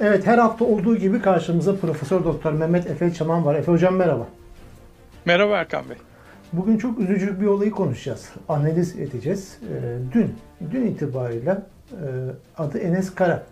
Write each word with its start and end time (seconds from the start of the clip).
Evet 0.00 0.26
her 0.26 0.38
hafta 0.38 0.64
olduğu 0.64 0.96
gibi 0.96 1.22
karşımızda 1.22 1.76
Profesör 1.76 2.24
Doktor 2.24 2.52
Mehmet 2.52 2.86
Efe 2.90 3.14
Çaman 3.14 3.44
var. 3.44 3.54
Efe 3.54 3.72
Hocam 3.72 3.96
merhaba. 3.96 4.26
Merhaba 5.24 5.56
Erkan 5.56 5.88
Bey. 5.90 5.96
Bugün 6.52 6.78
çok 6.78 6.98
üzücü 6.98 7.40
bir 7.40 7.46
olayı 7.46 7.70
konuşacağız. 7.70 8.30
Analiz 8.48 8.98
edeceğiz. 8.98 9.58
Ee, 9.62 9.98
dün, 10.12 10.34
dün 10.70 10.86
itibariyle 10.86 11.50
e, 11.92 11.96
adı 12.58 12.78
Enes 12.78 13.14
Kara. 13.14 13.42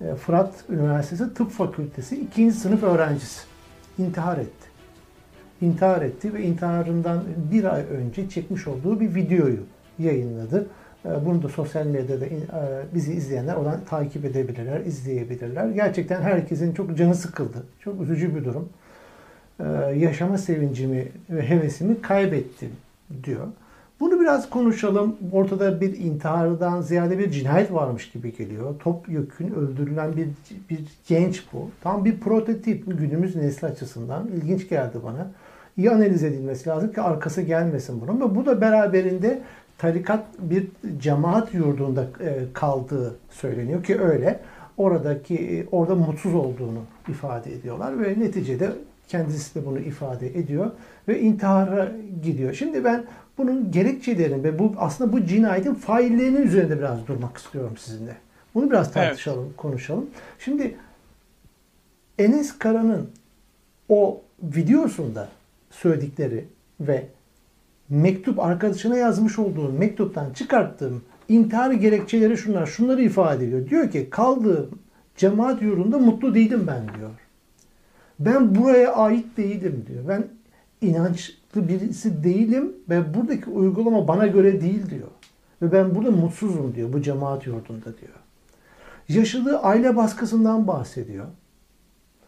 E, 0.00 0.14
Fırat 0.14 0.52
Üniversitesi 0.68 1.34
Tıp 1.34 1.50
Fakültesi 1.50 2.20
2. 2.20 2.52
sınıf 2.52 2.82
öğrencisi. 2.82 3.40
intihar 3.98 4.38
etti. 4.38 4.70
İntihar 5.60 6.02
etti 6.02 6.34
ve 6.34 6.42
intiharından 6.42 7.22
bir 7.52 7.74
ay 7.74 7.82
önce 7.90 8.28
çekmiş 8.28 8.66
olduğu 8.66 9.00
bir 9.00 9.14
videoyu 9.14 9.60
yayınladı. 9.98 10.66
E, 11.04 11.26
bunu 11.26 11.42
da 11.42 11.48
sosyal 11.48 11.86
medyada 11.86 12.26
e, 12.26 12.38
bizi 12.94 13.12
izleyenler 13.12 13.54
oradan 13.56 13.80
takip 13.88 14.24
edebilirler, 14.24 14.80
izleyebilirler. 14.80 15.68
Gerçekten 15.68 16.22
herkesin 16.22 16.74
çok 16.74 16.98
canı 16.98 17.14
sıkıldı. 17.14 17.66
Çok 17.80 18.02
üzücü 18.02 18.36
bir 18.36 18.44
durum. 18.44 18.68
E, 19.60 19.64
yaşama 19.96 20.38
sevincimi 20.38 21.08
ve 21.30 21.48
hevesimi 21.48 22.02
kaybettim 22.02 22.70
diyor. 23.24 23.46
Bunu 24.00 24.20
biraz 24.20 24.50
konuşalım. 24.50 25.16
Ortada 25.32 25.80
bir 25.80 25.98
intihardan 25.98 26.80
ziyade 26.80 27.18
bir 27.18 27.30
cinayet 27.30 27.72
varmış 27.72 28.10
gibi 28.10 28.36
geliyor. 28.36 28.74
Top 28.78 29.08
yükün 29.08 29.54
öldürülen 29.54 30.16
bir, 30.16 30.28
bir 30.70 30.80
genç 31.08 31.44
bu. 31.52 31.70
Tam 31.80 32.04
bir 32.04 32.20
prototip 32.20 32.98
günümüz 32.98 33.36
nesli 33.36 33.66
açısından. 33.66 34.28
ilginç 34.28 34.68
geldi 34.68 34.98
bana. 35.04 35.30
İyi 35.76 35.90
analiz 35.90 36.24
edilmesi 36.24 36.68
lazım 36.68 36.92
ki 36.92 37.00
arkası 37.00 37.42
gelmesin 37.42 38.00
bunun. 38.00 38.20
Ve 38.20 38.34
bu 38.34 38.46
da 38.46 38.60
beraberinde 38.60 39.42
tarikat 39.80 40.24
bir 40.38 40.66
cemaat 40.98 41.54
yurdunda 41.54 42.06
e, 42.20 42.38
kaldığı 42.52 43.16
söyleniyor 43.30 43.84
ki 43.84 44.00
öyle. 44.00 44.40
Oradaki 44.76 45.34
e, 45.34 45.66
orada 45.72 45.94
mutsuz 45.94 46.34
olduğunu 46.34 46.78
ifade 47.08 47.52
ediyorlar 47.52 48.04
ve 48.04 48.20
neticede 48.20 48.72
kendisi 49.08 49.54
de 49.54 49.66
bunu 49.66 49.78
ifade 49.78 50.38
ediyor 50.38 50.70
ve 51.08 51.20
intihara 51.20 51.92
gidiyor. 52.22 52.54
Şimdi 52.54 52.84
ben 52.84 53.04
bunun 53.38 53.70
gerekçelerini 53.70 54.44
ve 54.44 54.58
bu 54.58 54.74
aslında 54.78 55.12
bu 55.12 55.24
cinayetin 55.24 55.74
faillerinin 55.74 56.42
üzerinde 56.42 56.78
biraz 56.78 57.06
durmak 57.06 57.36
istiyorum 57.36 57.76
sizinle. 57.76 58.16
Bunu 58.54 58.70
biraz 58.70 58.92
tartışalım, 58.92 59.44
evet. 59.46 59.56
konuşalım. 59.56 60.06
Şimdi 60.38 60.74
Enes 62.18 62.58
Kara'nın 62.58 63.10
o 63.88 64.20
videosunda 64.42 65.28
söyledikleri 65.70 66.44
ve 66.80 67.06
mektup 67.90 68.40
arkadaşına 68.40 68.96
yazmış 68.96 69.38
olduğu 69.38 69.72
mektuptan 69.72 70.32
çıkarttığım 70.32 71.02
intihar 71.28 71.70
gerekçeleri 71.70 72.36
şunlar. 72.36 72.66
Şunları 72.66 73.02
ifade 73.02 73.44
ediyor. 73.44 73.68
Diyor 73.68 73.90
ki 73.90 74.10
kaldığım 74.10 74.78
cemaat 75.16 75.62
yurdunda 75.62 75.98
mutlu 75.98 76.34
değilim 76.34 76.64
ben 76.66 76.82
diyor. 76.98 77.10
Ben 78.20 78.54
buraya 78.54 78.94
ait 78.94 79.36
değilim 79.36 79.84
diyor. 79.88 80.08
Ben 80.08 80.24
inançlı 80.80 81.68
birisi 81.68 82.24
değilim 82.24 82.72
ve 82.88 83.14
buradaki 83.14 83.50
uygulama 83.50 84.08
bana 84.08 84.26
göre 84.26 84.60
değil 84.60 84.90
diyor. 84.90 85.08
Ve 85.62 85.72
ben 85.72 85.94
burada 85.94 86.10
mutsuzum 86.10 86.74
diyor 86.74 86.92
bu 86.92 87.02
cemaat 87.02 87.46
yurdunda 87.46 87.84
diyor. 87.84 88.14
Yaşadığı 89.08 89.58
aile 89.58 89.96
baskısından 89.96 90.66
bahsediyor. 90.66 91.26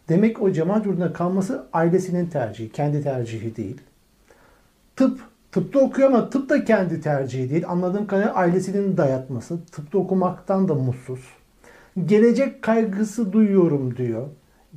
Demek 0.09 0.43
o 0.43 0.53
cemaat 0.53 0.87
yurdunda 0.87 1.13
kalması 1.13 1.67
ailesinin 1.73 2.27
tercihi, 2.27 2.73
kendi 2.73 3.03
tercihi 3.03 3.57
değil. 3.57 3.81
Tıp 4.97 5.21
Tıpta 5.53 5.79
okuyor 5.79 6.09
ama 6.09 6.31
tıp 6.31 6.49
da 6.49 6.65
kendi 6.65 7.01
tercihi 7.01 7.51
değil. 7.51 7.65
Anladığım 7.69 8.07
kadarıyla 8.07 8.35
ailesinin 8.35 8.97
dayatması. 8.97 9.65
Tıpta 9.65 9.99
okumaktan 9.99 10.69
da 10.69 10.75
mutsuz. 10.75 11.21
Gelecek 12.07 12.63
kaygısı 12.63 13.33
duyuyorum 13.33 13.97
diyor. 13.97 14.27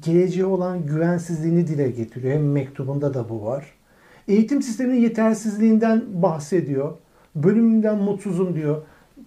Geleceğe 0.02 0.46
olan 0.46 0.86
güvensizliğini 0.86 1.68
dile 1.68 1.90
getiriyor. 1.92 2.34
Hem 2.34 2.52
mektubunda 2.52 3.14
da 3.14 3.30
bu 3.30 3.46
var. 3.46 3.66
Eğitim 4.28 4.62
sisteminin 4.62 5.02
yetersizliğinden 5.02 6.04
bahsediyor. 6.14 6.94
Bölümümden 7.36 7.98
mutsuzum 7.98 8.56
diyor. 8.56 8.82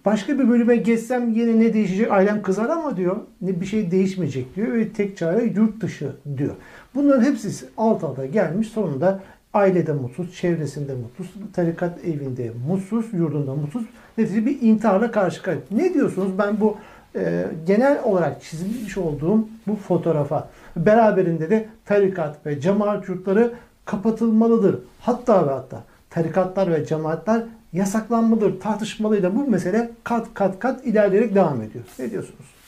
Başka 0.05 0.39
bir 0.39 0.49
bölüme 0.49 0.75
geçsem 0.75 1.33
yine 1.33 1.59
ne 1.59 1.73
değişecek? 1.73 2.11
Ailem 2.11 2.41
kızar 2.41 2.69
ama 2.69 2.97
diyor. 2.97 3.17
Ne 3.41 3.61
bir 3.61 3.65
şey 3.65 3.91
değişmeyecek 3.91 4.55
diyor 4.55 4.73
ve 4.73 4.89
tek 4.89 5.17
çare 5.17 5.43
yurt 5.43 5.81
dışı 5.81 6.11
diyor. 6.37 6.55
Bunların 6.95 7.23
hepsi 7.23 7.65
alt 7.77 8.03
alta 8.03 8.25
gelmiş. 8.25 8.67
Sonunda 8.67 9.21
Ailede 9.53 9.93
mutsuz, 9.93 10.35
çevresinde 10.35 10.93
mutsuz, 10.93 11.33
tarikat 11.53 12.05
evinde 12.05 12.51
mutsuz, 12.67 13.13
yurdunda 13.13 13.53
mutsuz. 13.53 13.83
Neticede 14.17 14.45
bir 14.45 14.61
intiharla 14.61 15.11
karşı 15.11 15.41
karşıya. 15.41 15.63
Ne 15.71 15.93
diyorsunuz? 15.93 16.37
Ben 16.37 16.59
bu 16.59 16.77
e, 17.15 17.45
genel 17.67 18.03
olarak 18.03 18.41
çizmiş 18.41 18.97
olduğum 18.97 19.47
bu 19.67 19.75
fotoğrafa 19.75 20.49
beraberinde 20.75 21.49
de 21.49 21.69
tarikat 21.85 22.45
ve 22.45 22.59
cemaat 22.59 23.09
yurtları 23.09 23.53
kapatılmalıdır. 23.85 24.79
Hatta 24.99 25.47
ve 25.47 25.51
hatta 25.51 25.83
tarikatlar 26.09 26.71
ve 26.71 26.85
cemaatler 26.85 27.43
yasaklanmalıdır 27.73 28.59
tartışmalıyla 28.59 29.35
bu 29.35 29.47
mesele 29.47 29.91
kat 30.03 30.27
kat 30.33 30.59
kat 30.59 30.85
ilerleyerek 30.85 31.35
devam 31.35 31.61
ediyor. 31.61 31.83
Ne 31.99 32.11
diyorsunuz? 32.11 32.58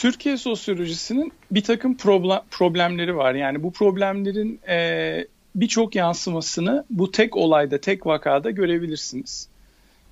Türkiye 0.00 0.36
sosyolojisinin 0.36 1.32
bir 1.50 1.62
takım 1.62 1.96
problem, 1.96 2.40
problemleri 2.50 3.16
var. 3.16 3.34
Yani 3.34 3.62
bu 3.62 3.72
problemlerin 3.72 4.60
e, 4.68 5.26
birçok 5.54 5.94
yansımasını 5.94 6.84
bu 6.90 7.10
tek 7.10 7.36
olayda, 7.36 7.78
tek 7.78 8.06
vakada 8.06 8.50
görebilirsiniz. 8.50 9.48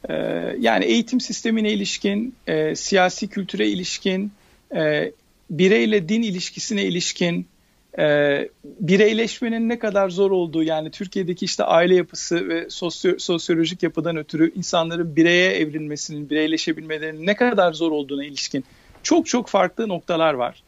E, 0.08 0.14
yani 0.60 0.84
eğitim 0.84 1.20
sistemine 1.20 1.72
ilişkin, 1.72 2.34
e, 2.46 2.74
siyasi 2.74 3.28
kültüre 3.28 3.68
ilişkin, 3.68 4.32
e, 4.76 5.12
bireyle 5.50 6.08
din 6.08 6.22
ilişkisine 6.22 6.84
ilişkin, 6.84 7.46
e, 7.98 8.48
bireyleşmenin 8.64 9.68
ne 9.68 9.78
kadar 9.78 10.08
zor 10.08 10.30
olduğu 10.30 10.62
yani 10.62 10.90
Türkiye'deki 10.90 11.44
işte 11.44 11.64
aile 11.64 11.94
yapısı 11.94 12.48
ve 12.48 12.70
sosyo, 12.70 13.18
sosyolojik 13.18 13.82
yapıdan 13.82 14.16
ötürü 14.16 14.52
insanların 14.54 15.16
bireye 15.16 15.50
evrilmesinin, 15.50 16.30
bireyleşebilmelerinin 16.30 17.26
ne 17.26 17.36
kadar 17.36 17.72
zor 17.72 17.92
olduğuna 17.92 18.24
ilişkin 18.24 18.64
çok 19.08 19.26
çok 19.26 19.48
farklı 19.48 19.88
noktalar 19.88 20.34
var. 20.34 20.62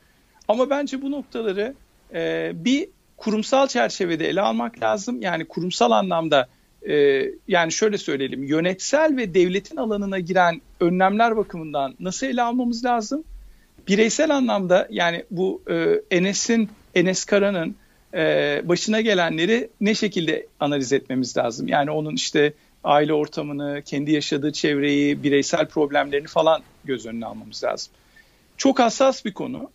Ama 0.49 0.71
bence 0.71 1.03
bu 1.03 1.11
noktaları 1.11 1.75
e, 2.15 2.53
bir 2.55 2.89
kurumsal 3.17 3.67
çerçevede 3.67 4.28
ele 4.28 4.41
almak 4.41 4.83
lazım. 4.83 5.23
Yani 5.23 5.45
kurumsal 5.45 5.91
anlamda 5.91 6.49
e, 6.89 7.25
yani 7.49 7.73
şöyle 7.73 7.99
söyleyelim 7.99 8.43
yönetsel 8.45 9.17
ve 9.17 9.34
devletin 9.34 9.77
alanına 9.77 10.19
giren 10.19 10.61
önlemler 10.81 11.37
bakımından 11.37 11.95
nasıl 12.01 12.27
ele 12.27 12.43
almamız 12.43 12.84
lazım? 12.84 13.25
Bireysel 13.89 14.37
anlamda 14.37 14.89
yani 14.91 15.25
bu 15.31 15.62
e, 15.71 16.01
Enes'in, 16.11 16.69
Enes 16.95 17.25
Kara'nın 17.25 17.77
e, 18.15 18.21
başına 18.65 19.01
gelenleri 19.01 19.69
ne 19.81 19.95
şekilde 19.95 20.47
analiz 20.61 20.93
etmemiz 20.93 21.37
lazım? 21.37 21.69
Yani 21.69 21.91
onun 21.91 22.15
işte 22.15 22.53
aile 22.84 23.12
ortamını, 23.12 23.83
kendi 23.84 24.12
yaşadığı 24.12 24.53
çevreyi, 24.53 25.22
bireysel 25.22 25.67
problemlerini 25.67 26.27
falan 26.27 26.62
göz 26.84 27.07
önüne 27.07 27.27
almamız 27.27 27.65
lazım. 27.65 27.93
Çok 28.60 28.78
hassas 28.78 29.25
bir 29.25 29.32
konu 29.32 29.71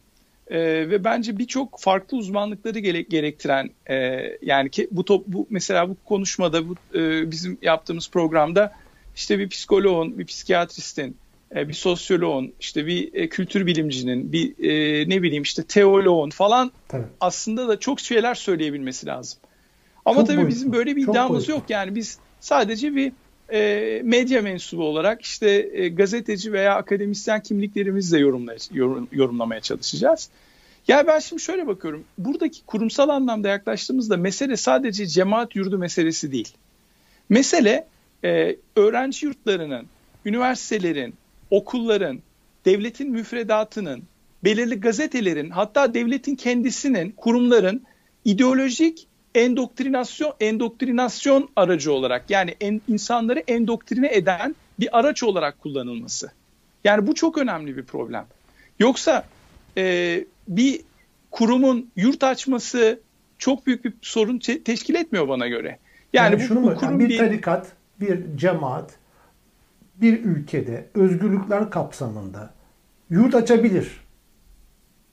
e, 0.48 0.60
ve 0.90 1.04
bence 1.04 1.38
birçok 1.38 1.80
farklı 1.80 2.18
uzmanlıkları 2.18 2.80
gerek, 2.80 3.10
gerektiren 3.10 3.70
e, 3.90 3.96
yani 4.42 4.70
ki 4.70 4.88
bu 4.92 5.06
top 5.06 5.28
bu 5.28 5.48
mesela 5.50 5.90
bu 5.90 5.98
konuşmada 6.06 6.70
bu 6.70 6.76
e, 6.96 7.32
bizim 7.32 7.58
yaptığımız 7.62 8.10
programda 8.10 8.74
işte 9.16 9.40
bir 9.40 9.50
psikoloğun, 9.50 10.20
bir 10.20 10.26
psikiyatristin, 10.26 11.18
e, 11.56 11.68
bir 11.68 11.74
sosyoloğun, 11.74 12.54
işte 12.60 12.86
bir 12.86 13.14
e, 13.14 13.30
kültür 13.30 13.66
bilimcinin, 13.66 14.32
bir 14.32 14.70
e, 14.70 15.10
ne 15.10 15.24
bileyim 15.24 15.44
işte 15.44 15.64
teoloğun 15.64 16.30
falan 16.30 16.72
tabii. 16.88 17.08
aslında 17.22 17.68
da 17.68 17.80
çok 17.80 18.00
şeyler 18.00 18.36
söyleyebilmesi 18.36 19.08
lazım. 19.08 19.40
Ama 20.06 20.20
çok 20.20 20.28
tabii 20.28 20.38
boyutlu. 20.38 20.56
bizim 20.56 20.74
böyle 20.74 20.96
bir 20.96 21.04
iddiamız 21.04 21.50
yok 21.50 21.64
yani 21.70 21.96
biz 21.96 22.20
sadece 22.40 22.96
bir 22.96 23.12
e, 23.54 24.02
medya 24.04 24.42
mensubu 24.42 24.84
olarak 24.84 25.22
işte 25.22 25.70
e, 25.74 25.90
gazeteci 25.90 26.54
veya 26.54 26.76
akademisyen 26.76 27.44
kimliklerimizle 27.44 28.20
yorumlay, 28.20 28.58
yorum, 28.72 29.08
yorumlamaya 29.12 29.62
çalışacağız. 29.62 30.30
Ya 30.88 31.08
ben 31.08 31.20
şimdi 31.20 31.42
şöyle 31.42 31.68
bakıyorum. 31.68 32.04
Buradaki 32.18 32.66
kurumsal 32.66 33.10
anlamda 33.10 33.48
yaklaştığımızda 33.48 34.18
mesele 34.18 34.58
sadece 34.58 35.08
cemaat 35.08 35.56
yurdu 35.56 35.78
meselesi 35.78 36.32
değil. 36.32 36.54
Mesele 37.30 37.88
e, 38.24 38.56
öğrenci 38.76 39.26
yurtlarının, 39.26 39.86
üniversitelerin, 40.26 41.14
okulların, 41.52 42.20
devletin 42.66 43.12
müfredatının, 43.12 44.04
belirli 44.44 44.80
gazetelerin, 44.80 45.50
hatta 45.50 45.94
devletin 45.94 46.36
kendisinin, 46.36 47.12
kurumların 47.12 47.84
ideolojik 48.26 49.08
endoktrinasyon 49.36 50.34
endoktrinasyon 50.40 51.50
aracı 51.56 51.92
olarak 51.94 52.30
yani 52.30 52.56
en, 52.62 52.82
insanları 52.88 53.40
endoktrine 53.40 54.16
eden 54.16 54.56
bir 54.80 55.00
araç 55.00 55.24
olarak 55.24 55.60
kullanılması. 55.60 56.32
Yani 56.84 57.08
bu 57.08 57.16
çok 57.16 57.38
önemli 57.38 57.78
bir 57.78 57.84
problem. 57.84 58.26
Yoksa 58.80 59.26
e, 59.78 60.26
bir 60.48 60.82
kurumun 61.32 61.90
yurt 61.96 62.24
açması 62.24 63.00
çok 63.38 63.68
büyük 63.68 63.86
bir 63.86 63.94
sorun 64.02 64.40
te- 64.40 64.64
teşkil 64.64 64.96
etmiyor 64.96 65.28
bana 65.28 65.48
göre. 65.48 65.80
Yani, 66.14 66.34
yani 66.34 66.44
bu, 66.44 66.48
şunu 66.48 66.64
bu 66.64 66.76
kurum 66.76 66.82
yani 66.82 67.00
bir 67.00 67.10
değil... 67.10 67.20
tarikat, 67.20 67.68
bir 68.00 68.38
cemaat 68.38 68.92
bir 69.96 70.24
ülkede 70.24 70.88
özgürlükler 70.94 71.70
kapsamında 71.70 72.54
yurt 73.10 73.36
açabilir. 73.36 73.92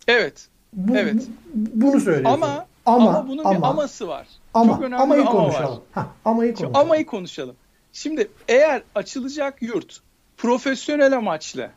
Evet. 0.09 0.49
Bu, 0.73 0.97
evet. 0.97 1.23
Bu, 1.55 1.81
bunu 1.81 2.01
söylüyorsun. 2.01 2.43
Ama, 2.43 2.67
ama, 2.87 3.11
ama 3.11 3.29
bunun 3.29 3.45
ama, 3.45 3.59
bir 3.59 3.63
aması 3.63 4.09
var. 4.09 4.27
Ama, 4.55 4.75
Çok 4.75 4.83
önemli 4.83 5.03
amayı 5.03 5.23
ama 5.23 5.31
konuşalım. 5.31 5.83
var. 5.97 6.05
Heh, 6.05 6.09
amayı 6.25 6.55
konuşalım. 6.55 6.75
Şimdi, 6.75 6.79
amayı 6.79 7.07
konuşalım. 7.07 7.57
Şimdi 7.93 8.31
eğer 8.49 8.83
açılacak 8.95 9.63
yurt 9.63 10.01
profesyonel 10.37 11.17
amaçlı, 11.17 11.71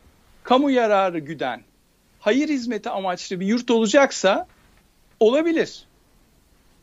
kamu 0.43 0.71
yararı 0.71 1.19
güden, 1.19 1.61
hayır 2.19 2.49
hizmeti 2.49 2.89
amaçlı 2.89 3.39
bir 3.39 3.45
yurt 3.45 3.71
olacaksa 3.71 4.47
olabilir. 5.19 5.87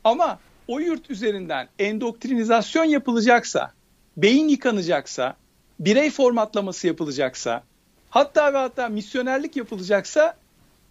Ama 0.05 0.39
o 0.69 0.79
yurt 0.79 1.11
üzerinden 1.11 1.69
endoktrinizasyon 1.79 2.85
yapılacaksa, 2.85 3.73
beyin 4.17 4.49
yıkanacaksa, 4.49 5.37
birey 5.81 6.11
formatlaması 6.11 6.87
yapılacaksa, 6.87 7.63
hatta 8.11 8.55
ve 8.55 8.59
hatta 8.59 8.89
misyonerlik 8.89 9.57
yapılacaksa 9.57 10.37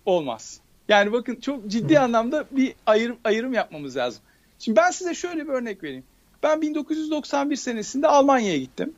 olmaz. 0.06 0.60
Yani 0.91 1.11
bakın 1.11 1.35
çok 1.35 1.67
ciddi 1.67 1.99
anlamda 1.99 2.45
bir 2.51 2.73
ayrım, 2.85 3.17
ayrım 3.23 3.53
yapmamız 3.53 3.97
lazım. 3.97 4.21
Şimdi 4.59 4.75
ben 4.75 4.91
size 4.91 5.13
şöyle 5.13 5.43
bir 5.43 5.53
örnek 5.53 5.83
vereyim. 5.83 6.03
Ben 6.43 6.61
1991 6.61 7.55
senesinde 7.55 8.07
Almanya'ya 8.07 8.57
gittim. 8.57 8.93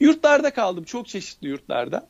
Yurtlarda 0.00 0.54
kaldım, 0.54 0.84
çok 0.84 1.08
çeşitli 1.08 1.48
yurtlarda. 1.48 2.08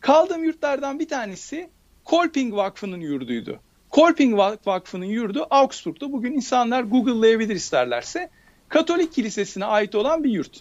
Kaldığım 0.00 0.44
yurtlardan 0.44 0.98
bir 0.98 1.08
tanesi 1.08 1.70
Kolping 2.04 2.54
Vakfı'nın 2.54 3.00
yurduydu. 3.00 3.60
Kolping 3.90 4.38
Vakfı'nın 4.66 5.04
yurdu 5.04 5.46
Augsburg'da. 5.50 6.12
Bugün 6.12 6.32
insanlar 6.32 6.82
Google'layabilir 6.82 7.54
isterlerse. 7.54 8.30
Katolik 8.68 9.12
Kilisesi'ne 9.12 9.64
ait 9.64 9.94
olan 9.94 10.24
bir 10.24 10.30
yurt. 10.30 10.60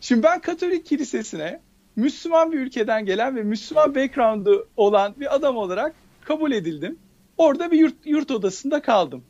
Şimdi 0.00 0.22
ben 0.22 0.40
Katolik 0.40 0.86
Kilisesi'ne 0.86 1.60
Müslüman 1.96 2.52
bir 2.52 2.58
ülkeden 2.58 3.06
gelen 3.06 3.36
ve 3.36 3.42
Müslüman 3.42 3.94
background'u 3.94 4.68
olan 4.76 5.14
bir 5.20 5.34
adam 5.34 5.56
olarak 5.56 6.01
kabul 6.24 6.52
edildim. 6.52 6.98
Orada 7.36 7.70
bir 7.70 7.78
yurt, 7.78 7.94
yurt 8.04 8.30
odasında 8.30 8.82
kaldım. 8.82 9.24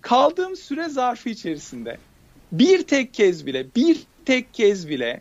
Kaldığım 0.00 0.56
süre 0.56 0.88
zarfı 0.88 1.28
içerisinde 1.28 1.98
bir 2.52 2.82
tek 2.82 3.14
kez 3.14 3.46
bile, 3.46 3.66
bir 3.76 4.02
tek 4.24 4.54
kez 4.54 4.88
bile 4.88 5.20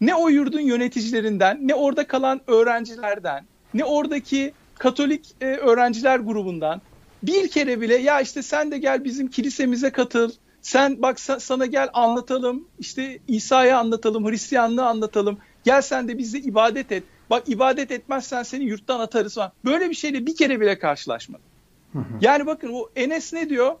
ne 0.00 0.14
o 0.14 0.28
yurdun 0.28 0.60
yöneticilerinden, 0.60 1.68
ne 1.68 1.74
orada 1.74 2.06
kalan 2.06 2.40
öğrencilerden, 2.46 3.44
ne 3.74 3.84
oradaki 3.84 4.52
Katolik 4.78 5.34
e, 5.40 5.46
öğrenciler 5.46 6.18
grubundan 6.18 6.80
bir 7.22 7.48
kere 7.48 7.80
bile 7.80 7.96
ya 7.96 8.20
işte 8.20 8.42
sen 8.42 8.70
de 8.70 8.78
gel 8.78 9.04
bizim 9.04 9.28
kilisemize 9.28 9.90
katıl, 9.90 10.30
sen 10.62 11.02
bak 11.02 11.20
sana 11.20 11.66
gel 11.66 11.88
anlatalım, 11.92 12.68
işte 12.78 13.18
İsa'yı 13.28 13.76
anlatalım, 13.76 14.30
Hristiyanlığı 14.30 14.86
anlatalım, 14.86 15.38
gel 15.64 15.82
sen 15.82 16.08
de 16.08 16.18
bize 16.18 16.38
ibadet 16.38 16.92
et. 16.92 17.04
Bak 17.30 17.42
ibadet 17.48 17.90
etmezsen 17.90 18.42
seni 18.42 18.64
yurttan 18.64 19.00
atarız 19.00 19.34
falan. 19.34 19.52
Böyle 19.64 19.90
bir 19.90 19.94
şeyle 19.94 20.26
bir 20.26 20.36
kere 20.36 20.60
bile 20.60 20.78
karşılaşmadım. 20.78 21.44
Yani 22.20 22.46
bakın 22.46 22.70
o 22.72 22.88
Enes 22.96 23.32
ne 23.32 23.48
diyor? 23.48 23.72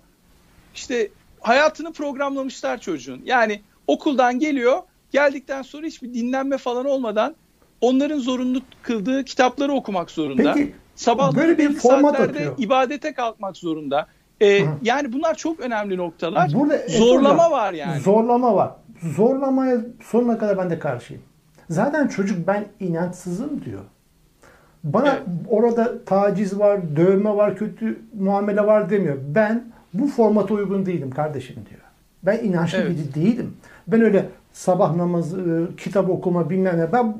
İşte 0.74 1.08
hayatını 1.40 1.92
programlamışlar 1.92 2.80
çocuğun. 2.80 3.22
Yani 3.24 3.60
okuldan 3.86 4.38
geliyor, 4.38 4.82
geldikten 5.10 5.62
sonra 5.62 5.86
hiçbir 5.86 6.14
dinlenme 6.14 6.58
falan 6.58 6.86
olmadan 6.86 7.34
onların 7.80 8.18
zorunlu 8.18 8.60
kıldığı 8.82 9.24
kitapları 9.24 9.72
okumak 9.72 10.10
zorunda. 10.10 10.52
Peki 10.52 10.74
Sabah 10.94 11.34
böyle 11.36 11.58
bir 11.58 11.74
format 11.74 12.20
atıyor. 12.20 12.54
ibadete 12.58 13.14
kalkmak 13.14 13.56
zorunda. 13.56 14.06
Ee, 14.42 14.60
yani 14.82 15.12
bunlar 15.12 15.34
çok 15.34 15.60
önemli 15.60 15.96
noktalar. 15.96 16.52
Burada 16.54 16.78
zorlama 16.88 17.34
hocam, 17.34 17.50
var 17.50 17.72
yani. 17.72 18.00
Zorlama 18.00 18.54
var. 18.54 18.70
Zorlamaya 19.16 19.80
sonuna 20.02 20.38
kadar 20.38 20.58
ben 20.58 20.70
de 20.70 20.78
karşıyım. 20.78 21.22
Zaten 21.70 22.08
çocuk 22.08 22.46
ben 22.46 22.64
inançsızım 22.80 23.64
diyor. 23.64 23.80
Bana 24.84 25.08
evet. 25.08 25.22
orada 25.48 26.04
taciz 26.04 26.58
var, 26.58 26.96
dövme 26.96 27.36
var, 27.36 27.56
kötü 27.56 27.98
muamele 28.18 28.66
var 28.66 28.90
demiyor. 28.90 29.16
Ben 29.34 29.64
bu 29.94 30.06
formata 30.06 30.54
uygun 30.54 30.86
değilim 30.86 31.10
kardeşim 31.10 31.56
diyor. 31.70 31.80
Ben 32.22 32.44
inançlı 32.44 32.78
evet. 32.78 32.90
biri 32.90 33.24
değilim. 33.24 33.54
Ben 33.88 34.00
öyle 34.00 34.28
sabah 34.52 34.96
namazı, 34.96 35.40
e, 35.40 35.76
kitap 35.76 36.10
okuma 36.10 36.50
bilmem 36.50 36.78
ne. 36.78 36.92
Ben 36.92 37.16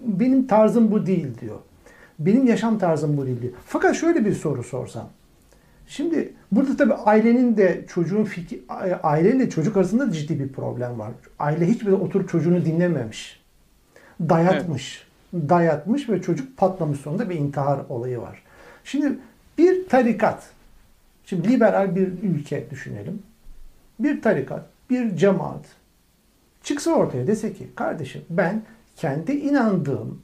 benim 0.00 0.46
tarzım 0.46 0.90
bu 0.90 1.06
değil 1.06 1.28
diyor. 1.40 1.56
Benim 2.18 2.46
yaşam 2.46 2.78
tarzım 2.78 3.16
bu 3.16 3.26
değil 3.26 3.42
diyor. 3.42 3.52
Fakat 3.66 3.96
şöyle 3.96 4.24
bir 4.24 4.32
soru 4.32 4.62
sorsam. 4.62 5.08
Şimdi 5.86 6.32
burada 6.52 6.76
tabii 6.76 6.94
ailenin 6.94 7.56
de 7.56 7.84
çocuğun 7.88 8.24
fikri, 8.24 8.60
aileyle 9.02 9.50
çocuk 9.50 9.76
arasında 9.76 10.12
ciddi 10.12 10.40
bir 10.40 10.48
problem 10.48 10.98
var. 10.98 11.12
Aile 11.38 11.66
hiçbir 11.66 11.92
oturup 11.92 12.28
çocuğunu 12.28 12.64
dinlememiş. 12.64 13.45
Dayatmış. 14.20 15.06
Evet. 15.34 15.48
Dayatmış 15.48 16.08
ve 16.08 16.22
çocuk 16.22 16.56
patlamış 16.56 17.00
sonunda 17.00 17.30
bir 17.30 17.34
intihar 17.34 17.80
olayı 17.88 18.20
var. 18.20 18.42
Şimdi 18.84 19.18
bir 19.58 19.88
tarikat, 19.88 20.50
şimdi 21.24 21.48
liberal 21.48 21.96
bir 21.96 22.08
ülke 22.22 22.70
düşünelim. 22.70 23.22
Bir 23.98 24.22
tarikat, 24.22 24.66
bir 24.90 25.16
cemaat 25.16 25.64
çıksa 26.62 26.90
ortaya 26.90 27.26
dese 27.26 27.52
ki 27.52 27.68
kardeşim 27.76 28.22
ben 28.30 28.62
kendi 28.96 29.32
inandığım 29.32 30.22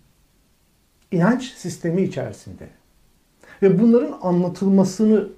inanç 1.11 1.53
sistemi 1.53 2.03
içerisinde 2.03 2.69
ve 3.63 3.81
bunların 3.81 4.19
anlatılmasını 4.23 5.29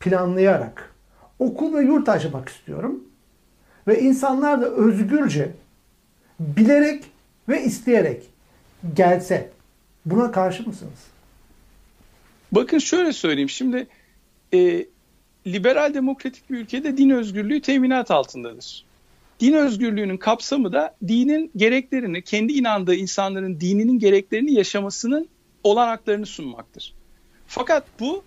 planlayarak 0.00 0.94
okul 1.38 1.74
ve 1.74 1.82
yurt 1.82 2.08
açmak 2.08 2.48
istiyorum. 2.48 3.04
Ve 3.88 4.00
insanlar 4.00 4.60
da 4.60 4.66
özgürce 4.66 5.50
bilerek 6.40 7.10
ve 7.48 7.64
isteyerek 7.64 8.22
gelse 8.94 9.50
buna 10.06 10.32
karşı 10.32 10.62
mısınız? 10.62 10.98
Bakın 12.52 12.78
şöyle 12.78 13.12
söyleyeyim. 13.12 13.50
Şimdi 13.50 13.86
e, 14.54 14.86
liberal 15.46 15.94
demokratik 15.94 16.50
bir 16.50 16.58
ülkede 16.58 16.96
din 16.96 17.10
özgürlüğü 17.10 17.60
teminat 17.60 18.10
altındadır. 18.10 18.84
Din 19.40 19.52
özgürlüğünün 19.52 20.16
kapsamı 20.16 20.72
da 20.72 20.94
dinin 21.08 21.50
gereklerini, 21.56 22.22
kendi 22.22 22.52
inandığı 22.52 22.94
insanların 22.94 23.60
dininin 23.60 23.98
gereklerini 23.98 24.54
yaşamasının 24.54 25.28
olanaklarını 25.64 26.26
sunmaktır. 26.26 26.94
Fakat 27.46 27.84
bu 28.00 28.24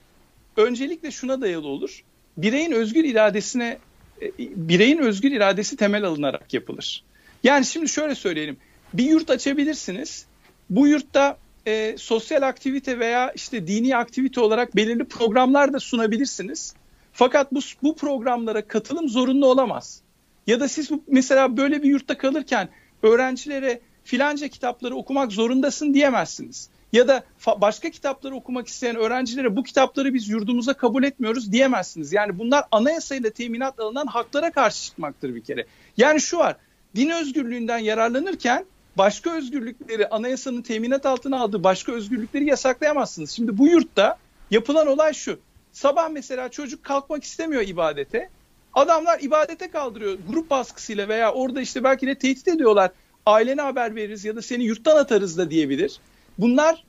öncelikle 0.58 1.12
şuna 1.12 1.42
dayalı 1.42 1.68
olur. 1.68 2.04
Bireyin 2.38 2.72
özgür 2.72 3.04
iradesine 3.04 3.78
e, 4.22 4.32
bireyin 4.40 4.98
özgür 4.98 5.32
iradesi 5.32 5.78
temel 5.78 6.04
alınarak 6.04 6.54
yapılır. 6.54 7.04
Yani 7.44 7.66
şimdi 7.66 7.90
şöyle 7.90 8.16
söyleyelim. 8.16 8.58
Bir 8.98 9.04
yurt 9.04 9.30
açabilirsiniz. 9.30 10.26
Bu 10.70 10.88
yurtta 10.88 11.38
e, 11.66 11.96
sosyal 11.98 12.42
aktivite 12.42 13.00
veya 13.00 13.32
işte 13.32 13.68
dini 13.68 13.98
aktivite 13.98 14.42
olarak 14.42 14.76
belirli 14.76 15.06
programlar 15.06 15.74
da 15.74 15.80
sunabilirsiniz. 15.80 16.74
Fakat 17.14 17.52
bu, 17.52 17.60
bu 17.84 17.96
programlara 17.96 18.68
katılım 18.68 19.10
zorunlu 19.10 19.48
olamaz. 19.48 20.02
Ya 20.48 20.60
da 20.60 20.68
siz 20.68 20.90
mesela 21.08 21.58
böyle 21.58 21.84
bir 21.84 21.90
yurtta 21.90 22.18
kalırken 22.18 22.70
öğrencilere 23.04 23.82
filanca 24.04 24.48
kitapları 24.48 24.96
okumak 24.96 25.32
zorundasın 25.32 25.94
diyemezsiniz 25.94 26.70
ya 26.94 27.08
da 27.08 27.24
başka 27.62 27.90
kitapları 27.90 28.36
okumak 28.36 28.68
isteyen 28.68 28.96
öğrencilere 28.96 29.56
bu 29.56 29.64
kitapları 29.64 30.14
biz 30.14 30.30
yurdumuza 30.30 30.74
kabul 30.74 31.04
etmiyoruz 31.04 31.52
diyemezsiniz. 31.52 32.14
Yani 32.14 32.40
bunlar 32.40 32.64
anayasayla 32.72 33.30
teminat 33.30 33.80
alınan 33.80 34.08
haklara 34.08 34.52
karşı 34.52 34.84
çıkmaktır 34.84 35.36
bir 35.36 35.44
kere. 35.44 35.66
Yani 35.98 36.22
şu 36.22 36.38
var 36.38 36.56
din 36.96 37.10
özgürlüğünden 37.10 37.78
yararlanırken 37.78 38.66
başka 38.98 39.38
özgürlükleri 39.38 40.10
anayasanın 40.10 40.62
teminat 40.62 41.06
altına 41.06 41.40
aldığı 41.40 41.64
başka 41.64 41.92
özgürlükleri 41.92 42.46
yasaklayamazsınız. 42.46 43.32
Şimdi 43.32 43.58
bu 43.58 43.68
yurtta 43.68 44.18
yapılan 44.52 44.88
olay 44.88 45.14
şu. 45.14 45.40
Sabah 45.72 46.10
mesela 46.10 46.50
çocuk 46.50 46.84
kalkmak 46.84 47.24
istemiyor 47.24 47.62
ibadete. 47.62 48.30
Adamlar 48.74 49.20
ibadete 49.20 49.70
kaldırıyor 49.70 50.18
grup 50.30 50.50
baskısıyla 50.50 51.08
veya 51.08 51.34
orada 51.34 51.62
işte 51.62 51.84
belki 51.84 52.08
de 52.08 52.16
tehdit 52.16 52.48
ediyorlar. 52.48 52.92
Ailene 53.26 53.62
haber 53.62 53.96
veririz 53.96 54.26
ya 54.26 54.36
da 54.36 54.42
seni 54.42 54.64
yurttan 54.64 54.98
atarız 54.98 55.38
da 55.38 55.52
diyebilir. 55.52 56.00
Bunlar 56.38 56.86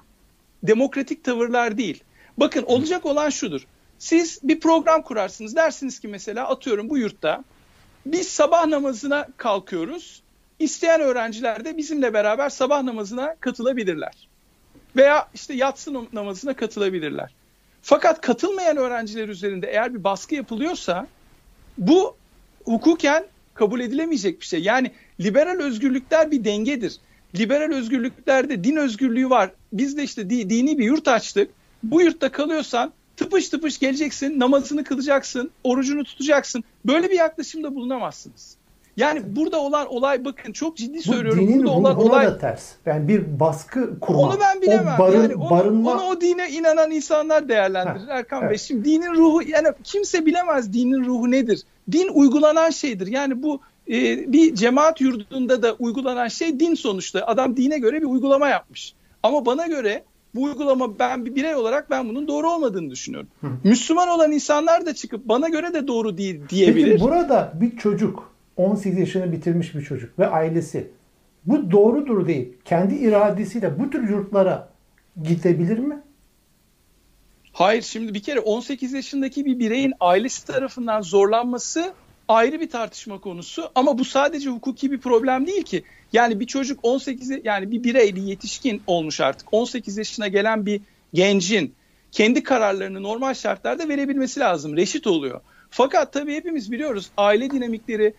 demokratik 0.63 1.25
tavırlar 1.25 1.79
değil. 1.79 2.05
Bakın 2.37 2.63
olacak 2.63 3.07
olan 3.07 3.31
şudur. 3.31 3.67
Siz 3.99 4.41
bir 4.43 4.61
program 4.61 5.03
kurarsınız. 5.03 5.57
Dersiniz 5.57 6.01
ki 6.01 6.09
mesela 6.09 6.49
atıyorum 6.49 6.91
bu 6.91 6.99
yurtta 6.99 7.45
biz 8.07 8.29
sabah 8.29 8.67
namazına 8.67 9.29
kalkıyoruz. 9.37 10.23
İsteyen 10.59 11.01
öğrenciler 11.01 11.65
de 11.65 11.77
bizimle 11.77 12.15
beraber 12.15 12.49
sabah 12.49 12.83
namazına 12.83 13.37
katılabilirler. 13.41 14.29
Veya 14.97 15.29
işte 15.35 15.55
yatsı 15.55 15.95
namazına 16.13 16.55
katılabilirler. 16.55 17.35
Fakat 17.83 18.21
katılmayan 18.21 18.77
öğrenciler 18.77 19.29
üzerinde 19.29 19.67
eğer 19.67 19.95
bir 19.95 20.05
baskı 20.05 20.35
yapılıyorsa 20.35 21.07
bu 21.79 22.17
hukuken 22.65 23.25
kabul 23.55 23.81
edilemeyecek 23.81 24.41
bir 24.41 24.47
şey. 24.47 24.63
Yani 24.63 24.91
liberal 25.21 25.61
özgürlükler 25.61 26.31
bir 26.31 26.45
dengedir 26.45 27.01
liberal 27.39 27.73
özgürlüklerde 27.73 28.65
din 28.65 28.77
özgürlüğü 28.77 29.31
var. 29.31 29.51
Biz 29.73 29.97
de 29.97 30.03
işte 30.03 30.31
di, 30.31 30.51
dini 30.51 30.79
bir 30.79 30.85
yurt 30.85 31.09
açtık. 31.09 31.51
Bu 31.83 32.03
yurtta 32.03 32.33
kalıyorsan 32.33 32.93
tıpış 33.17 33.49
tıpış 33.49 33.79
geleceksin, 33.79 34.41
namazını 34.41 34.85
kılacaksın, 34.85 35.51
orucunu 35.65 36.05
tutacaksın. 36.05 36.65
Böyle 36.85 37.11
bir 37.11 37.17
yaklaşımda 37.17 37.75
bulunamazsınız. 37.75 38.57
Yani 38.97 39.23
burada 39.37 39.61
olan 39.61 39.87
olay 39.87 40.25
bakın 40.25 40.53
çok 40.53 40.77
ciddi 40.77 41.03
söylüyorum. 41.03 41.43
Bu 41.43 41.49
dinin 41.49 41.59
burada 41.59 41.71
olan 41.71 41.97
olay 41.97 42.27
da 42.27 42.39
ters. 42.39 42.73
Yani 42.87 43.09
bir 43.09 43.41
baskı 43.41 44.01
kurma. 44.01 44.21
Onu 44.21 44.37
ben 44.41 44.63
bilemem. 44.63 44.95
O 44.95 44.99
barın, 44.99 45.23
yani 45.23 45.35
onu, 45.35 45.51
barınma... 45.51 45.93
onu 45.93 46.03
o 46.03 46.21
dine 46.21 46.51
inanan 46.51 46.91
insanlar 46.91 47.49
değerlendirir 47.49 48.07
ha, 48.07 48.19
Erkan 48.19 48.43
evet. 48.43 48.51
Bey. 48.51 48.59
Şimdi 48.59 48.85
dinin 48.85 49.15
ruhu 49.15 49.43
yani 49.43 49.69
kimse 49.85 50.27
bilemez 50.27 50.73
dinin 50.73 51.05
ruhu 51.05 51.31
nedir. 51.31 51.63
Din 51.93 52.09
uygulanan 52.15 52.71
şeydir. 52.71 53.07
Yani 53.07 53.43
bu 53.43 53.61
e, 53.89 54.33
bir 54.33 54.55
cemaat 54.55 55.01
yurdunda 55.01 55.63
da 55.63 55.73
uygulanan 55.73 56.29
şey 56.29 56.61
din 56.61 56.75
sonuçta. 56.75 57.27
Adam 57.27 57.57
dine 57.57 57.79
göre 57.79 58.01
bir 58.01 58.07
uygulama 58.07 58.49
yapmış. 58.49 58.95
Ama 59.23 59.47
bana 59.47 59.67
göre 59.67 60.05
bu 60.35 60.43
uygulama 60.43 60.99
ben 60.99 61.27
bir 61.27 61.35
birey 61.35 61.55
olarak 61.55 61.91
ben 61.91 62.09
bunun 62.09 62.29
doğru 62.29 62.51
olmadığını 62.51 62.91
düşünüyorum. 62.91 63.29
Hı. 63.41 63.47
Müslüman 63.65 64.09
olan 64.09 64.33
insanlar 64.33 64.87
da 64.87 64.95
çıkıp 64.95 65.25
bana 65.25 65.49
göre 65.49 65.75
de 65.75 65.89
doğru 65.89 66.19
değil 66.19 66.41
diyebilir. 66.49 66.91
Peki 66.91 67.05
burada 67.05 67.53
bir 67.61 67.77
çocuk 67.77 68.36
18 68.57 68.99
yaşını 68.99 69.33
bitirmiş 69.33 69.75
bir 69.75 69.83
çocuk 69.83 70.19
ve 70.19 70.27
ailesi 70.27 70.91
bu 71.45 71.71
doğrudur 71.71 72.27
değil. 72.27 72.53
Kendi 72.65 72.95
iradesiyle 72.95 73.79
bu 73.79 73.91
tür 73.91 74.09
yurtlara 74.09 74.69
gidebilir 75.23 75.79
mi? 75.79 76.03
Hayır 77.53 77.83
şimdi 77.83 78.15
bir 78.15 78.23
kere 78.23 78.41
18 78.41 78.93
yaşındaki 78.93 79.45
bir 79.45 79.59
bireyin 79.59 79.93
ailesi 80.01 80.47
tarafından 80.47 81.03
zorlanması 81.03 81.93
ayrı 82.29 82.61
bir 82.61 82.71
tartışma 82.71 83.21
konusu 83.21 83.71
ama 83.75 83.99
bu 83.99 84.05
sadece 84.05 84.51
hukuki 84.51 84.93
bir 84.93 84.99
problem 84.99 85.47
değil 85.47 85.63
ki. 85.63 85.83
Yani 86.13 86.41
bir 86.41 86.47
çocuk 86.47 86.81
18 86.83 87.33
yani 87.45 87.71
bir 87.71 87.85
birey 87.85 88.17
bir 88.17 88.23
yetişkin 88.23 88.83
olmuş 88.87 89.21
artık 89.21 89.49
18 89.53 89.97
yaşına 89.97 90.29
gelen 90.29 90.67
bir 90.67 90.81
gencin 91.15 91.75
kendi 92.13 92.43
kararlarını 92.43 93.03
normal 93.03 93.35
şartlarda 93.35 93.89
verebilmesi 93.89 94.41
lazım. 94.41 94.77
Reşit 94.77 95.07
oluyor. 95.07 95.41
Fakat 95.71 96.13
tabii 96.13 96.35
hepimiz 96.35 96.73
biliyoruz 96.73 97.11
aile 97.17 97.51
dinamikleri 97.51 98.15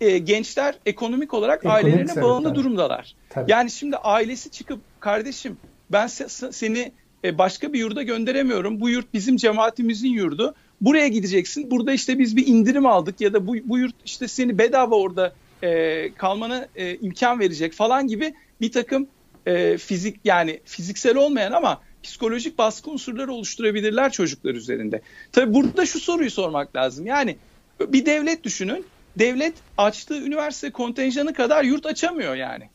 e, 0.00 0.18
gençler 0.18 0.74
ekonomik 0.86 1.34
olarak 1.34 1.58
ekonomik 1.58 1.84
ailelerine 1.84 2.22
bağımlı 2.22 2.48
tabii. 2.48 2.58
durumdalar. 2.58 3.14
Tabii. 3.28 3.50
Yani 3.50 3.70
şimdi 3.70 3.96
ailesi 3.96 4.50
çıkıp 4.50 4.80
kardeşim 5.00 5.56
ben 5.92 6.06
se- 6.06 6.52
seni 6.52 6.92
e, 7.24 7.38
başka 7.38 7.72
bir 7.72 7.78
yurda 7.78 8.02
gönderemiyorum. 8.02 8.80
Bu 8.80 8.88
yurt 8.88 9.14
bizim 9.14 9.36
cemaatimizin 9.36 10.08
yurdu. 10.08 10.54
Buraya 10.80 11.08
gideceksin. 11.08 11.70
Burada 11.70 11.92
işte 11.92 12.18
biz 12.18 12.36
bir 12.36 12.46
indirim 12.46 12.86
aldık 12.86 13.20
ya 13.20 13.32
da 13.32 13.46
bu, 13.46 13.56
bu 13.64 13.78
yurt 13.78 13.94
işte 14.04 14.28
seni 14.28 14.58
bedava 14.58 14.96
orada 14.96 15.32
e, 15.62 16.12
kalmana 16.14 16.68
e, 16.76 16.96
imkan 16.96 17.40
verecek 17.40 17.72
falan 17.72 18.06
gibi 18.06 18.34
bir 18.60 18.72
takım 18.72 19.06
e, 19.46 19.78
fizik 19.78 20.20
yani 20.24 20.60
fiziksel 20.64 21.16
olmayan 21.16 21.52
ama 21.52 21.80
psikolojik 22.02 22.58
baskı 22.58 22.90
unsurları 22.90 23.32
oluşturabilirler 23.32 24.12
çocuklar 24.12 24.54
üzerinde. 24.54 25.00
Tabii 25.32 25.54
burada 25.54 25.86
şu 25.86 26.00
soruyu 26.00 26.30
sormak 26.30 26.76
lazım. 26.76 27.06
Yani 27.06 27.36
bir 27.80 28.06
devlet 28.06 28.44
düşünün. 28.44 28.84
Devlet 29.18 29.54
açtığı 29.78 30.20
üniversite 30.22 30.70
kontenjanı 30.70 31.34
kadar 31.34 31.64
yurt 31.64 31.86
açamıyor 31.86 32.34
yani. 32.34 32.70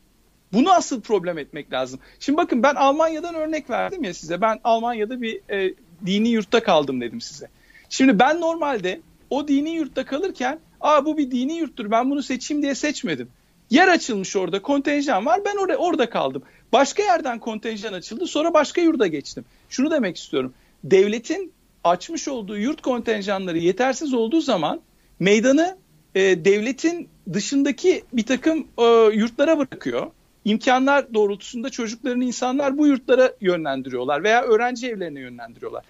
Bunu 0.54 0.72
asıl 0.72 1.02
problem 1.02 1.38
etmek 1.38 1.74
lazım. 1.74 2.00
Şimdi 2.20 2.38
bakın 2.38 2.64
ben 2.64 2.76
Almanya'dan 2.76 3.36
örnek 3.36 3.70
verdim 3.70 4.04
ya 4.04 4.14
size. 4.14 4.42
Ben 4.42 4.60
Almanya'da 4.64 5.22
bir 5.22 5.42
e, 5.50 5.74
dini 6.06 6.30
yurtta 6.30 6.64
kaldım 6.64 7.02
dedim 7.02 7.22
size. 7.22 7.48
Şimdi 7.90 8.20
ben 8.20 8.42
normalde 8.42 9.02
o 9.30 9.48
dini 9.48 9.70
yurtta 9.70 10.06
kalırken 10.06 10.60
aa 10.82 11.06
bu 11.06 11.18
bir 11.18 11.32
dini 11.32 11.58
yurttur 11.58 11.92
ben 11.92 12.12
bunu 12.12 12.24
seçeyim 12.24 12.64
diye 12.64 12.76
seçmedim. 12.76 13.30
Yer 13.70 13.88
açılmış 13.88 14.36
orada 14.36 14.62
kontenjan 14.62 15.26
var 15.26 15.42
ben 15.46 15.56
orada, 15.58 15.78
orada 15.78 16.10
kaldım. 16.10 16.44
Başka 16.74 17.04
yerden 17.04 17.40
kontenjan 17.40 17.94
açıldı 17.94 18.28
sonra 18.28 18.54
başka 18.54 18.82
yurda 18.82 19.08
geçtim. 19.08 19.46
Şunu 19.70 19.92
demek 19.92 20.18
istiyorum. 20.18 20.54
Devletin 20.84 21.54
açmış 21.84 22.28
olduğu 22.28 22.58
yurt 22.58 22.82
kontenjanları 22.82 23.58
yetersiz 23.58 24.14
olduğu 24.14 24.42
zaman 24.42 24.82
meydanı 25.20 25.78
e, 26.16 26.46
devletin 26.46 27.10
dışındaki 27.34 28.04
bir 28.14 28.26
takım 28.26 28.68
e, 28.78 28.84
yurtlara 29.14 29.58
bırakıyor. 29.58 30.12
İmkanlar 30.46 31.14
doğrultusunda 31.14 31.70
çocuklarını 31.70 32.24
insanlar 32.24 32.78
bu 32.78 32.88
yurtlara 32.88 33.34
yönlendiriyorlar 33.42 34.24
veya 34.24 34.44
öğrenci 34.44 34.88
evlerine 34.88 35.20
yönlendiriyorlar. 35.20 35.86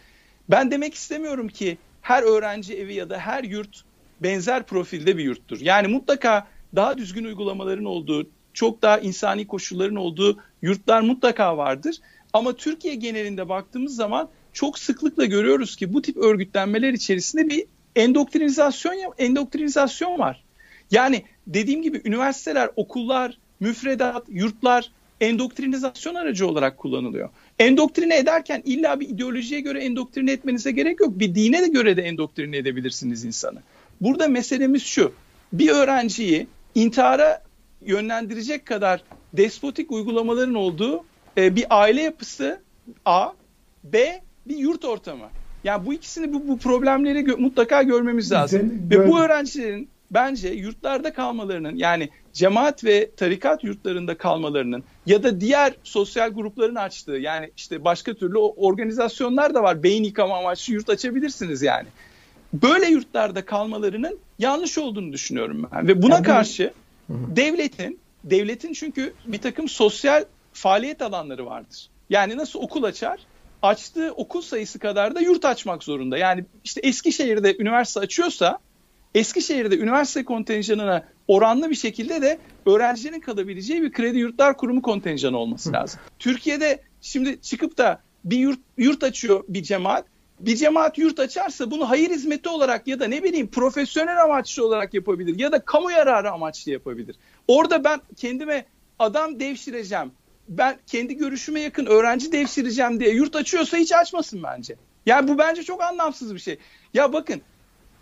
Ben 0.49 0.71
demek 0.71 0.93
istemiyorum 0.93 1.47
ki 1.47 1.77
her 2.01 2.23
öğrenci 2.23 2.77
evi 2.77 2.93
ya 2.93 3.09
da 3.09 3.17
her 3.17 3.43
yurt 3.43 3.83
benzer 4.23 4.63
profilde 4.63 5.17
bir 5.17 5.23
yurttur. 5.23 5.59
Yani 5.61 5.87
mutlaka 5.87 6.47
daha 6.75 6.97
düzgün 6.97 7.25
uygulamaların 7.25 7.85
olduğu, 7.85 8.27
çok 8.53 8.81
daha 8.81 8.99
insani 8.99 9.47
koşulların 9.47 9.95
olduğu 9.95 10.39
yurtlar 10.61 11.01
mutlaka 11.01 11.57
vardır. 11.57 11.95
Ama 12.33 12.53
Türkiye 12.53 12.95
genelinde 12.95 13.49
baktığımız 13.49 13.95
zaman 13.95 14.29
çok 14.53 14.79
sıklıkla 14.79 15.25
görüyoruz 15.25 15.75
ki 15.75 15.93
bu 15.93 16.01
tip 16.01 16.17
örgütlenmeler 16.17 16.93
içerisinde 16.93 17.49
bir 17.49 17.65
endoktrinizasyon 17.95 19.13
endoktrinizasyon 19.17 20.19
var. 20.19 20.43
Yani 20.91 21.23
dediğim 21.47 21.81
gibi 21.81 22.01
üniversiteler, 22.05 22.69
okullar, 22.75 23.37
müfredat, 23.59 24.25
yurtlar 24.29 24.91
endoktrinizasyon 25.21 26.15
aracı 26.15 26.47
olarak 26.47 26.77
kullanılıyor. 26.77 27.29
Endoktrine 27.59 28.17
ederken 28.17 28.61
illa 28.65 28.99
bir 28.99 29.09
ideolojiye 29.09 29.59
göre 29.59 29.83
endoktrine 29.83 30.31
etmenize 30.31 30.71
gerek 30.71 30.99
yok. 30.99 31.19
Bir 31.19 31.35
dine 31.35 31.61
de 31.61 31.67
göre 31.67 31.97
de 31.97 32.01
endoktrine 32.01 32.57
edebilirsiniz 32.57 33.25
insanı. 33.25 33.59
Burada 34.01 34.27
meselemiz 34.27 34.83
şu. 34.83 35.13
Bir 35.53 35.69
öğrenciyi 35.69 36.47
intihara 36.75 37.43
yönlendirecek 37.85 38.65
kadar 38.65 39.03
despotik 39.33 39.91
uygulamaların 39.91 40.55
olduğu 40.55 41.05
e, 41.37 41.55
bir 41.55 41.65
aile 41.69 42.01
yapısı 42.01 42.61
A, 43.05 43.31
B 43.83 44.21
bir 44.45 44.57
yurt 44.57 44.85
ortamı. 44.85 45.29
Yani 45.65 45.85
bu 45.85 45.93
ikisini 45.93 46.33
bu, 46.33 46.47
bu 46.47 46.57
problemleri 46.57 47.19
gö- 47.19 47.41
mutlaka 47.41 47.83
görmemiz 47.83 48.31
lazım. 48.31 48.59
Ve 48.89 49.07
bu 49.07 49.19
öğrencilerin 49.19 49.89
bence 50.11 50.49
yurtlarda 50.49 51.13
kalmalarının 51.13 51.75
yani 51.75 52.09
cemaat 52.33 52.83
ve 52.83 53.09
tarikat 53.17 53.63
yurtlarında 53.63 54.17
kalmalarının 54.17 54.83
ya 55.05 55.23
da 55.23 55.41
diğer 55.41 55.73
sosyal 55.83 56.29
grupların 56.29 56.75
açtığı 56.75 57.11
yani 57.11 57.51
işte 57.57 57.83
başka 57.83 58.13
türlü 58.13 58.37
organizasyonlar 58.37 59.53
da 59.53 59.63
var. 59.63 59.83
Beyin 59.83 60.03
yıkama 60.03 60.37
amaçlı 60.37 60.73
yurt 60.73 60.89
açabilirsiniz 60.89 61.61
yani. 61.61 61.87
Böyle 62.53 62.85
yurtlarda 62.85 63.45
kalmalarının 63.45 64.19
yanlış 64.39 64.77
olduğunu 64.77 65.13
düşünüyorum 65.13 65.69
ben. 65.71 65.87
Ve 65.87 66.01
buna 66.01 66.15
yani 66.15 66.25
karşı 66.25 66.73
devletin 67.09 67.99
devletin 68.23 68.73
çünkü 68.73 69.13
bir 69.25 69.37
takım 69.37 69.69
sosyal 69.69 70.23
faaliyet 70.53 71.01
alanları 71.01 71.45
vardır. 71.45 71.89
Yani 72.09 72.37
nasıl 72.37 72.59
okul 72.59 72.83
açar? 72.83 73.19
Açtığı 73.65 74.11
okul 74.11 74.41
sayısı 74.41 74.79
kadar 74.79 75.15
da 75.15 75.21
yurt 75.21 75.45
açmak 75.45 75.83
zorunda. 75.83 76.17
Yani 76.17 76.45
işte 76.63 76.81
Eskişehir'de 76.81 77.57
üniversite 77.57 77.99
açıyorsa 77.99 78.59
Eskişehir'de 79.15 79.77
üniversite 79.77 80.25
kontenjanına 80.25 81.03
oranlı 81.27 81.69
bir 81.69 81.75
şekilde 81.75 82.21
de 82.21 82.39
öğrencilerin 82.65 83.19
kalabileceği 83.19 83.81
bir 83.81 83.91
kredi 83.91 84.17
yurtlar 84.17 84.57
kurumu 84.57 84.81
kontenjanı 84.81 85.37
olması 85.37 85.73
lazım. 85.73 85.99
Türkiye'de 86.19 86.81
şimdi 87.01 87.41
çıkıp 87.41 87.77
da 87.77 88.01
bir 88.25 88.37
yurt, 88.37 88.59
yurt 88.77 89.03
açıyor 89.03 89.43
bir 89.47 89.63
cemaat. 89.63 90.05
Bir 90.39 90.55
cemaat 90.55 90.97
yurt 90.97 91.19
açarsa 91.19 91.71
bunu 91.71 91.89
hayır 91.89 92.09
hizmeti 92.09 92.49
olarak 92.49 92.87
ya 92.87 92.99
da 92.99 93.07
ne 93.07 93.23
bileyim 93.23 93.47
profesyonel 93.47 94.23
amaçlı 94.23 94.65
olarak 94.65 94.93
yapabilir 94.93 95.39
ya 95.39 95.51
da 95.51 95.59
kamu 95.59 95.91
yararı 95.91 96.31
amaçlı 96.31 96.71
yapabilir. 96.71 97.15
Orada 97.47 97.83
ben 97.83 98.01
kendime 98.15 98.65
adam 98.99 99.39
devşireceğim, 99.39 100.11
ben 100.47 100.77
kendi 100.87 101.17
görüşüme 101.17 101.59
yakın 101.59 101.85
öğrenci 101.85 102.31
devşireceğim 102.31 102.99
diye 102.99 103.13
yurt 103.13 103.35
açıyorsa 103.35 103.77
hiç 103.77 103.93
açmasın 103.93 104.43
bence. 104.43 104.75
Yani 105.05 105.27
bu 105.27 105.37
bence 105.37 105.63
çok 105.63 105.83
anlamsız 105.83 106.33
bir 106.33 106.39
şey. 106.39 106.57
Ya 106.93 107.13
bakın 107.13 107.41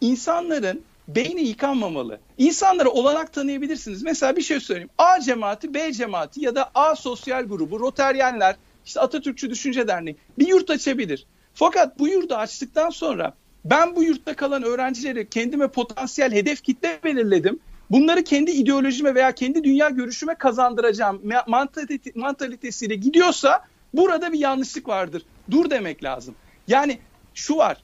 insanların 0.02 0.82
beyni 1.08 1.42
yıkanmamalı. 1.42 2.20
İnsanlara 2.38 2.90
olanak 2.90 3.34
tanıyabilirsiniz. 3.34 4.04
Mesela 4.04 4.36
bir 4.36 4.42
şey 4.42 4.60
söyleyeyim. 4.60 4.90
A 4.98 5.20
cemaati, 5.20 5.74
B 5.74 5.94
cemaati 5.94 6.42
ya 6.46 6.56
da 6.56 6.72
A 6.76 6.96
sosyal 6.96 7.44
grubu, 7.44 7.80
Roteryenler, 7.80 8.56
işte 8.86 9.00
Atatürkçü 9.00 9.50
Düşünce 9.50 9.88
Derneği 9.88 10.18
bir 10.40 10.48
yurt 10.48 10.70
açabilir. 10.70 11.26
Fakat 11.54 12.00
bu 12.00 12.08
yurdu 12.08 12.36
açtıktan 12.36 12.90
sonra 12.90 13.34
ben 13.66 13.96
bu 13.96 14.04
yurtta 14.04 14.36
kalan 14.36 14.64
öğrencileri 14.64 15.30
kendime 15.30 15.68
potansiyel 15.68 16.32
hedef 16.32 16.64
kitle 16.64 17.00
belirledim. 17.04 17.60
Bunları 17.94 18.24
kendi 18.24 18.52
ideolojime 18.52 19.16
veya 19.16 19.32
kendi 19.32 19.64
dünya 19.64 19.90
görüşüme 19.90 20.36
kazandıracağım 20.36 21.22
mantalitesiyle 22.16 22.96
gidiyorsa 22.96 23.66
burada 23.94 24.34
bir 24.34 24.40
yanlışlık 24.40 24.88
vardır. 24.88 25.26
Dur 25.52 25.70
demek 25.70 26.04
lazım. 26.04 26.36
Yani 26.68 27.00
şu 27.34 27.58
var. 27.58 27.84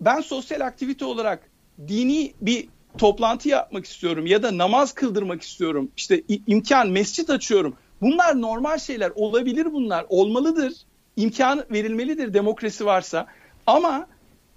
Ben 0.00 0.20
sosyal 0.20 0.60
aktivite 0.60 1.04
olarak 1.04 1.50
dini 1.88 2.32
bir 2.40 2.68
toplantı 2.98 3.48
yapmak 3.48 3.86
istiyorum 3.86 4.26
ya 4.26 4.42
da 4.42 4.58
namaz 4.58 4.92
kıldırmak 4.92 5.42
istiyorum. 5.42 5.90
İşte 5.96 6.22
imkan 6.46 6.88
mescit 6.88 7.30
açıyorum. 7.30 7.76
Bunlar 8.00 8.40
normal 8.40 8.78
şeyler 8.78 9.12
olabilir 9.14 9.72
bunlar 9.72 10.06
olmalıdır. 10.08 10.72
İmkan 11.16 11.64
verilmelidir 11.70 12.34
demokrasi 12.34 12.86
varsa. 12.86 13.26
Ama 13.66 14.06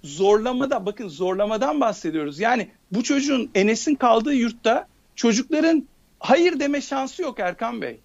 zorlamada 0.06 0.86
bakın 0.86 1.08
zorlamadan 1.08 1.80
bahsediyoruz. 1.80 2.40
Yani 2.40 2.68
bu 2.92 3.02
çocuğun 3.02 3.50
Enes'in 3.54 3.94
kaldığı 3.94 4.34
yurtta 4.34 4.88
çocukların 5.14 5.84
hayır 6.20 6.60
deme 6.60 6.80
şansı 6.80 7.22
yok 7.22 7.40
Erkan 7.40 7.82
Bey. 7.82 8.00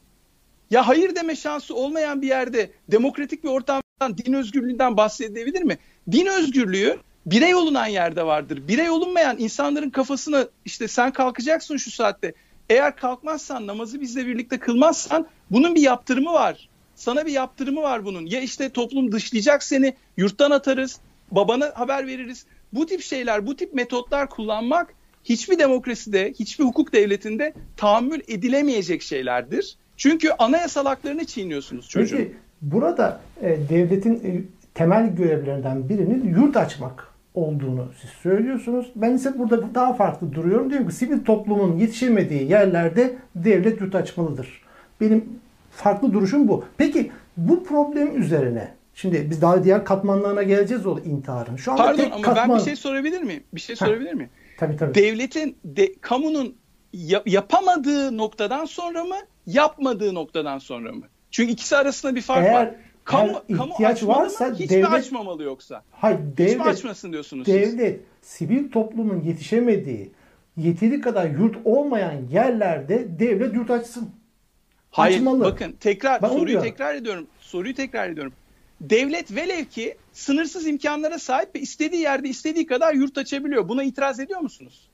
Ya 0.72 0.88
hayır 0.88 1.15
deme 1.15 1.36
şansı 1.36 1.75
olmayan 1.75 2.22
bir 2.22 2.27
yerde 2.27 2.72
demokratik 2.91 3.43
bir 3.43 3.50
ortamdan 3.50 4.17
din 4.17 4.34
özgürlüğünden 4.34 4.98
bahsedilebilir 4.98 5.62
mi? 5.62 5.77
Din 6.12 6.25
özgürlüğü 6.25 7.00
birey 7.25 7.55
olunan 7.55 7.88
yerde 7.88 8.25
vardır. 8.25 8.67
Birey 8.67 8.89
olunmayan 8.89 9.39
insanların 9.39 9.89
kafasına 9.89 10.48
işte 10.65 10.88
sen 10.88 11.12
kalkacaksın 11.12 11.77
şu 11.77 11.91
saatte. 11.91 12.34
Eğer 12.70 12.96
kalkmazsan 12.96 13.67
namazı 13.67 14.01
bizle 14.01 14.27
birlikte 14.27 14.60
kılmazsan 14.60 15.27
bunun 15.51 15.75
bir 15.75 15.81
yaptırımı 15.81 16.34
var. 16.34 16.70
Sana 16.96 17.25
bir 17.25 17.31
yaptırımı 17.31 17.81
var 17.81 18.05
bunun. 18.05 18.25
Ya 18.25 18.41
işte 18.41 18.70
toplum 18.70 19.12
dışlayacak 19.12 19.63
seni, 19.63 19.96
yurttan 20.17 20.51
atarız, 20.51 21.00
babana 21.32 21.72
haber 21.76 22.08
veririz. 22.08 22.46
Bu 22.74 22.86
tip 22.86 23.02
şeyler, 23.02 23.48
bu 23.48 23.56
tip 23.56 23.74
metotlar 23.74 24.30
kullanmak 24.30 24.94
hiçbir 25.24 25.60
demokraside, 25.60 26.34
hiçbir 26.40 26.64
hukuk 26.64 26.94
devletinde 26.94 27.54
tahammül 27.78 28.22
edilemeyecek 28.28 29.02
şeylerdir. 29.02 29.78
Çünkü 29.98 30.30
anayasal 30.40 30.86
haklarını 30.86 31.26
çiğniyorsunuz 31.26 31.90
çocuğun. 31.90 32.18
Peki 32.18 32.32
burada 32.62 33.22
e, 33.42 33.58
devletin 33.70 34.16
e, 34.16 34.42
temel 34.74 35.16
görevlerinden 35.16 35.90
birinin 35.90 36.36
yurt 36.36 36.58
açmak 36.58 37.12
olduğunu 37.34 37.88
siz 38.02 38.10
söylüyorsunuz. 38.10 38.92
Ben 38.96 39.14
ise 39.14 39.40
burada 39.40 39.76
daha 39.76 39.94
farklı 39.94 40.34
duruyorum. 40.34 40.70
Diyorum 40.70 40.88
ki 40.88 40.96
sivil 40.96 41.24
toplumun 41.26 41.78
yetişemediği 41.78 42.50
yerlerde 42.50 43.16
devlet 43.36 43.82
yurt 43.82 43.96
açmalıdır. 43.96 44.62
Benim 45.02 45.26
farklı 45.72 46.14
duruşum 46.14 46.48
bu. 46.48 46.66
Peki 46.78 47.12
bu 47.38 47.64
problem 47.64 48.22
üzerine 48.22 48.72
Şimdi 48.94 49.28
biz 49.30 49.42
daha 49.42 49.64
diğer 49.64 49.86
katmanlarına 49.86 50.44
geleceğiz 50.44 50.86
o 50.86 51.00
intiharın. 51.00 51.56
Şu 51.56 51.72
anda 51.72 51.84
Pardon 51.84 52.12
ama 52.12 52.22
katman... 52.22 52.50
ben 52.50 52.58
bir 52.58 52.64
şey 52.64 52.76
sorabilir 52.76 53.22
miyim? 53.22 53.44
Bir 53.54 53.62
şey 53.62 53.76
sorabilir 53.76 54.14
miyim? 54.14 54.30
Tabii 54.58 54.78
tabii. 54.78 54.96
Devletin, 54.96 55.58
de, 55.66 55.94
kamunun 56.02 56.56
yap, 56.94 57.28
yapamadığı 57.28 58.18
noktadan 58.18 58.66
sonra 58.66 59.04
mı, 59.04 59.16
yapmadığı 59.46 60.14
noktadan 60.14 60.58
sonra 60.58 60.92
mı? 60.92 61.06
Çünkü 61.32 61.52
ikisi 61.52 61.78
arasında 61.78 62.16
bir 62.16 62.22
fark 62.22 62.46
eğer, 62.46 62.54
var. 62.54 62.76
Kamu, 63.04 63.28
eğer 63.50 63.58
kamu 63.58 63.74
ihtiyaç 63.74 64.04
varsa 64.04 64.48
mı? 64.48 64.56
Hiç 64.56 64.70
devlet, 64.70 64.90
mi 64.90 64.96
açmamalı 64.96 65.44
yoksa? 65.44 65.84
Hayır, 65.92 66.20
devlet, 66.38 66.52
Hiç 66.52 66.58
mi 66.58 66.64
açmasın 66.64 67.12
diyorsunuz 67.12 67.48
devlet, 67.48 68.02
siz? 68.22 68.30
sivil 68.30 68.72
toplumun 68.72 69.22
yetişemediği, 69.22 70.12
yeteri 70.58 71.02
kadar 71.02 71.30
yurt 71.30 71.56
olmayan 71.66 72.16
yerlerde 72.32 73.20
devlet 73.20 73.54
yurt 73.54 73.72
açsın. 73.72 74.10
Hayır, 74.92 75.18
Açmalı. 75.18 75.44
bakın 75.44 75.72
tekrar 75.80 76.22
ben 76.22 76.28
soruyu 76.28 76.62
tekrar 76.62 76.96
ediyorum. 76.96 77.28
Soruyu 77.40 77.76
tekrar 77.76 78.10
ediyorum. 78.10 78.34
Devlet 78.82 79.36
velev 79.36 79.66
ki 79.66 79.98
sınırsız 80.14 80.68
imkanlara 80.68 81.20
sahip 81.20 81.56
ve 81.56 81.60
istediği 81.60 82.02
yerde 82.02 82.30
istediği 82.30 82.66
kadar 82.66 82.94
yurt 82.94 83.18
açabiliyor. 83.18 83.70
Buna 83.70 83.84
itiraz 83.84 84.20
ediyor 84.20 84.40
musunuz? 84.40 84.90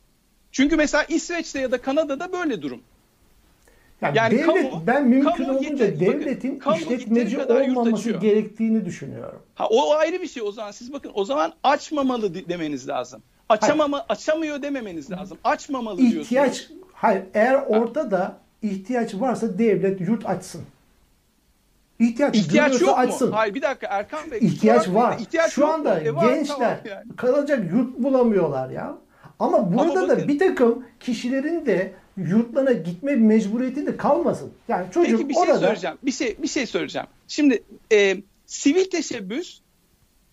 Çünkü 0.51 0.75
mesela 0.75 1.03
İsveç'te 1.03 1.59
ya 1.59 1.71
da 1.71 1.81
Kanada'da 1.81 2.31
böyle 2.31 2.61
durum. 2.61 2.81
Yani, 4.01 4.17
yani 4.17 4.31
devlet, 4.31 4.45
kamu, 4.45 4.83
ben 4.87 5.07
mümkün 5.07 5.45
kamu 5.45 5.57
olunca 5.57 5.85
yeter, 5.85 5.99
devletin 5.99 6.59
bakın, 6.65 6.79
işletmeci 6.79 7.39
olmaması 7.39 8.11
gerektiğini 8.11 8.85
düşünüyorum. 8.85 9.41
Ha 9.55 9.67
o 9.67 9.93
ayrı 9.93 10.21
bir 10.21 10.27
şey 10.27 10.43
o 10.43 10.51
zaman. 10.51 10.71
Siz 10.71 10.93
bakın 10.93 11.11
o 11.13 11.25
zaman 11.25 11.53
açmamalı 11.63 12.49
demeniz 12.49 12.87
lazım. 12.87 13.21
Açamama, 13.49 13.97
hayır. 13.97 14.05
açamıyor 14.09 14.61
dememeniz 14.61 15.11
lazım. 15.11 15.37
Açmamalı 15.43 16.01
İhtiyaç, 16.01 16.29
diyorsunuz. 16.29 16.81
Hayır, 16.93 17.23
eğer 17.33 17.55
ortada 17.55 18.39
ihtiyaç 18.61 19.15
varsa 19.15 19.57
devlet 19.59 20.01
yurt 20.01 20.25
açsın. 20.25 20.61
İhtiyaç, 21.99 22.35
ihtiyaç 22.35 22.81
yok 22.81 22.99
açsın. 22.99 23.29
mu? 23.29 23.35
Hayır 23.35 23.53
bir 23.53 23.61
dakika 23.61 23.87
Erkan 23.87 24.31
Bey. 24.31 24.39
İhtiyaç 24.41 24.89
var. 24.89 25.17
İhtiyaç 25.19 25.53
Şu 25.53 25.67
anda 25.67 25.99
e, 25.99 26.15
var, 26.15 26.35
gençler 26.35 26.55
tamam 26.57 26.77
yani. 26.89 27.15
kalacak 27.15 27.71
yurt 27.71 27.97
bulamıyorlar 27.99 28.69
ya. 28.69 28.97
Ama 29.39 29.73
burada 29.73 29.99
Ama 29.99 30.09
da 30.09 30.27
bir 30.27 30.39
takım 30.39 30.85
kişilerin 30.99 31.65
de 31.65 31.93
yurtlarına 32.17 32.71
gitme 32.71 33.15
mecburiyeti 33.15 33.85
de 33.85 33.97
kalmasın. 33.97 34.53
Yani 34.67 34.85
çocuk 34.91 35.17
Peki 35.17 35.29
bir 35.29 35.33
şey 35.33 35.43
orada... 35.43 35.59
söyleyeceğim. 35.59 35.97
Bir 36.03 36.11
şey 36.11 36.37
bir 36.41 36.47
şey 36.47 36.65
söyleyeceğim. 36.65 37.07
Şimdi 37.27 37.63
e, 37.91 38.17
sivil 38.45 38.85
teşebbüs 38.85 39.59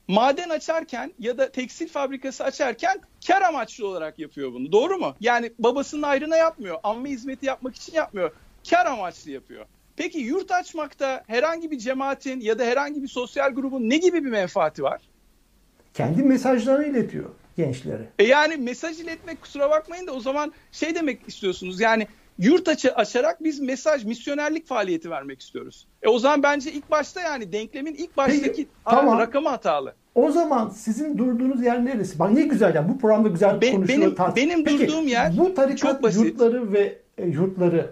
maden 0.08 0.48
açarken 0.48 1.12
ya 1.18 1.38
da 1.38 1.52
tekstil 1.52 1.88
fabrikası 1.88 2.44
açarken 2.44 3.00
kar 3.26 3.42
amaçlı 3.42 3.88
olarak 3.88 4.18
yapıyor 4.18 4.52
bunu. 4.52 4.72
Doğru 4.72 4.98
mu? 4.98 5.14
Yani 5.20 5.52
babasının 5.58 6.02
ayrına 6.02 6.36
yapmıyor. 6.36 6.78
Amme 6.82 7.10
hizmeti 7.10 7.46
yapmak 7.46 7.76
için 7.76 7.94
yapmıyor. 7.94 8.30
Kar 8.70 8.86
amaçlı 8.86 9.30
yapıyor. 9.30 9.66
Peki 9.96 10.18
yurt 10.18 10.50
açmakta 10.50 11.24
herhangi 11.26 11.70
bir 11.70 11.78
cemaatin 11.78 12.40
ya 12.40 12.58
da 12.58 12.64
herhangi 12.64 13.02
bir 13.02 13.08
sosyal 13.08 13.50
grubun 13.50 13.90
ne 13.90 13.96
gibi 13.96 14.24
bir 14.24 14.30
menfaati 14.30 14.82
var? 14.82 15.00
Kendi 15.94 16.22
mesajlarını 16.22 16.86
iletiyor 16.86 17.30
gençlere. 17.56 18.08
E 18.18 18.24
yani 18.24 18.56
mesaj 18.56 19.00
iletmek 19.00 19.42
kusura 19.42 19.70
bakmayın 19.70 20.06
da 20.06 20.12
o 20.12 20.20
zaman 20.20 20.52
şey 20.72 20.94
demek 20.94 21.28
istiyorsunuz 21.28 21.80
yani 21.80 22.06
yurt 22.38 22.68
açı 22.68 22.94
açarak 22.94 23.44
biz 23.44 23.60
mesaj, 23.60 24.04
misyonerlik 24.04 24.66
faaliyeti 24.66 25.10
vermek 25.10 25.40
istiyoruz. 25.40 25.86
E 26.02 26.08
o 26.08 26.18
zaman 26.18 26.42
bence 26.42 26.72
ilk 26.72 26.90
başta 26.90 27.20
yani 27.20 27.52
denklemin 27.52 27.94
ilk 27.94 28.16
baştaki 28.16 28.42
Peki, 28.42 28.66
tamam. 28.84 29.18
rakamı 29.18 29.48
hatalı. 29.48 29.94
O 30.14 30.30
zaman 30.30 30.68
sizin 30.68 31.18
durduğunuz 31.18 31.62
yer 31.62 31.84
neresi? 31.84 32.18
Bak 32.18 32.32
ne 32.32 32.42
güzel 32.42 32.74
ya 32.74 32.88
bu 32.88 32.98
programda 32.98 33.28
güzel 33.28 33.60
Be, 33.60 33.72
konuşuyor. 33.72 34.16
Benim, 34.16 34.36
benim 34.36 34.64
Peki, 34.64 34.88
durduğum 34.88 35.08
yer 35.08 35.38
bu 35.38 35.54
tarikat 35.54 35.78
çok 35.92 36.02
basit. 36.02 36.24
yurtları 36.24 36.72
ve 36.72 36.98
e, 37.18 37.26
yurtları 37.26 37.90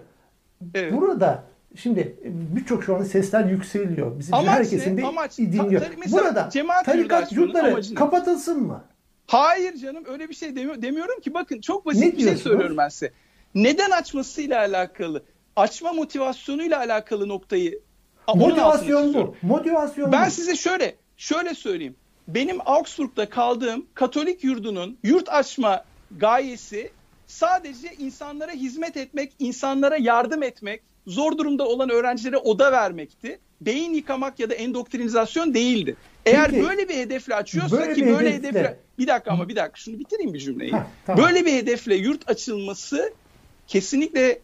evet. 0.75 0.93
burada 0.93 1.43
Şimdi 1.75 1.99
e, 1.99 2.55
birçok 2.55 2.83
şu 2.83 2.95
anda 2.95 3.05
sesler 3.05 3.45
yükseliyor. 3.45 4.19
Bizim 4.19 4.33
amaç 4.33 4.57
herkesin 4.57 4.97
de 4.97 5.05
amaç, 5.05 5.37
dinliyor. 5.37 5.81
Ta, 5.81 6.11
Burada 6.11 6.49
tarikat 6.85 7.31
yurtları 7.31 7.95
kapatılsın 7.95 8.63
mı? 8.63 8.83
Hayır 9.27 9.75
canım 9.75 10.03
öyle 10.07 10.29
bir 10.29 10.33
şey 10.33 10.55
demiyor, 10.55 10.81
demiyorum 10.81 11.19
ki. 11.19 11.33
Bakın 11.33 11.61
çok 11.61 11.85
basit 11.85 12.03
ne 12.03 12.11
bir 12.11 12.23
şey 12.23 12.35
söylüyorum 12.35 12.77
ben 12.77 12.89
size. 12.89 13.11
Neden 13.55 13.91
açmasıyla 13.91 14.59
alakalı, 14.59 15.23
açma 15.55 15.93
motivasyonuyla 15.93 16.79
alakalı 16.79 17.27
noktayı 17.27 17.79
Motivasyon 18.35 19.13
bu. 19.13 19.35
Motivasyon 19.41 20.11
Ben 20.11 20.27
bu. 20.27 20.31
size 20.31 20.55
şöyle 20.55 20.95
şöyle 21.17 21.53
söyleyeyim. 21.53 21.95
Benim 22.27 22.57
Augsburg'da 22.65 23.29
kaldığım 23.29 23.85
Katolik 23.93 24.43
yurdunun 24.43 24.97
yurt 25.03 25.29
açma 25.29 25.83
gayesi 26.17 26.91
sadece 27.27 27.93
insanlara 27.93 28.51
hizmet 28.51 28.97
etmek, 28.97 29.33
insanlara 29.39 29.97
yardım 29.97 30.43
etmek, 30.43 30.81
zor 31.07 31.37
durumda 31.37 31.67
olan 31.67 31.89
öğrencilere 31.89 32.37
oda 32.37 32.71
vermekti. 32.71 33.39
Beyin 33.61 33.93
yıkamak 33.93 34.39
ya 34.39 34.49
da 34.49 34.53
endoktrinizasyon 34.53 35.53
değildi. 35.53 35.95
Eğer 36.25 36.51
Peki, 36.51 36.63
böyle 36.63 36.89
bir 36.89 36.95
hedefle 36.95 37.35
açıyorsa 37.35 37.77
böyle 37.77 37.93
ki 37.93 38.05
böyle 38.05 38.33
hedefle... 38.33 38.59
hedefle 38.59 38.79
bir 38.99 39.07
dakika 39.07 39.31
ama 39.31 39.49
bir 39.49 39.55
dakika 39.55 39.75
şunu 39.75 39.99
bitireyim 39.99 40.33
bir 40.33 40.39
cümleyi. 40.39 40.73
Heh, 40.73 40.79
tamam. 41.05 41.25
Böyle 41.25 41.45
bir 41.45 41.53
hedefle 41.53 41.95
yurt 41.95 42.29
açılması 42.29 43.13
kesinlikle 43.67 44.39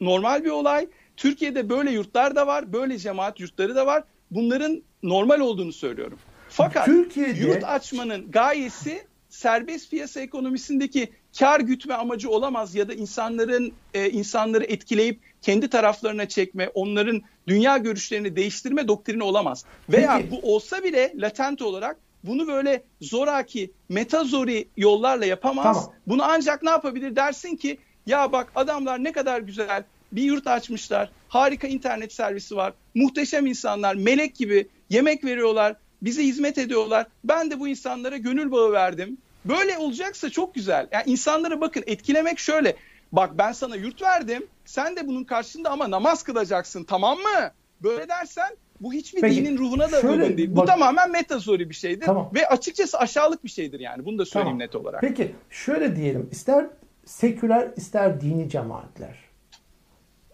normal 0.00 0.44
bir 0.44 0.50
olay. 0.50 0.88
Türkiye'de 1.16 1.68
böyle 1.68 1.90
yurtlar 1.90 2.36
da 2.36 2.46
var, 2.46 2.72
böyle 2.72 2.98
cemaat 2.98 3.40
yurtları 3.40 3.74
da 3.74 3.86
var. 3.86 4.04
Bunların 4.30 4.82
normal 5.02 5.40
olduğunu 5.40 5.72
söylüyorum. 5.72 6.18
Fakat 6.48 6.84
Türkiye'de... 6.84 7.40
yurt 7.40 7.64
açmanın 7.64 8.30
gayesi 8.30 9.02
serbest 9.28 9.90
piyasa 9.90 10.20
ekonomisindeki 10.20 11.12
kar 11.38 11.60
gütme 11.60 11.94
amacı 11.94 12.30
olamaz 12.30 12.74
ya 12.74 12.88
da 12.88 12.94
insanların 12.94 13.72
e, 13.94 14.10
insanları 14.10 14.64
etkileyip 14.64 15.20
kendi 15.42 15.68
taraflarına 15.68 16.28
çekme, 16.28 16.70
onların 16.74 17.22
dünya 17.48 17.78
görüşlerini 17.78 18.36
değiştirme 18.36 18.88
doktrini 18.88 19.22
olamaz. 19.22 19.64
Veya 19.88 20.16
Peki. 20.18 20.30
bu 20.30 20.54
olsa 20.54 20.82
bile 20.84 21.12
latent 21.16 21.62
olarak 21.62 21.96
bunu 22.24 22.48
böyle 22.48 22.84
zoraki, 23.00 23.72
metazori 23.88 24.68
yollarla 24.76 25.26
yapamaz. 25.26 25.76
Tamam. 25.76 25.94
Bunu 26.06 26.22
ancak 26.24 26.62
ne 26.62 26.70
yapabilir 26.70 27.16
dersin 27.16 27.56
ki 27.56 27.78
ya 28.06 28.32
bak 28.32 28.52
adamlar 28.54 29.04
ne 29.04 29.12
kadar 29.12 29.40
güzel 29.40 29.84
bir 30.12 30.22
yurt 30.22 30.46
açmışlar. 30.46 31.12
Harika 31.28 31.66
internet 31.66 32.12
servisi 32.12 32.56
var. 32.56 32.72
Muhteşem 32.94 33.46
insanlar, 33.46 33.94
melek 33.94 34.36
gibi 34.36 34.68
yemek 34.90 35.24
veriyorlar, 35.24 35.76
bize 36.02 36.22
hizmet 36.22 36.58
ediyorlar. 36.58 37.06
Ben 37.24 37.50
de 37.50 37.60
bu 37.60 37.68
insanlara 37.68 38.16
gönül 38.16 38.50
bağı 38.50 38.72
verdim. 38.72 39.18
Böyle 39.44 39.78
olacaksa 39.78 40.30
çok 40.30 40.54
güzel. 40.54 40.88
Yani 40.92 41.04
insanlara 41.06 41.60
bakın 41.60 41.84
etkilemek 41.86 42.38
şöyle. 42.38 42.76
Bak 43.12 43.38
ben 43.38 43.52
sana 43.52 43.76
yurt 43.76 44.02
verdim. 44.02 44.46
Sen 44.64 44.96
de 44.96 45.06
bunun 45.06 45.24
karşında 45.24 45.70
ama 45.70 45.90
namaz 45.90 46.22
kılacaksın 46.22 46.84
tamam 46.84 47.18
mı? 47.18 47.50
Böyle 47.82 48.08
dersen 48.08 48.56
bu 48.80 48.92
hiçbir 48.92 49.20
Peki, 49.20 49.36
dinin 49.36 49.58
ruhuna 49.58 49.92
da 49.92 50.00
şöyle, 50.00 50.22
uygun 50.22 50.38
değil. 50.38 50.50
Bak, 50.56 50.56
bu 50.56 50.66
tamamen 50.66 51.10
metazori 51.10 51.70
bir 51.70 51.74
şeydir. 51.74 52.06
Tamam. 52.06 52.30
Ve 52.34 52.48
açıkçası 52.48 52.98
aşağılık 52.98 53.44
bir 53.44 53.48
şeydir 53.48 53.80
yani. 53.80 54.04
Bunu 54.04 54.18
da 54.18 54.24
söyleyeyim 54.24 54.58
tamam. 54.58 54.66
net 54.66 54.74
olarak. 54.74 55.00
Peki 55.00 55.34
şöyle 55.50 55.96
diyelim. 55.96 56.28
ister 56.32 56.66
seküler 57.04 57.68
ister 57.76 58.20
dini 58.20 58.50
cemaatler. 58.50 59.18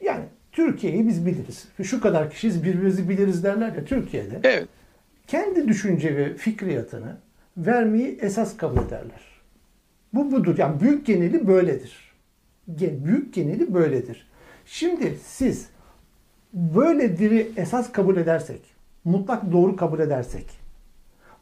Yani 0.00 0.24
Türkiye'yi 0.52 1.08
biz 1.08 1.26
biliriz. 1.26 1.64
Şu 1.82 2.00
kadar 2.00 2.30
kişiyiz 2.30 2.64
birbirimizi 2.64 3.08
biliriz 3.08 3.44
derler 3.44 3.72
ya 3.72 3.84
Türkiye'de. 3.84 4.40
Evet. 4.42 4.68
Kendi 5.26 5.68
düşünce 5.68 6.16
ve 6.16 6.36
fikriyatını 6.36 7.16
vermeyi 7.56 8.18
esas 8.20 8.56
kabul 8.56 8.78
ederler. 8.78 9.20
Bu 10.12 10.32
budur. 10.32 10.58
Yani 10.58 10.80
büyük 10.80 11.06
geneli 11.06 11.46
böyledir 11.46 12.10
büyük 12.78 13.34
geneli 13.34 13.74
böyledir. 13.74 14.26
Şimdi 14.66 15.18
siz 15.24 15.68
böyle 16.52 17.18
diri 17.18 17.52
esas 17.56 17.92
kabul 17.92 18.16
edersek, 18.16 18.60
mutlak 19.04 19.52
doğru 19.52 19.76
kabul 19.76 19.98
edersek, 19.98 20.46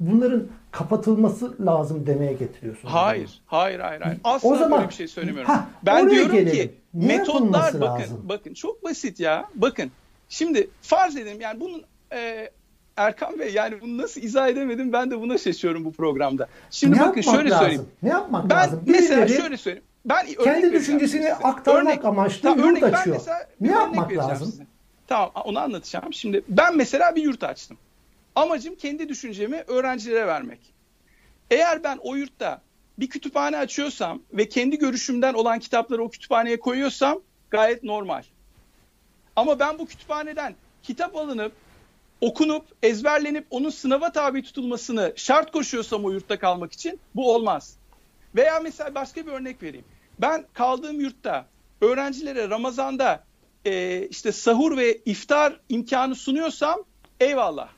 bunların 0.01 0.47
kapatılması 0.71 1.67
lazım 1.67 2.07
demeye 2.07 2.33
getiriyorsunuz. 2.33 2.95
Hayır, 2.95 3.41
hayır, 3.47 3.81
hayır, 3.81 4.01
hayır. 4.01 4.21
Asla 4.25 4.49
o 4.49 4.57
zaman, 4.57 4.79
böyle 4.79 4.89
bir 4.89 4.95
şey 4.95 5.09
söylemiyorum. 5.09 5.53
Ha, 5.53 5.69
ben 5.83 6.11
diyorum 6.11 6.33
gelelim. 6.33 6.53
ki 6.53 6.75
ne 6.95 7.07
metotlar 7.07 7.81
bakın, 7.81 7.81
lazım? 7.81 8.21
bakın 8.29 8.55
çok 8.55 8.85
basit 8.85 9.21
ya. 9.21 9.49
Bakın 9.55 9.91
şimdi 10.29 10.71
farz 10.83 11.17
edelim 11.17 11.41
yani 11.41 11.61
bunun 11.61 11.85
e, 12.13 12.51
Erkan 12.99 13.39
Bey 13.39 13.53
yani 13.53 13.81
bunu 13.81 13.99
nasıl 13.99 14.21
izah 14.21 14.49
edemedim 14.49 14.93
ben 14.93 15.11
de 15.11 15.21
buna 15.21 15.39
şaşıyorum 15.39 15.85
bu 15.85 15.93
programda. 15.93 16.49
Şimdi 16.71 16.97
ne 16.97 17.01
bakın 17.01 17.21
şöyle 17.21 17.51
lazım? 17.51 17.59
söyleyeyim. 17.59 17.87
Ne 18.03 18.09
yapmak 18.09 18.51
ben 18.51 18.57
lazım? 18.57 18.83
mesela 18.87 19.25
Birileri 19.27 19.41
şöyle 19.41 19.57
söyleyeyim. 19.57 19.85
Ben 20.05 20.27
kendi 20.45 20.73
düşüncesini 20.73 21.35
aktarmak 21.35 21.93
örnek, 21.93 22.05
amaçlı 22.05 22.43
tamam, 22.43 22.71
yurt 22.75 22.83
açıyor. 22.83 23.17
mesela 23.17 23.49
Ne 23.61 23.71
yapmak 23.71 24.13
lazım? 24.17 24.47
size. 24.51 24.67
Tamam 25.07 25.31
onu 25.45 25.59
anlatacağım. 25.59 26.13
Şimdi 26.13 26.43
ben 26.49 26.77
mesela 26.77 27.17
bir 27.17 27.23
yurt 27.23 27.45
açtım. 27.45 27.77
Amacım 28.35 28.75
kendi 28.75 29.09
düşüncemi 29.09 29.65
öğrencilere 29.67 30.27
vermek. 30.27 30.61
Eğer 31.51 31.85
ben 31.85 31.99
o 32.03 32.15
yurtta 32.15 32.61
bir 32.99 33.09
kütüphane 33.09 33.57
açıyorsam 33.57 34.21
ve 34.33 34.49
kendi 34.49 34.79
görüşümden 34.79 35.35
olan 35.35 35.59
kitapları 35.59 36.03
o 36.05 36.09
kütüphaneye 36.11 36.61
koyuyorsam 36.61 37.19
gayet 37.51 37.83
normal. 37.85 38.23
Ama 39.37 39.59
ben 39.59 39.79
bu 39.79 39.87
kütüphaneden 39.87 40.55
kitap 40.83 41.17
alınıp 41.17 41.53
okunup 42.21 42.65
ezberlenip 42.83 43.47
onun 43.51 43.71
sınava 43.71 44.13
tabi 44.13 44.43
tutulmasını 44.43 45.13
şart 45.17 45.53
koşuyorsam 45.53 46.05
o 46.05 46.11
yurtta 46.11 46.39
kalmak 46.39 46.73
için 46.73 47.01
bu 47.15 47.35
olmaz. 47.35 47.77
Veya 48.37 48.61
mesela 48.61 48.95
başka 48.95 49.27
bir 49.27 49.33
örnek 49.33 49.63
vereyim. 49.63 49.85
Ben 50.19 50.45
kaldığım 50.53 51.01
yurtta 51.01 51.47
öğrencilere 51.81 52.51
Ramazan'da 52.51 53.25
e, 53.65 54.03
işte 54.11 54.33
sahur 54.33 54.77
ve 54.77 54.99
iftar 55.05 55.61
imkanı 55.69 56.15
sunuyorsam 56.15 56.77
eyvallah. 57.21 57.69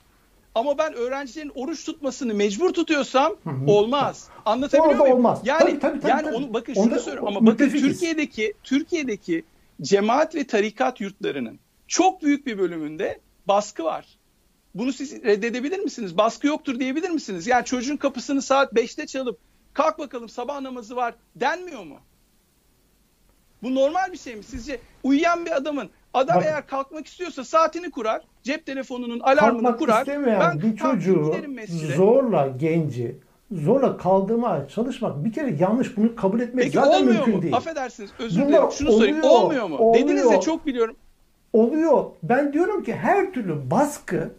Ama 0.55 0.79
ben 0.79 0.95
öğrencilerin 0.95 1.53
oruç 1.55 1.85
tutmasını 1.85 2.35
mecbur 2.35 2.73
tutuyorsam 2.73 3.33
Hı 3.45 3.51
hı. 3.51 3.71
olmaz. 3.71 4.29
Anlatabiliyor 4.45 4.91
Orada 4.93 5.03
muyum? 5.03 5.17
olmaz. 5.17 5.41
Yani 5.45 5.61
Tabii, 5.61 5.79
tabii, 5.81 6.01
tabii, 6.01 6.11
yani 6.11 6.23
tabii. 6.25 6.35
onu 6.35 6.55
bakın 6.55 6.75
şunu 6.75 6.99
söylüyorum 6.99 7.29
ama 7.29 7.47
bakın 7.47 7.51
müttefikiz. 7.67 7.83
Türkiye'deki 7.93 8.55
Türkiye'deki 8.65 9.45
cemaat 9.83 10.35
ve 10.35 10.47
tarikat 10.47 11.01
yurtlarının 11.01 11.59
çok 11.89 12.23
büyük 12.23 12.47
bir 12.47 12.59
bölümünde 12.59 13.21
baskı 13.49 13.85
var. 13.85 14.07
Bunu 14.75 14.93
siz 14.93 15.25
reddedebilir 15.25 15.79
misiniz? 15.79 16.19
Baskı 16.19 16.47
yoktur 16.47 16.79
diyebilir 16.81 17.11
misiniz? 17.11 17.47
Yani 17.47 17.65
çocuğun 17.65 17.97
kapısını 17.97 18.43
saat 18.43 18.73
5'te 18.73 19.07
çalıp 19.07 19.39
kalk 19.73 19.99
bakalım 19.99 20.29
sabah 20.29 20.61
namazı 20.61 20.97
var 20.97 21.15
denmiyor 21.37 21.85
mu? 21.85 21.97
Bu 23.63 23.75
normal 23.75 24.13
bir 24.13 24.19
şey 24.19 24.37
mi? 24.37 24.43
Sizce 24.43 24.81
uyuyan 25.03 25.47
bir 25.47 25.51
adamın 25.57 25.91
adam 26.15 26.37
Bak- 26.37 26.45
eğer 26.47 26.67
kalkmak 26.67 27.07
istiyorsa 27.07 27.45
saatini 27.45 27.91
kurar, 27.91 28.23
cep 28.43 28.67
telefonunun 28.67 29.21
alarmını 29.21 29.77
kurar. 29.77 30.01
istemeyen 30.01 30.63
bir 30.63 30.77
çocuğu 30.77 31.33
zorla 31.97 32.49
genci 32.49 33.17
zorla 33.53 33.97
kaldırmaya 33.97 34.69
çalışmak 34.69 35.25
bir 35.25 35.33
kere 35.33 35.55
yanlış 35.61 35.97
bunu 35.97 36.17
kabul 36.17 36.41
etmek 36.41 36.65
Peki 36.65 36.75
zaten 36.77 36.99
olmuyor 36.99 37.15
mümkün 37.17 37.35
mu? 37.37 37.43
değil. 37.43 37.57
Affedersiniz 37.57 38.11
özür 38.19 38.49
dilerim. 38.49 38.71
Şunu 38.73 38.93
sorayım. 38.93 39.17
oluyor, 39.23 39.33
Olmuyor 39.43 39.67
mu? 39.69 39.77
oluyor. 39.79 40.05
Dediniz 40.05 40.31
ya 40.31 40.41
çok 40.41 40.67
biliyorum. 40.67 40.97
Oluyor. 41.53 42.05
Ben 42.23 42.53
diyorum 42.53 42.83
ki 42.85 42.95
her 42.95 43.33
türlü 43.33 43.71
baskı 43.71 44.31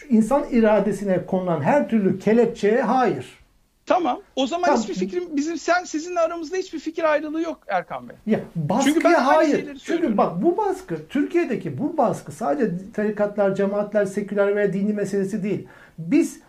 şu 0.00 0.06
insan 0.08 0.44
iradesine 0.50 1.26
konulan 1.26 1.60
her 1.60 1.88
türlü 1.88 2.18
kelepçeye 2.18 2.82
hayır. 2.82 3.40
Tamam. 3.86 4.20
O 4.36 4.46
zaman 4.46 4.64
Tamam. 4.66 4.80
hiçbir 4.80 4.94
fikrim 4.94 5.36
bizim 5.36 5.56
sen 5.58 5.84
sizinle 5.84 6.20
aramızda 6.20 6.56
hiçbir 6.56 6.78
fikir 6.78 7.04
ayrılığı 7.04 7.40
yok 7.42 7.60
Erkan 7.66 8.08
Bey. 8.08 8.16
Ya 8.26 8.40
baskıya 8.56 8.94
Çünkü 8.94 9.04
ben 9.08 9.14
hayır. 9.14 9.78
Çünkü 9.84 10.16
bak 10.16 10.42
bu 10.42 10.56
baskı 10.56 11.08
Türkiye'deki 11.08 11.78
bu 11.78 11.96
baskı 11.96 12.32
sadece 12.32 12.92
tarikatlar, 12.92 13.54
cemaatler, 13.54 14.04
seküler 14.04 14.56
veya 14.56 14.72
dini 14.72 14.92
meselesi 14.92 15.42
değil. 15.42 15.68
Biz 15.98 16.40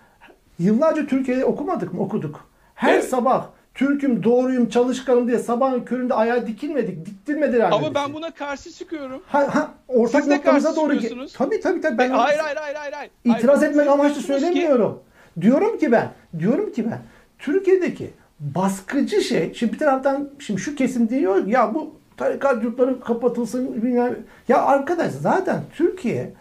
yıllarca 0.59 1.07
Türkiye'de 1.07 1.45
okumadık 1.45 1.93
mı? 1.93 2.01
Okuduk. 2.01 2.49
Her 2.75 2.93
Evet. 2.93 3.09
sabah 3.09 3.47
Türk'üm, 3.75 4.23
doğruyum, 4.23 4.69
çalışkanım 4.69 5.27
diye 5.27 5.39
sabahın 5.39 5.79
köründe 5.85 6.13
ayağa 6.13 6.47
dikilmedik. 6.47 7.05
Diktirmediler 7.05 7.71
Ama 7.71 7.81
bizi. 7.81 7.95
ben 7.95 8.13
buna 8.13 8.31
karşı 8.31 8.71
çıkıyorum. 8.71 9.21
Ha, 9.27 9.55
ha, 9.55 9.71
ortak 9.87 10.21
Siz 10.21 10.29
de 10.31 10.35
noktamıza 10.37 10.67
karşı 10.69 10.81
doğru... 10.81 10.93
çıkıyorsunuz. 10.93 11.33
Tabii 11.33 11.59
tabii 11.59 11.81
tabii. 11.81 11.97
Ben 11.97 12.09
E, 12.09 12.13
hayır 12.13 12.39
hayır 12.39 12.57
hayır 12.57 12.75
hayır. 12.75 12.93
hayır. 12.93 13.11
İtiraz 13.23 13.59
Hayır, 13.61 13.69
etmek 13.71 13.85
siz 13.85 13.93
amaçlı 13.93 14.13
diyorsunuz 14.15 14.39
ki- 14.39 14.45
söylemiyorum. 14.45 14.99
Diyorum 15.41 15.77
ki 15.77 15.91
ben, 15.91 16.11
diyorum 16.39 16.71
ki 16.71 16.85
ben 16.91 16.99
Türkiye'deki 17.39 18.09
baskıcı 18.39 19.21
şey, 19.21 19.53
şimdi 19.53 19.73
bir 19.73 19.77
taraftan 19.79 20.29
şimdi 20.39 20.61
şu 20.61 20.75
kesim 20.75 21.09
diyor 21.09 21.47
ya 21.47 21.73
bu 21.73 21.95
tarikat 22.17 22.63
yurtları 22.63 22.99
kapatılsın 22.99 23.81
bilmem. 23.83 24.15
Ya 24.47 24.61
arkadaş 24.61 25.11
zaten 25.11 25.59
Türkiye 25.75 26.33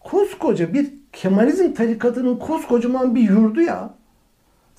koskoca 0.00 0.74
bir 0.74 1.00
Kemalizm 1.12 1.72
tarikatının 1.72 2.36
koskocaman 2.36 3.14
bir 3.14 3.20
yurdu 3.20 3.60
ya. 3.60 3.90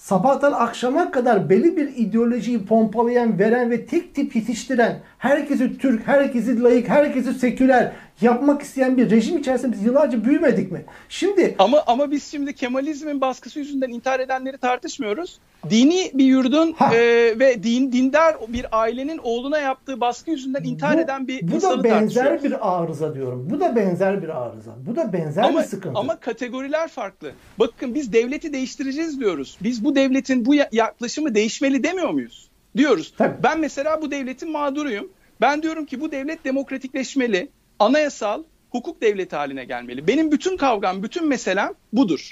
Sabahtan 0.02 0.52
akşama 0.52 1.12
kadar 1.12 1.50
belli 1.50 1.78
bir 1.78 1.88
ideolojiyi 1.96 2.66
pompalayan, 2.66 3.40
veren 3.40 3.70
ve 3.72 3.86
tek 3.86 4.16
tip 4.16 4.36
yetiştiren, 4.36 5.00
herkesi 5.18 5.78
Türk, 5.78 6.08
herkesi 6.08 6.62
layık, 6.62 6.90
herkesi 6.90 7.34
seküler 7.34 7.92
yapmak 8.21 8.62
isteyen 8.62 8.97
bir 8.97 9.10
rejim 9.10 9.38
içerisinde 9.38 9.71
biz 9.71 9.84
yıllarca 9.84 10.26
büyümedik 10.26 10.71
mi? 10.71 10.86
Şimdi 11.10 11.56
Ama 11.60 11.84
ama 11.88 12.12
biz 12.12 12.32
şimdi 12.32 12.54
Kemalizmin 12.54 13.21
baskısı 13.21 13.60
yüzünden 13.60 13.89
intihar 13.89 14.19
edenleri 14.19 14.58
tartışmıyoruz. 14.58 15.39
Dini 15.69 16.12
bir 16.13 16.26
yurdun 16.26 16.74
Ha. 16.74 16.95
e, 16.95 17.00
ve 17.39 17.63
din 17.63 17.91
dindar 17.91 18.36
bir 18.47 18.65
ailenin 18.71 19.17
oğluna 19.24 19.60
yaptığı 19.60 20.02
baskı 20.02 20.32
yüzünden 20.32 20.63
intihar 20.63 20.97
bu, 20.97 21.02
eden 21.02 21.28
bir 21.28 21.52
bu 21.52 21.62
da 21.62 21.84
benzer 21.84 22.43
bir 22.43 22.82
arıza 22.82 23.15
diyorum. 23.15 23.47
Bu 23.50 23.60
da 23.60 23.76
benzer 23.76 24.24
bir 24.24 24.30
arıza. 24.41 24.71
Bu 24.88 24.95
da 24.95 25.13
benzer 25.13 25.43
ama, 25.43 25.60
bir 25.60 25.65
sıkıntı. 25.65 26.00
ama 26.00 26.19
kategoriler 26.19 26.88
farklı. 26.88 27.32
Bakın 27.60 27.95
biz 27.95 28.13
devleti 28.13 28.54
değiştireceğiz 28.54 29.19
diyoruz. 29.19 29.58
Biz 29.63 29.84
bu 29.84 29.95
devletin 29.95 30.45
bu 30.45 30.56
ya- 30.56 30.69
yaklaşımı 30.71 31.36
değişmeli 31.36 31.84
demiyor 31.84 32.10
muyuz? 32.10 32.50
Diyoruz. 32.78 33.13
Tabii. 33.17 33.43
Ben 33.43 33.60
mesela 33.60 34.02
bu 34.02 34.12
devletin 34.12 34.52
mağduruyum. 34.52 35.10
Ben 35.41 35.63
diyorum 35.63 35.86
ki 35.86 36.02
bu 36.02 36.12
devlet 36.12 36.45
demokratikleşmeli, 36.45 37.50
anayasal, 37.82 38.44
hukuk 38.70 39.02
devleti 39.02 39.36
haline 39.36 39.65
gelmeli. 39.65 40.08
Benim 40.08 40.32
bütün 40.32 40.58
kavgam, 40.58 41.04
bütün 41.04 41.28
meselem 41.28 41.74
budur. 41.94 42.32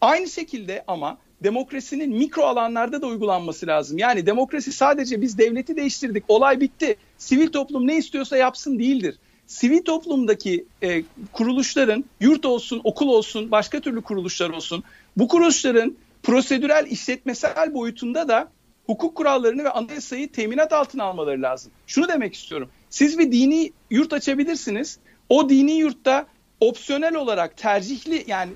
Aynı 0.00 0.28
şekilde 0.28 0.84
ama 0.86 1.18
demokrasinin 1.44 2.16
mikro 2.16 2.42
alanlarda 2.42 3.02
da 3.02 3.06
uygulanması 3.06 3.66
lazım. 3.66 3.98
Yani 3.98 4.26
demokrasi 4.26 4.72
sadece 4.72 5.22
biz 5.22 5.38
devleti 5.38 5.76
değiştirdik, 5.76 6.24
olay 6.28 6.60
bitti. 6.60 6.96
Sivil 7.18 7.48
toplum 7.52 7.86
ne 7.86 7.96
istiyorsa 7.96 8.36
yapsın 8.36 8.78
değildir. 8.78 9.18
Sivil 9.46 9.82
toplumdaki 9.82 10.64
e, 10.82 11.02
kuruluşların, 11.32 12.04
yurt 12.20 12.46
olsun, 12.46 12.80
okul 12.84 13.08
olsun, 13.08 13.50
başka 13.50 13.80
türlü 13.80 14.02
kuruluşlar 14.02 14.50
olsun, 14.50 14.84
bu 15.16 15.28
kuruluşların 15.28 15.96
prosedürel, 16.22 16.86
işletmesel 16.90 17.74
boyutunda 17.74 18.28
da 18.28 18.48
hukuk 18.86 19.14
kurallarını 19.14 19.64
ve 19.64 19.70
anayasayı 19.70 20.32
teminat 20.32 20.72
altına 20.72 21.04
almaları 21.04 21.42
lazım. 21.42 21.72
Şunu 21.86 22.08
demek 22.08 22.34
istiyorum. 22.34 22.68
Siz 22.90 23.18
bir 23.18 23.32
dini 23.32 23.72
yurt 23.90 24.12
açabilirsiniz. 24.12 24.98
O 25.28 25.48
dini 25.48 25.72
yurtta 25.72 26.26
opsiyonel 26.60 27.14
olarak 27.14 27.56
tercihli 27.56 28.24
yani 28.26 28.52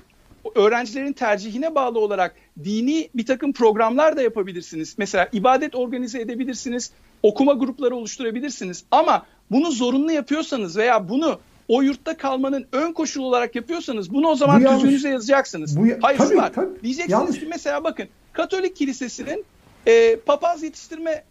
öğrencilerin 0.55 1.13
tercihine 1.13 1.75
bağlı 1.75 1.99
olarak 1.99 2.35
dini 2.63 3.09
bir 3.15 3.25
takım 3.25 3.53
programlar 3.53 4.17
da 4.17 4.21
yapabilirsiniz. 4.21 4.95
Mesela 4.97 5.29
ibadet 5.33 5.75
organize 5.75 6.21
edebilirsiniz, 6.21 6.91
okuma 7.23 7.53
grupları 7.53 7.95
oluşturabilirsiniz. 7.95 8.83
Ama 8.91 9.25
bunu 9.51 9.71
zorunlu 9.71 10.11
yapıyorsanız 10.11 10.77
veya 10.77 11.09
bunu 11.09 11.39
o 11.67 11.81
yurtta 11.81 12.17
kalmanın 12.17 12.65
ön 12.71 12.93
koşulu 12.93 13.25
olarak 13.25 13.55
yapıyorsanız 13.55 14.13
bunu 14.13 14.27
o 14.27 14.35
zaman 14.35 14.65
Bu 14.65 14.69
tüzüğünüze 14.69 15.09
yazacaksınız. 15.09 15.77
Bu 15.77 15.87
Hayır 16.01 16.17
tabii, 16.17 16.37
var. 16.37 16.53
tabii. 16.53 16.81
Diyeceksiniz 16.83 17.11
Yanlış. 17.11 17.39
ki 17.39 17.45
mesela 17.49 17.83
bakın 17.83 18.07
Katolik 18.33 18.75
Kilisesi'nin 18.75 19.45
e, 19.87 20.15
papaz 20.15 20.63
yetiştirme 20.63 21.23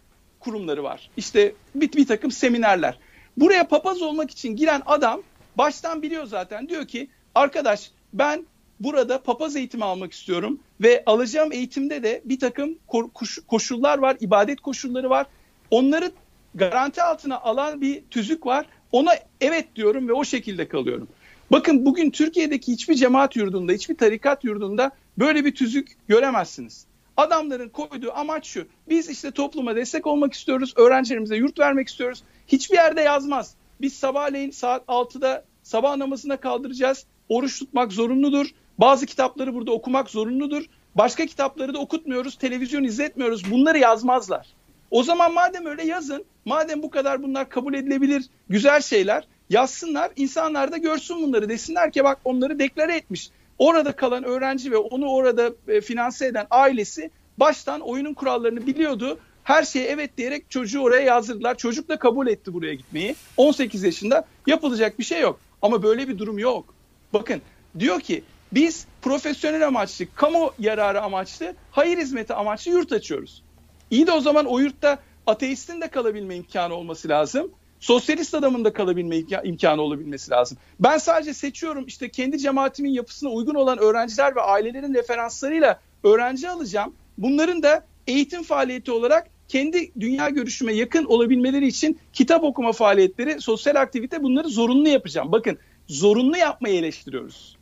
kurumları 0.45 0.83
var. 0.83 1.09
İşte 1.17 1.53
bir, 1.75 1.91
bir 1.91 2.07
takım 2.07 2.31
seminerler. 2.31 2.99
Buraya 3.37 3.67
papaz 3.67 4.01
olmak 4.01 4.31
için 4.31 4.55
giren 4.55 4.81
adam 4.85 5.21
baştan 5.57 6.01
biliyor 6.01 6.25
zaten. 6.25 6.69
Diyor 6.69 6.87
ki 6.87 7.07
arkadaş 7.35 7.91
ben 8.13 8.45
burada 8.79 9.21
papaz 9.21 9.55
eğitimi 9.55 9.85
almak 9.85 10.13
istiyorum 10.13 10.59
ve 10.81 11.03
alacağım 11.05 11.51
eğitimde 11.51 12.03
de 12.03 12.21
bir 12.25 12.39
takım 12.39 12.77
ko- 12.87 13.11
koş- 13.13 13.39
koşullar 13.47 13.97
var, 13.97 14.17
ibadet 14.19 14.61
koşulları 14.61 15.09
var. 15.09 15.25
Onları 15.71 16.11
garanti 16.55 17.01
altına 17.01 17.39
alan 17.39 17.81
bir 17.81 18.03
tüzük 18.11 18.45
var. 18.45 18.65
Ona 18.91 19.11
evet 19.41 19.75
diyorum 19.75 20.07
ve 20.07 20.13
o 20.13 20.25
şekilde 20.25 20.67
kalıyorum. 20.67 21.07
Bakın 21.51 21.85
bugün 21.85 22.09
Türkiye'deki 22.11 22.71
hiçbir 22.71 22.95
cemaat 22.95 23.35
yurdunda, 23.35 23.71
hiçbir 23.71 23.97
tarikat 23.97 24.43
yurdunda 24.43 24.91
böyle 25.17 25.45
bir 25.45 25.55
tüzük 25.55 25.97
göremezsiniz. 26.07 26.85
Adamların 27.17 27.69
koyduğu 27.69 28.11
amaç 28.13 28.45
şu. 28.47 28.67
Biz 28.89 29.09
işte 29.09 29.31
topluma 29.31 29.75
destek 29.75 30.07
olmak 30.07 30.33
istiyoruz. 30.33 30.73
Öğrencilerimize 30.75 31.35
yurt 31.35 31.59
vermek 31.59 31.87
istiyoruz. 31.87 32.23
Hiçbir 32.47 32.75
yerde 32.75 33.01
yazmaz. 33.01 33.55
Biz 33.81 33.93
sabahleyin 33.93 34.51
saat 34.51 34.85
6'da 34.85 35.43
sabah 35.63 35.95
namazına 35.97 36.37
kaldıracağız. 36.37 37.05
Oruç 37.29 37.59
tutmak 37.59 37.93
zorunludur. 37.93 38.47
Bazı 38.77 39.05
kitapları 39.05 39.53
burada 39.53 39.71
okumak 39.71 40.09
zorunludur. 40.09 40.65
Başka 40.95 41.25
kitapları 41.25 41.73
da 41.73 41.79
okutmuyoruz. 41.79 42.35
Televizyon 42.37 42.83
izletmiyoruz. 42.83 43.51
Bunları 43.51 43.77
yazmazlar. 43.77 44.47
O 44.91 45.03
zaman 45.03 45.33
madem 45.33 45.65
öyle 45.65 45.85
yazın. 45.85 46.25
Madem 46.45 46.83
bu 46.83 46.89
kadar 46.89 47.23
bunlar 47.23 47.49
kabul 47.49 47.73
edilebilir 47.73 48.25
güzel 48.49 48.81
şeyler 48.81 49.27
yazsınlar. 49.49 50.11
İnsanlar 50.15 50.71
da 50.71 50.77
görsün 50.77 51.21
bunları. 51.21 51.49
Desinler 51.49 51.91
ki 51.91 52.03
bak 52.03 52.19
onları 52.25 52.59
deklare 52.59 52.95
etmiş. 52.95 53.29
Orada 53.59 53.91
kalan 53.91 54.23
öğrenci 54.23 54.71
ve 54.71 54.77
onu 54.77 55.09
orada 55.09 55.51
e, 55.67 55.81
finanse 55.81 56.25
eden 56.25 56.47
ailesi 56.51 57.11
baştan 57.37 57.81
oyunun 57.81 58.13
kurallarını 58.13 58.67
biliyordu. 58.67 59.19
Her 59.43 59.63
şeye 59.63 59.87
evet 59.87 60.17
diyerek 60.17 60.51
çocuğu 60.51 60.79
oraya 60.79 61.01
yazdırdılar. 61.01 61.57
Çocuk 61.57 61.89
da 61.89 61.99
kabul 61.99 62.27
etti 62.27 62.53
buraya 62.53 62.73
gitmeyi. 62.73 63.15
18 63.37 63.83
yaşında 63.83 64.25
yapılacak 64.47 64.99
bir 64.99 65.03
şey 65.03 65.21
yok. 65.21 65.39
Ama 65.61 65.83
böyle 65.83 66.07
bir 66.07 66.17
durum 66.17 66.39
yok. 66.39 66.73
Bakın 67.13 67.41
diyor 67.79 67.99
ki 67.99 68.23
Biz 68.51 68.87
profesyonel 69.01 69.67
amaçlı, 69.67 70.05
kamu 70.15 70.51
yararı 70.59 71.01
amaçlı, 71.01 71.55
hayır 71.71 71.97
hizmeti 71.97 72.33
amaçlı 72.33 72.71
yurt 72.71 72.91
açıyoruz. 72.91 73.43
İyi 73.91 74.07
de 74.07 74.11
o 74.11 74.21
zaman 74.21 74.45
o 74.45 74.59
yurtta 74.59 74.99
ateistin 75.27 75.81
de 75.81 75.87
kalabilme 75.87 76.35
imkanı 76.35 76.73
olması 76.73 77.09
lazım. 77.09 77.51
Sosyalist 77.79 78.35
adamın 78.35 78.65
da 78.65 78.73
kalabilme 78.73 79.17
imkanı 79.43 79.81
olabilmesi 79.81 80.31
lazım. 80.31 80.57
Ben 80.79 80.97
sadece 80.97 81.33
seçiyorum 81.33 81.85
işte 81.87 82.09
kendi 82.09 82.37
cemaatimin 82.37 82.91
yapısına 82.91 83.29
uygun 83.29 83.55
olan 83.55 83.77
öğrenciler 83.77 84.35
ve 84.35 84.41
ailelerin 84.41 84.93
referanslarıyla 84.93 85.79
öğrenci 86.03 86.49
alacağım. 86.49 86.93
Bunların 87.17 87.63
da 87.63 87.85
eğitim 88.07 88.43
faaliyeti 88.43 88.91
olarak 88.91 89.27
kendi 89.47 89.91
dünya 89.99 90.29
görüşüme 90.29 90.73
yakın 90.73 91.05
olabilmeleri 91.05 91.67
için 91.67 91.99
kitap 92.13 92.43
okuma 92.43 92.71
faaliyetleri, 92.71 93.41
sosyal 93.41 93.75
aktivite 93.75 94.23
bunları 94.23 94.49
zorunlu 94.49 94.89
yapacağım. 94.89 95.31
Bakın 95.31 95.57
zorunlu 95.87 96.37
yapmayı 96.37 96.75
eleştiriyoruz. 96.75 97.57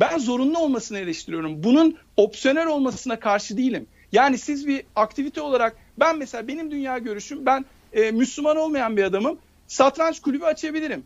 Ben 0.00 0.18
zorunlu 0.18 0.58
olmasını 0.58 0.98
eleştiriyorum. 0.98 1.62
Bunun 1.62 1.96
opsiyonel 2.16 2.66
olmasına 2.66 3.20
karşı 3.20 3.56
değilim. 3.56 3.86
Yani 4.12 4.38
siz 4.38 4.66
bir 4.66 4.82
aktivite 4.96 5.40
olarak 5.40 5.76
ben 5.98 6.18
mesela 6.18 6.48
benim 6.48 6.70
dünya 6.70 6.98
görüşüm 6.98 7.46
ben 7.46 7.64
e, 7.92 8.10
Müslüman 8.10 8.56
olmayan 8.56 8.96
bir 8.96 9.02
adamım. 9.02 9.38
Satranç 9.66 10.20
kulübü 10.20 10.44
açabilirim 10.44 11.04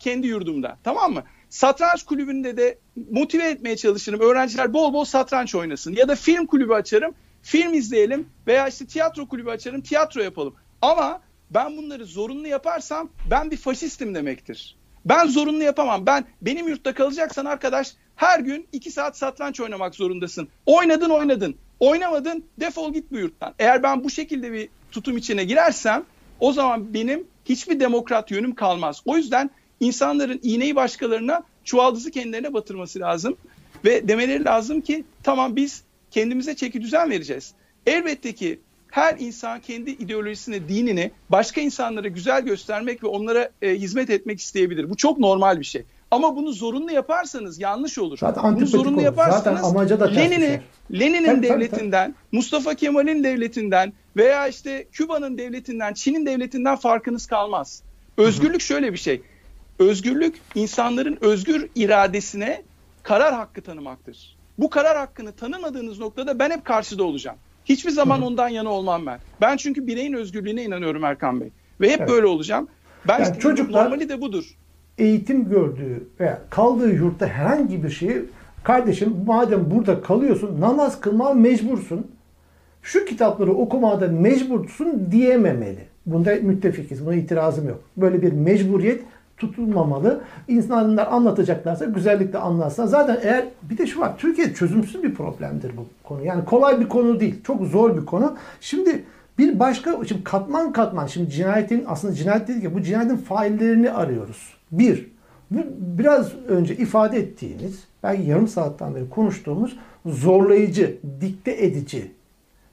kendi 0.00 0.26
yurdumda. 0.26 0.78
Tamam 0.84 1.12
mı? 1.12 1.24
Satranç 1.50 2.02
kulübünde 2.02 2.56
de 2.56 2.78
motive 3.10 3.48
etmeye 3.48 3.76
çalışırım. 3.76 4.20
Öğrenciler 4.20 4.72
bol 4.72 4.92
bol 4.92 5.04
satranç 5.04 5.54
oynasın. 5.54 5.92
Ya 5.92 6.08
da 6.08 6.14
film 6.16 6.46
kulübü 6.46 6.72
açarım. 6.72 7.14
Film 7.42 7.74
izleyelim 7.74 8.28
veya 8.46 8.68
işte 8.68 8.86
tiyatro 8.86 9.28
kulübü 9.28 9.50
açarım. 9.50 9.80
Tiyatro 9.80 10.22
yapalım. 10.22 10.54
Ama 10.82 11.20
ben 11.50 11.76
bunları 11.76 12.06
zorunlu 12.06 12.48
yaparsam 12.48 13.10
ben 13.30 13.50
bir 13.50 13.56
faşistim 13.56 14.14
demektir. 14.14 14.76
Ben 15.04 15.26
zorunlu 15.26 15.62
yapamam. 15.62 16.06
Ben 16.06 16.24
benim 16.42 16.68
yurtta 16.68 16.94
kalacaksan 16.94 17.44
arkadaş 17.44 17.94
her 18.16 18.40
gün 18.40 18.68
iki 18.72 18.90
saat 18.90 19.16
satranç 19.16 19.60
oynamak 19.60 19.94
zorundasın. 19.94 20.48
Oynadın 20.66 21.10
oynadın. 21.10 21.56
Oynamadın 21.80 22.44
defol 22.60 22.92
git 22.92 23.10
bu 23.10 23.18
yurttan. 23.18 23.54
Eğer 23.58 23.82
ben 23.82 24.04
bu 24.04 24.10
şekilde 24.10 24.52
bir 24.52 24.68
tutum 24.92 25.16
içine 25.16 25.44
girersem 25.44 26.04
o 26.40 26.52
zaman 26.52 26.94
benim 26.94 27.26
hiçbir 27.48 27.80
demokrat 27.80 28.30
yönüm 28.30 28.54
kalmaz. 28.54 29.02
O 29.04 29.16
yüzden 29.16 29.50
insanların 29.80 30.40
iğneyi 30.42 30.76
başkalarına 30.76 31.42
çuvaldızı 31.64 32.10
kendilerine 32.10 32.54
batırması 32.54 33.00
lazım. 33.00 33.36
Ve 33.84 34.08
demeleri 34.08 34.44
lazım 34.44 34.80
ki 34.80 35.04
tamam 35.22 35.56
biz 35.56 35.82
kendimize 36.10 36.56
çeki 36.56 36.80
düzen 36.80 37.10
vereceğiz. 37.10 37.52
Elbette 37.86 38.34
ki 38.34 38.60
her 38.90 39.16
insan 39.18 39.60
kendi 39.60 39.90
ideolojisini, 39.90 40.68
dinini 40.68 41.10
başka 41.30 41.60
insanlara 41.60 42.08
güzel 42.08 42.42
göstermek 42.42 43.04
ve 43.04 43.06
onlara 43.06 43.50
e, 43.62 43.74
hizmet 43.74 44.10
etmek 44.10 44.40
isteyebilir. 44.40 44.90
Bu 44.90 44.96
çok 44.96 45.18
normal 45.18 45.60
bir 45.60 45.64
şey. 45.64 45.84
Ama 46.10 46.36
bunu 46.36 46.52
zorunlu 46.52 46.92
yaparsanız 46.92 47.60
yanlış 47.60 47.98
olur. 47.98 48.18
Zaten 48.18 48.56
bunu 48.56 48.66
zorunlu 48.66 48.96
olur. 48.96 49.04
yaparsanız 49.04 49.60
Zaten 49.60 49.70
amaca 49.70 50.00
da 50.00 50.06
Lenin'i, 50.06 50.60
Lenin'in 50.92 51.42
devletinden, 51.42 52.06
tabii. 52.12 52.36
Mustafa 52.36 52.74
Kemal'in 52.74 53.24
devletinden 53.24 53.92
veya 54.18 54.48
işte 54.48 54.86
Küba'nın 54.92 55.38
devletinden, 55.38 55.94
Çin'in 55.94 56.26
devletinden 56.26 56.76
farkınız 56.76 57.26
kalmaz. 57.26 57.82
Özgürlük 58.16 58.60
şöyle 58.60 58.92
bir 58.92 58.98
şey. 58.98 59.22
Özgürlük 59.78 60.34
insanların 60.54 61.18
özgür 61.20 61.68
iradesine 61.74 62.62
karar 63.02 63.34
hakkı 63.34 63.62
tanımaktır. 63.62 64.36
Bu 64.58 64.70
karar 64.70 64.96
hakkını 64.96 65.32
tanımadığınız 65.32 65.98
noktada 65.98 66.38
ben 66.38 66.50
hep 66.50 66.64
karşıda 66.64 67.04
olacağım. 67.04 67.36
Hiçbir 67.64 67.90
zaman 67.90 68.22
ondan 68.22 68.48
yana 68.48 68.68
olmam 68.68 69.06
ben. 69.06 69.18
Ben 69.40 69.56
çünkü 69.56 69.86
bireyin 69.86 70.12
özgürlüğüne 70.12 70.64
inanıyorum 70.64 71.04
Erkan 71.04 71.40
Bey. 71.40 71.50
Ve 71.80 71.90
hep 71.90 72.00
evet. 72.00 72.10
böyle 72.10 72.26
olacağım. 72.26 72.68
Ben 73.08 73.18
yani 73.18 73.22
işte 73.22 73.40
çocuklar 73.40 73.84
normali 73.84 74.08
de 74.08 74.20
budur. 74.20 74.44
Eğitim 74.98 75.48
gördüğü 75.48 76.08
veya 76.20 76.42
kaldığı 76.50 76.94
yurtta 76.94 77.26
herhangi 77.26 77.84
bir 77.84 77.90
şeyi 77.90 78.22
kardeşim 78.64 79.16
madem 79.26 79.70
burada 79.70 80.02
kalıyorsun 80.02 80.60
namaz 80.60 81.00
kılma 81.00 81.34
mecbursun. 81.34 82.17
Şu 82.88 83.04
kitapları 83.04 83.52
okumada 83.52 84.08
mecbursun 84.08 85.08
diyememeli. 85.10 85.84
Bunda 86.06 86.34
müttefikiz. 86.42 87.06
Buna 87.06 87.14
itirazım 87.14 87.68
yok. 87.68 87.80
Böyle 87.96 88.22
bir 88.22 88.32
mecburiyet 88.32 89.02
tutulmamalı. 89.36 90.20
İnsanlar 90.48 91.06
anlatacaklarsa 91.06 91.84
güzellikle 91.84 92.38
anlatsın. 92.38 92.86
Zaten 92.86 93.18
eğer 93.22 93.44
bir 93.62 93.78
de 93.78 93.86
şu 93.86 94.00
var. 94.00 94.18
Türkiye 94.18 94.54
çözümsüz 94.54 95.02
bir 95.02 95.14
problemdir 95.14 95.76
bu 95.76 95.86
konu. 96.04 96.24
Yani 96.24 96.44
kolay 96.44 96.80
bir 96.80 96.88
konu 96.88 97.20
değil. 97.20 97.34
Çok 97.44 97.66
zor 97.66 97.96
bir 97.96 98.06
konu. 98.06 98.36
Şimdi 98.60 99.04
bir 99.38 99.58
başka 99.58 100.04
şimdi 100.08 100.24
katman 100.24 100.72
katman 100.72 101.06
şimdi 101.06 101.30
cinayetin 101.30 101.84
aslında 101.86 102.14
cinayet 102.14 102.48
dedik 102.48 102.64
ya 102.64 102.74
bu 102.74 102.82
cinayetin 102.82 103.16
faillerini 103.16 103.90
arıyoruz. 103.90 104.54
Bir, 104.72 105.06
bu 105.50 105.58
biraz 105.80 106.34
önce 106.48 106.76
ifade 106.76 107.18
ettiğiniz 107.18 107.84
belki 108.02 108.22
yarım 108.22 108.48
saatten 108.48 108.94
beri 108.94 109.10
konuştuğumuz 109.10 109.76
zorlayıcı, 110.06 110.96
dikte 111.20 111.64
edici 111.64 112.17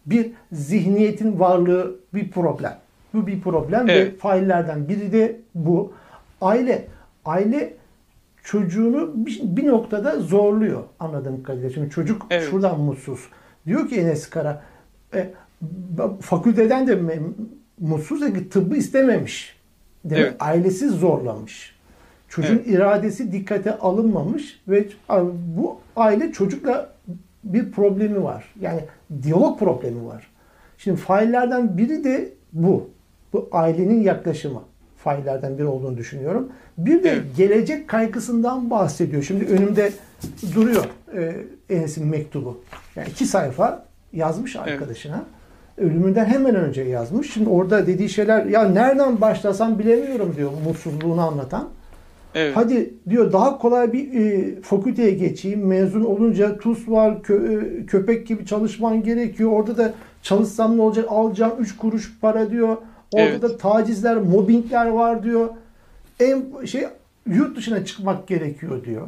bir 0.05 0.31
zihniyetin 0.51 1.39
varlığı 1.39 1.95
bir 2.13 2.31
problem. 2.31 2.77
Bu 3.13 3.27
bir 3.27 3.41
problem 3.41 3.89
evet. 3.89 4.13
ve 4.13 4.17
faillerden 4.17 4.87
biri 4.89 5.11
de 5.11 5.39
bu 5.55 5.93
aile 6.41 6.87
aile 7.25 7.73
çocuğunu 8.43 9.11
bir, 9.15 9.41
bir 9.43 9.67
noktada 9.67 10.19
zorluyor 10.19 10.83
anladığım 10.99 11.43
kadarıyla. 11.43 11.69
Şimdi 11.69 11.89
çocuk 11.89 12.27
evet. 12.29 12.49
şuradan 12.49 12.79
mutsuz. 12.79 13.19
Diyor 13.67 13.89
ki 13.89 13.95
Enes 13.95 14.29
Kara 14.29 14.61
e, 15.13 15.29
fakülteden 16.21 16.87
de 16.87 17.19
mutsuz 17.79 18.19
ki 18.19 18.49
tıbbı 18.49 18.75
istememiş. 18.75 19.55
Demek 20.05 20.23
evet. 20.23 20.35
ailesi 20.39 20.89
zorlamış. 20.89 21.75
Çocuğun 22.29 22.55
evet. 22.55 22.67
iradesi 22.67 23.31
dikkate 23.31 23.77
alınmamış 23.77 24.61
ve 24.67 24.87
bu 25.57 25.79
aile 25.95 26.31
çocukla 26.31 26.94
bir 27.45 27.71
problemi 27.71 28.23
var. 28.23 28.53
Yani 28.61 28.79
diyalog 29.23 29.59
problemi 29.59 30.05
var. 30.05 30.27
Şimdi 30.77 30.97
faillerden 30.97 31.77
biri 31.77 32.03
de 32.03 32.29
bu. 32.53 32.89
Bu 33.33 33.49
ailenin 33.51 34.01
yaklaşımı 34.01 34.61
faillerden 34.97 35.57
biri 35.57 35.65
olduğunu 35.65 35.97
düşünüyorum. 35.97 36.49
Bir 36.77 37.03
de 37.03 37.19
gelecek 37.37 37.87
kaygısından 37.87 38.69
bahsediyor. 38.69 39.23
Şimdi 39.23 39.45
önümde 39.45 39.91
duruyor 40.55 40.85
e, 41.15 41.35
Enes'in 41.69 42.07
mektubu. 42.07 42.61
Yani 42.95 43.09
iki 43.09 43.25
sayfa 43.25 43.85
yazmış 44.13 44.55
arkadaşına. 44.55 45.23
Evet. 45.77 45.91
Ölümünden 45.91 46.25
hemen 46.25 46.55
önce 46.55 46.81
yazmış. 46.81 47.33
Şimdi 47.33 47.49
orada 47.49 47.87
dediği 47.87 48.09
şeyler 48.09 48.45
ya 48.45 48.69
nereden 48.69 49.21
başlasam 49.21 49.79
bilemiyorum 49.79 50.33
diyor 50.37 50.51
mutsuzluğunu 50.65 51.21
anlatan. 51.21 51.69
Evet. 52.35 52.57
Hadi 52.57 52.93
diyor 53.09 53.33
daha 53.33 53.57
kolay 53.57 53.93
bir 53.93 54.13
e, 54.13 54.61
fakülteye 54.61 55.11
geçeyim. 55.11 55.67
Mezun 55.67 56.03
olunca 56.03 56.57
TUS 56.57 56.89
var, 56.89 57.23
kö, 57.23 57.35
e, 57.35 57.85
köpek 57.85 58.27
gibi 58.27 58.45
çalışman 58.45 59.03
gerekiyor. 59.03 59.51
Orada 59.51 59.77
da 59.77 59.93
çalışsam 60.23 60.77
ne 60.77 60.81
olacak? 60.81 61.05
Alacağım 61.09 61.53
3 61.59 61.77
kuruş 61.77 62.19
para 62.21 62.51
diyor. 62.51 62.77
Orada 63.11 63.25
evet. 63.25 63.41
da 63.41 63.57
tacizler, 63.57 64.17
mobbingler 64.17 64.87
var 64.87 65.23
diyor. 65.23 65.49
En 66.19 66.65
şey 66.65 66.83
yurt 67.27 67.57
dışına 67.57 67.85
çıkmak 67.85 68.27
gerekiyor 68.27 68.83
diyor. 68.83 69.07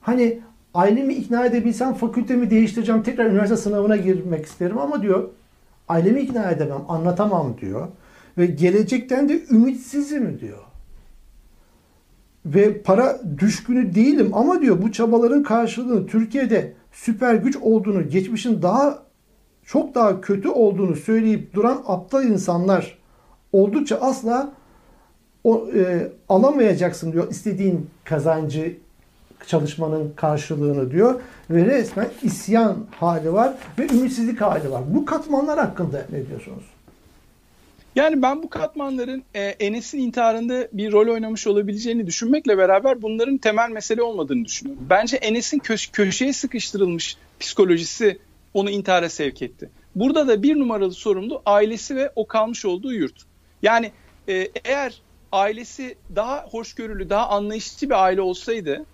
Hani 0.00 0.38
ailemi 0.74 1.14
ikna 1.14 1.46
edebilsem 1.46 1.94
fakültemi 1.94 2.50
değiştireceğim. 2.50 3.02
Tekrar 3.02 3.26
üniversite 3.26 3.56
sınavına 3.56 3.96
girmek 3.96 4.46
isterim 4.46 4.78
ama 4.78 5.02
diyor 5.02 5.28
ailemi 5.88 6.20
ikna 6.20 6.50
edemem, 6.50 6.82
anlatamam 6.88 7.56
diyor. 7.60 7.88
Ve 8.38 8.46
gelecekten 8.46 9.28
de 9.28 9.40
ümitsizim 9.50 10.40
diyor. 10.40 10.69
Ve 12.46 12.82
para 12.82 13.20
düşkünü 13.38 13.94
değilim 13.94 14.30
ama 14.34 14.60
diyor 14.60 14.82
bu 14.82 14.92
çabaların 14.92 15.42
karşılığını 15.42 16.06
Türkiye'de 16.06 16.72
süper 16.92 17.34
güç 17.34 17.56
olduğunu, 17.56 18.08
geçmişin 18.08 18.62
daha 18.62 19.02
çok 19.64 19.94
daha 19.94 20.20
kötü 20.20 20.48
olduğunu 20.48 20.96
söyleyip 20.96 21.54
duran 21.54 21.82
aptal 21.86 22.24
insanlar 22.24 22.98
oldukça 23.52 23.96
asla 23.96 24.52
o, 25.44 25.68
e, 25.74 26.12
alamayacaksın 26.28 27.12
diyor 27.12 27.30
istediğin 27.30 27.90
kazancı 28.04 28.76
çalışmanın 29.46 30.12
karşılığını 30.16 30.90
diyor 30.90 31.20
ve 31.50 31.64
resmen 31.64 32.08
isyan 32.22 32.76
hali 32.90 33.32
var 33.32 33.54
ve 33.78 33.86
ümitsizlik 33.86 34.40
hali 34.40 34.70
var. 34.70 34.82
Bu 34.94 35.04
katmanlar 35.04 35.58
hakkında 35.58 36.06
ne 36.12 36.26
diyorsunuz? 36.26 36.64
Yani 37.94 38.22
ben 38.22 38.42
bu 38.42 38.50
katmanların 38.50 39.24
e, 39.34 39.40
Enes'in 39.40 39.98
intiharında 39.98 40.68
bir 40.72 40.92
rol 40.92 41.12
oynamış 41.12 41.46
olabileceğini 41.46 42.06
düşünmekle 42.06 42.58
beraber 42.58 43.02
bunların 43.02 43.38
temel 43.38 43.70
mesele 43.70 44.02
olmadığını 44.02 44.44
düşünüyorum. 44.44 44.86
Bence 44.90 45.16
Enes'in 45.16 45.58
köş- 45.58 45.92
köşeye 45.92 46.32
sıkıştırılmış 46.32 47.16
psikolojisi 47.40 48.18
onu 48.54 48.70
intihara 48.70 49.08
sevk 49.08 49.42
etti. 49.42 49.70
Burada 49.94 50.28
da 50.28 50.42
bir 50.42 50.58
numaralı 50.58 50.92
sorumlu 50.92 51.42
ailesi 51.46 51.96
ve 51.96 52.12
o 52.16 52.26
kalmış 52.26 52.64
olduğu 52.64 52.92
yurt. 52.92 53.22
Yani 53.62 53.92
e, 54.28 54.48
eğer 54.64 55.02
ailesi 55.32 55.94
daha 56.16 56.46
hoşgörülü, 56.50 57.10
daha 57.10 57.28
anlayışlı 57.28 57.86
bir 57.86 58.04
aile 58.04 58.20
olsaydı 58.20 58.84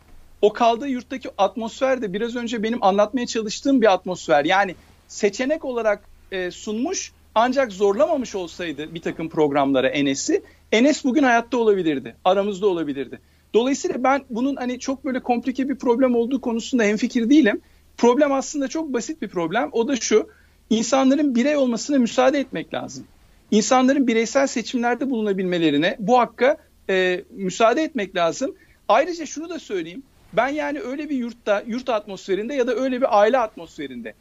o 0.43 0.53
kaldığı 0.53 0.89
yurttaki 0.89 1.31
atmosfer 1.39 2.03
de 2.03 2.13
biraz 2.13 2.37
önce 2.37 2.63
benim 2.63 2.85
anlatmaya 2.85 3.27
çalıştığım 3.27 3.83
bir 3.83 3.93
atmosfer. 3.93 4.45
Yani 4.45 4.75
seçenek 5.09 5.65
olarak 5.65 6.05
e, 6.33 6.51
sunmuş 6.51 7.13
ancak 7.37 7.73
zorlamamış 7.73 8.35
olsaydı 8.35 8.95
bir 8.95 9.01
takım 9.01 9.29
programlara 9.29 9.89
Enes'i, 9.89 10.43
Enes 10.73 11.05
bugün 11.05 11.23
hayatta 11.23 11.59
olabilirdi, 11.59 12.17
aramızda 12.25 12.67
olabilirdi. 12.67 13.21
Dolayısıyla 13.55 14.05
ben 14.05 14.25
bunun 14.31 14.57
hani 14.57 14.79
çok 14.79 15.05
böyle 15.05 15.21
komplike 15.21 15.69
bir 15.69 15.77
problem 15.77 16.17
olduğu 16.17 16.41
konusunda 16.41 16.83
hemfikir 16.83 17.31
değilim. 17.31 17.61
Problem 17.97 18.33
aslında 18.33 18.69
çok 18.69 18.93
basit 18.93 19.23
bir 19.23 19.29
problem. 19.29 19.69
O 19.73 19.89
da 19.89 19.97
şu. 19.97 20.29
insanların 20.71 21.35
birey 21.35 21.57
olmasına 21.57 21.99
müsaade 21.99 22.39
etmek 22.39 22.75
lazım. 22.75 23.05
İnsanların 23.51 24.07
bireysel 24.07 24.47
seçimlerde 24.47 25.11
bulunabilmelerine 25.11 25.97
bu 25.99 26.19
hakka 26.19 26.57
e, 26.91 27.25
müsaade 27.31 27.83
etmek 27.83 28.17
lazım. 28.17 28.55
Ayrıca 28.89 29.27
şunu 29.27 29.49
da 29.49 29.59
söyleyeyim. 29.59 30.03
Ben 30.33 30.49
yani 30.49 30.81
öyle 30.81 31.09
bir 31.09 31.17
yurtta, 31.17 31.63
yurt 31.67 31.89
atmosferinde 31.89 32.55
ya 32.55 32.67
da 32.67 32.75
öyle 32.75 33.01
bir 33.01 33.21
aile 33.21 33.39
atmosferinde 33.39 34.15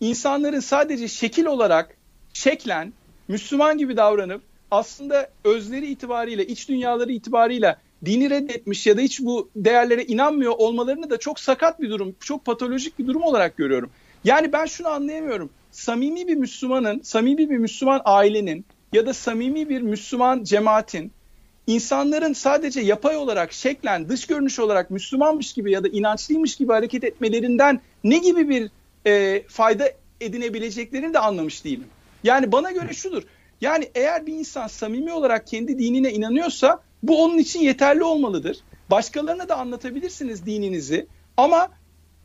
insanların 0.00 0.60
sadece 0.60 1.08
şekil 1.08 1.46
olarak 1.46 1.96
şeklen 2.36 2.92
Müslüman 3.28 3.78
gibi 3.78 3.96
davranıp 3.96 4.42
aslında 4.70 5.30
özleri 5.44 5.86
itibariyle, 5.86 6.46
iç 6.46 6.68
dünyaları 6.68 7.12
itibariyle 7.12 7.76
dini 8.04 8.30
reddetmiş 8.30 8.86
ya 8.86 8.96
da 8.96 9.00
hiç 9.00 9.20
bu 9.20 9.50
değerlere 9.56 10.04
inanmıyor 10.04 10.52
olmalarını 10.58 11.10
da 11.10 11.18
çok 11.18 11.40
sakat 11.40 11.80
bir 11.80 11.90
durum, 11.90 12.16
çok 12.20 12.44
patolojik 12.44 12.98
bir 12.98 13.06
durum 13.06 13.22
olarak 13.22 13.56
görüyorum. 13.56 13.90
Yani 14.24 14.52
ben 14.52 14.66
şunu 14.66 14.88
anlayamıyorum. 14.88 15.50
Samimi 15.70 16.28
bir 16.28 16.34
Müslümanın, 16.34 17.00
samimi 17.00 17.50
bir 17.50 17.56
Müslüman 17.56 18.00
ailenin 18.04 18.64
ya 18.92 19.06
da 19.06 19.14
samimi 19.14 19.68
bir 19.68 19.80
Müslüman 19.80 20.44
cemaatin 20.44 21.12
insanların 21.66 22.32
sadece 22.32 22.80
yapay 22.80 23.16
olarak, 23.16 23.52
şeklen, 23.52 24.08
dış 24.08 24.26
görünüş 24.26 24.58
olarak 24.58 24.90
Müslümanmış 24.90 25.52
gibi 25.52 25.72
ya 25.72 25.84
da 25.84 25.88
inançlıymış 25.88 26.56
gibi 26.56 26.72
hareket 26.72 27.04
etmelerinden 27.04 27.80
ne 28.04 28.18
gibi 28.18 28.48
bir 28.48 28.70
e, 29.06 29.42
fayda 29.48 29.90
edinebileceklerini 30.20 31.14
de 31.14 31.18
anlamış 31.18 31.64
değilim. 31.64 31.86
Yani 32.24 32.52
bana 32.52 32.72
göre 32.72 32.92
şudur. 32.92 33.22
Yani 33.60 33.90
eğer 33.94 34.26
bir 34.26 34.32
insan 34.32 34.66
samimi 34.66 35.12
olarak 35.12 35.46
kendi 35.46 35.78
dinine 35.78 36.12
inanıyorsa 36.12 36.80
bu 37.02 37.24
onun 37.24 37.38
için 37.38 37.60
yeterli 37.60 38.04
olmalıdır. 38.04 38.58
Başkalarına 38.90 39.48
da 39.48 39.56
anlatabilirsiniz 39.56 40.46
dininizi 40.46 41.06
ama 41.36 41.68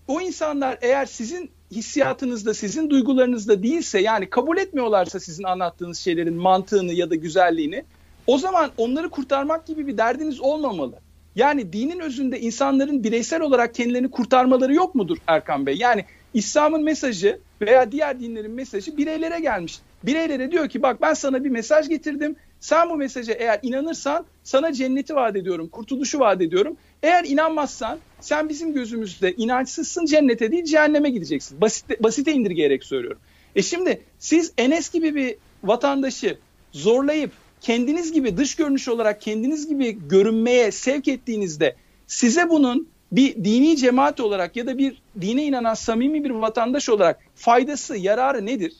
o 0.07 0.21
insanlar 0.21 0.77
eğer 0.81 1.05
sizin 1.05 1.51
hissiyatınızda, 1.71 2.53
sizin 2.53 2.89
duygularınızda 2.89 3.63
değilse 3.63 3.99
yani 3.99 4.29
kabul 4.29 4.57
etmiyorlarsa 4.57 5.19
sizin 5.19 5.43
anlattığınız 5.43 5.99
şeylerin 5.99 6.35
mantığını 6.35 6.93
ya 6.93 7.09
da 7.09 7.15
güzelliğini 7.15 7.83
o 8.27 8.37
zaman 8.37 8.71
onları 8.77 9.09
kurtarmak 9.09 9.67
gibi 9.67 9.87
bir 9.87 9.97
derdiniz 9.97 10.41
olmamalı. 10.41 10.99
Yani 11.35 11.73
dinin 11.73 11.99
özünde 11.99 12.39
insanların 12.39 13.03
bireysel 13.03 13.41
olarak 13.41 13.75
kendilerini 13.75 14.11
kurtarmaları 14.11 14.73
yok 14.73 14.95
mudur 14.95 15.17
Erkan 15.27 15.65
Bey? 15.65 15.75
Yani 15.75 16.05
İslam'ın 16.33 16.83
mesajı 16.83 17.39
veya 17.61 17.91
diğer 17.91 18.19
dinlerin 18.19 18.51
mesajı 18.51 18.97
bireylere 18.97 19.39
gelmiş. 19.39 19.79
Bireylere 20.03 20.51
diyor 20.51 20.69
ki 20.69 20.81
bak 20.81 21.01
ben 21.01 21.13
sana 21.13 21.43
bir 21.43 21.49
mesaj 21.49 21.89
getirdim. 21.89 22.35
Sen 22.59 22.89
bu 22.89 22.95
mesaja 22.95 23.33
eğer 23.33 23.59
inanırsan 23.61 24.25
sana 24.43 24.73
cenneti 24.73 25.15
vaat 25.15 25.35
ediyorum, 25.35 25.67
kurtuluşu 25.67 26.19
vaat 26.19 26.41
ediyorum. 26.41 26.77
Eğer 27.03 27.23
inanmazsan 27.23 27.99
sen 28.21 28.49
bizim 28.49 28.73
gözümüzde 28.73 29.33
inançsızsın 29.33 30.05
cennete 30.05 30.51
değil 30.51 30.65
cehenneme 30.65 31.09
gideceksin. 31.09 31.61
Basit, 31.61 32.03
basite 32.03 32.33
indirgeyerek 32.33 32.83
söylüyorum. 32.83 33.19
E 33.55 33.61
şimdi 33.61 34.01
siz 34.19 34.53
Enes 34.57 34.89
gibi 34.89 35.15
bir 35.15 35.35
vatandaşı 35.63 36.37
zorlayıp 36.71 37.31
kendiniz 37.61 38.13
gibi 38.13 38.37
dış 38.37 38.55
görünüş 38.55 38.87
olarak 38.87 39.21
kendiniz 39.21 39.67
gibi 39.67 40.07
görünmeye 40.07 40.71
sevk 40.71 41.07
ettiğinizde 41.07 41.75
size 42.07 42.49
bunun 42.49 42.87
bir 43.11 43.35
dini 43.35 43.77
cemaat 43.77 44.19
olarak 44.19 44.55
ya 44.55 44.67
da 44.67 44.77
bir 44.77 45.01
dine 45.21 45.43
inanan 45.43 45.73
samimi 45.73 46.23
bir 46.23 46.29
vatandaş 46.29 46.89
olarak 46.89 47.19
faydası, 47.35 47.97
yararı 47.97 48.45
nedir? 48.45 48.73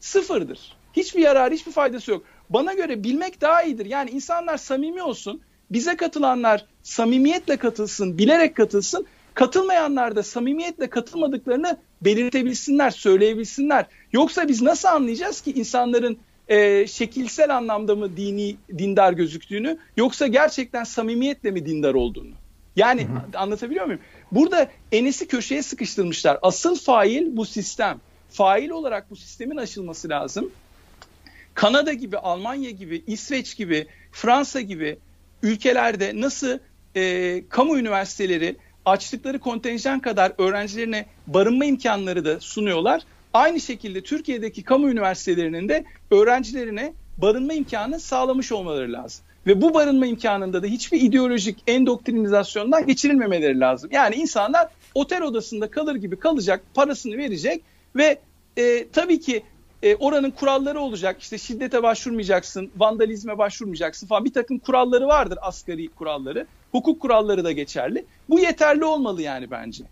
Sıfırdır. 0.00 0.76
Hiçbir 0.92 1.20
yararı, 1.20 1.54
hiçbir 1.54 1.72
faydası 1.72 2.10
yok. 2.10 2.22
Bana 2.50 2.74
göre 2.74 3.04
bilmek 3.04 3.40
daha 3.40 3.62
iyidir. 3.62 3.86
Yani 3.86 4.10
insanlar 4.10 4.56
samimi 4.56 5.02
olsun, 5.02 5.40
bize 5.70 5.96
katılanlar 5.96 6.66
samimiyetle 6.82 7.56
katılsın, 7.56 8.18
bilerek 8.18 8.56
katılsın. 8.56 9.06
Katılmayanlar 9.34 10.16
da 10.16 10.22
samimiyetle 10.22 10.90
katılmadıklarını 10.90 11.76
belirtebilsinler, 12.02 12.90
söyleyebilsinler. 12.90 13.86
Yoksa 14.12 14.48
biz 14.48 14.62
nasıl 14.62 14.88
anlayacağız 14.88 15.40
ki 15.40 15.52
insanların 15.52 16.18
e, 16.48 16.86
şekilsel 16.86 17.56
anlamda 17.56 17.94
mı 17.94 18.16
dini 18.16 18.56
dindar 18.78 19.12
gözüktüğünü 19.12 19.78
yoksa 19.96 20.26
gerçekten 20.26 20.84
samimiyetle 20.84 21.50
mi 21.50 21.66
dindar 21.66 21.94
olduğunu? 21.94 22.32
Yani 22.76 23.04
hı 23.04 23.12
hı. 23.12 23.38
anlatabiliyor 23.38 23.84
muyum? 23.84 24.00
Burada 24.32 24.70
Enes'i 24.92 25.28
köşeye 25.28 25.62
sıkıştırmışlar. 25.62 26.38
Asıl 26.42 26.76
fail 26.76 27.36
bu 27.36 27.44
sistem. 27.44 28.00
Fail 28.30 28.70
olarak 28.70 29.10
bu 29.10 29.16
sistemin 29.16 29.56
aşılması 29.56 30.08
lazım. 30.08 30.50
Kanada 31.54 31.92
gibi, 31.92 32.18
Almanya 32.18 32.70
gibi, 32.70 33.02
İsveç 33.06 33.56
gibi, 33.56 33.86
Fransa 34.12 34.60
gibi 34.60 34.98
ülkelerde 35.42 36.12
nasıl 36.14 36.58
e, 36.96 37.42
kamu 37.48 37.78
üniversiteleri 37.78 38.56
açtıkları 38.84 39.38
kontenjan 39.38 40.00
kadar 40.00 40.32
öğrencilerine 40.38 41.06
barınma 41.26 41.64
imkanları 41.64 42.24
da 42.24 42.40
sunuyorlar. 42.40 43.02
Aynı 43.34 43.60
şekilde 43.60 44.02
Türkiye'deki 44.02 44.62
kamu 44.62 44.90
üniversitelerinin 44.90 45.68
de 45.68 45.84
öğrencilerine 46.10 46.94
barınma 47.18 47.52
imkanı 47.52 48.00
sağlamış 48.00 48.52
olmaları 48.52 48.92
lazım. 48.92 49.24
Ve 49.46 49.62
bu 49.62 49.74
barınma 49.74 50.06
imkanında 50.06 50.62
da 50.62 50.66
hiçbir 50.66 51.00
ideolojik 51.00 51.58
endoktrinizasyondan 51.66 52.86
geçirilmemeleri 52.86 53.60
lazım. 53.60 53.90
Yani 53.92 54.14
insanlar 54.14 54.68
otel 54.94 55.22
odasında 55.22 55.70
kalır 55.70 55.94
gibi 55.94 56.18
kalacak, 56.18 56.62
parasını 56.74 57.16
verecek 57.16 57.62
ve 57.96 58.18
e, 58.56 58.88
tabii 58.88 59.20
ki 59.20 59.42
e, 59.82 59.96
oranın 59.96 60.30
kuralları 60.30 60.80
olacak. 60.80 61.22
İşte 61.22 61.38
şiddete 61.38 61.82
başvurmayacaksın, 61.82 62.70
vandalizme 62.76 63.38
başvurmayacaksın 63.38 64.06
falan 64.06 64.24
bir 64.24 64.32
takım 64.32 64.58
kuralları 64.58 65.06
vardır 65.06 65.38
asgari 65.42 65.88
kuralları. 65.88 66.46
Hukuk 66.72 67.00
kuralları 67.00 67.44
da 67.44 67.52
geçerli. 67.52 68.04
Bu 68.28 68.40
yeterli 68.40 68.84
olmalı 68.84 69.22
yani 69.22 69.50
bence. 69.50 69.84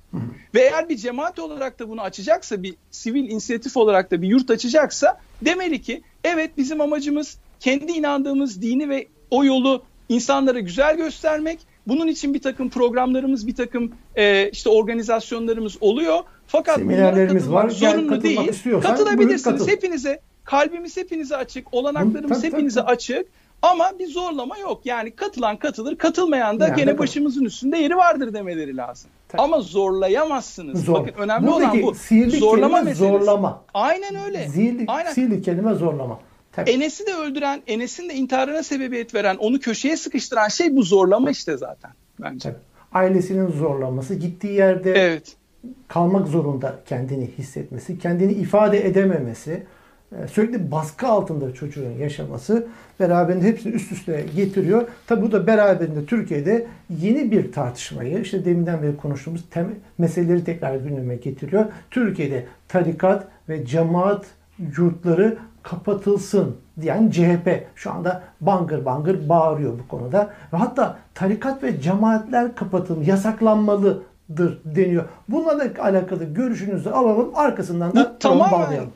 Ve 0.54 0.60
eğer 0.60 0.88
bir 0.88 0.96
cemaat 0.96 1.38
olarak 1.38 1.78
da 1.78 1.88
bunu 1.88 2.00
açacaksa, 2.00 2.62
bir 2.62 2.74
sivil 2.90 3.30
inisiyatif 3.30 3.76
olarak 3.76 4.10
da 4.10 4.22
bir 4.22 4.28
yurt 4.28 4.50
açacaksa 4.50 5.20
demeli 5.42 5.82
ki 5.82 6.02
evet 6.24 6.50
bizim 6.56 6.80
amacımız 6.80 7.38
kendi 7.60 7.92
inandığımız 7.92 8.62
dini 8.62 8.88
ve 8.88 9.06
o 9.30 9.44
yolu 9.44 9.82
insanlara 10.08 10.60
güzel 10.60 10.96
göstermek. 10.96 11.58
Bunun 11.86 12.06
için 12.06 12.34
bir 12.34 12.42
takım 12.42 12.70
programlarımız, 12.70 13.46
bir 13.46 13.54
takım 13.54 13.92
e, 14.16 14.50
işte 14.50 14.70
organizasyonlarımız 14.70 15.76
oluyor. 15.80 16.18
Fakat 16.46 16.76
seminerlerimiz 16.76 17.50
var. 17.50 17.70
Zorunlu 17.70 18.22
değil. 18.22 18.52
Katılabilirsiniz. 18.82 19.42
Katıl. 19.42 19.68
Hepinize 19.68 20.20
kalbimiz 20.44 20.96
hepinize 20.96 21.36
açık, 21.36 21.74
olanaklarımız 21.74 22.42
tabii, 22.42 22.52
hepinize 22.52 22.80
tabii. 22.80 22.90
açık. 22.90 23.26
Ama 23.62 23.92
bir 23.98 24.06
zorlama 24.06 24.58
yok. 24.58 24.80
Yani 24.84 25.10
katılan 25.10 25.56
katılır, 25.56 25.96
katılmayan 25.96 26.60
da 26.60 26.68
yani, 26.68 26.76
gene 26.76 26.98
başımızın 26.98 27.44
üstünde 27.44 27.78
yeri 27.78 27.96
vardır 27.96 28.34
demeleri 28.34 28.76
lazım. 28.76 29.10
Tabii. 29.28 29.42
Ama 29.42 29.60
zorlayamazsınız. 29.60 30.84
Zor. 30.84 30.94
Bakın 30.94 31.22
önemli 31.22 31.46
Buradaki 31.46 31.84
olan 31.84 31.94
bu. 32.10 32.30
Zorlama 32.30 32.78
meselesi. 32.78 32.98
Zorlama. 32.98 33.62
Aynen 33.74 34.24
öyle. 34.24 34.48
Zihirli, 34.48 34.84
Aynen. 34.88 35.12
sihirli 35.12 35.42
kelime 35.42 35.74
zorlama. 35.74 36.18
Tabii. 36.56 36.70
Enes'i 36.70 37.06
de 37.06 37.14
öldüren, 37.14 37.62
Enes'in 37.66 38.08
de 38.08 38.14
intiharına 38.14 38.62
sebebiyet 38.62 39.14
veren, 39.14 39.36
onu 39.36 39.60
köşeye 39.60 39.96
sıkıştıran 39.96 40.48
şey 40.48 40.76
bu 40.76 40.82
zorlama 40.82 41.30
işte 41.30 41.56
zaten 41.56 41.90
bence. 42.22 42.48
Tabii. 42.48 42.62
Ailesinin 42.92 43.50
zorlaması, 43.50 44.14
gittiği 44.14 44.52
yerde 44.52 44.92
evet. 44.92 45.36
kalmak 45.88 46.28
zorunda 46.28 46.80
kendini 46.86 47.30
hissetmesi, 47.38 47.98
kendini 47.98 48.32
ifade 48.32 48.86
edememesi, 48.86 49.62
e, 50.12 50.28
sürekli 50.28 50.70
baskı 50.70 51.06
altında 51.06 51.54
çocuğun 51.54 51.90
yaşaması 51.98 52.66
beraberinde 53.00 53.44
hepsini 53.44 53.74
üst 53.74 53.92
üste 53.92 54.26
getiriyor. 54.36 54.88
Tabi 55.06 55.22
bu 55.22 55.32
da 55.32 55.46
beraberinde 55.46 56.06
Türkiye'de 56.06 56.66
yeni 57.00 57.30
bir 57.30 57.52
tartışmayı, 57.52 58.20
işte 58.20 58.44
deminden 58.44 58.82
beri 58.82 58.96
konuştuğumuz 58.96 59.44
tem 59.50 59.74
meseleleri 59.98 60.44
tekrar 60.44 60.76
gündeme 60.76 61.16
getiriyor. 61.16 61.66
Türkiye'de 61.90 62.46
tarikat 62.68 63.28
ve 63.48 63.66
cemaat 63.66 64.26
yurtları 64.76 65.38
kapatılsın 65.64 66.56
diyen 66.80 67.10
CHP 67.10 67.66
şu 67.74 67.92
anda 67.92 68.22
bangır 68.40 68.84
bangır 68.84 69.28
bağırıyor 69.28 69.78
bu 69.78 69.88
konuda. 69.88 70.34
Ve 70.52 70.56
hatta 70.56 70.98
tarikat 71.14 71.62
ve 71.62 71.80
cemaatler 71.80 72.54
kapatılmalı, 72.54 73.04
yasaklanmalıdır 73.10 74.60
deniyor. 74.64 75.04
Bununla 75.28 75.58
da 75.58 75.82
alakalı 75.82 76.24
görüşünüzü 76.24 76.90
alalım. 76.90 77.32
Arkasından 77.34 77.96
da 77.96 78.18
tamamen, 78.18 78.52
bağlayalım. 78.52 78.92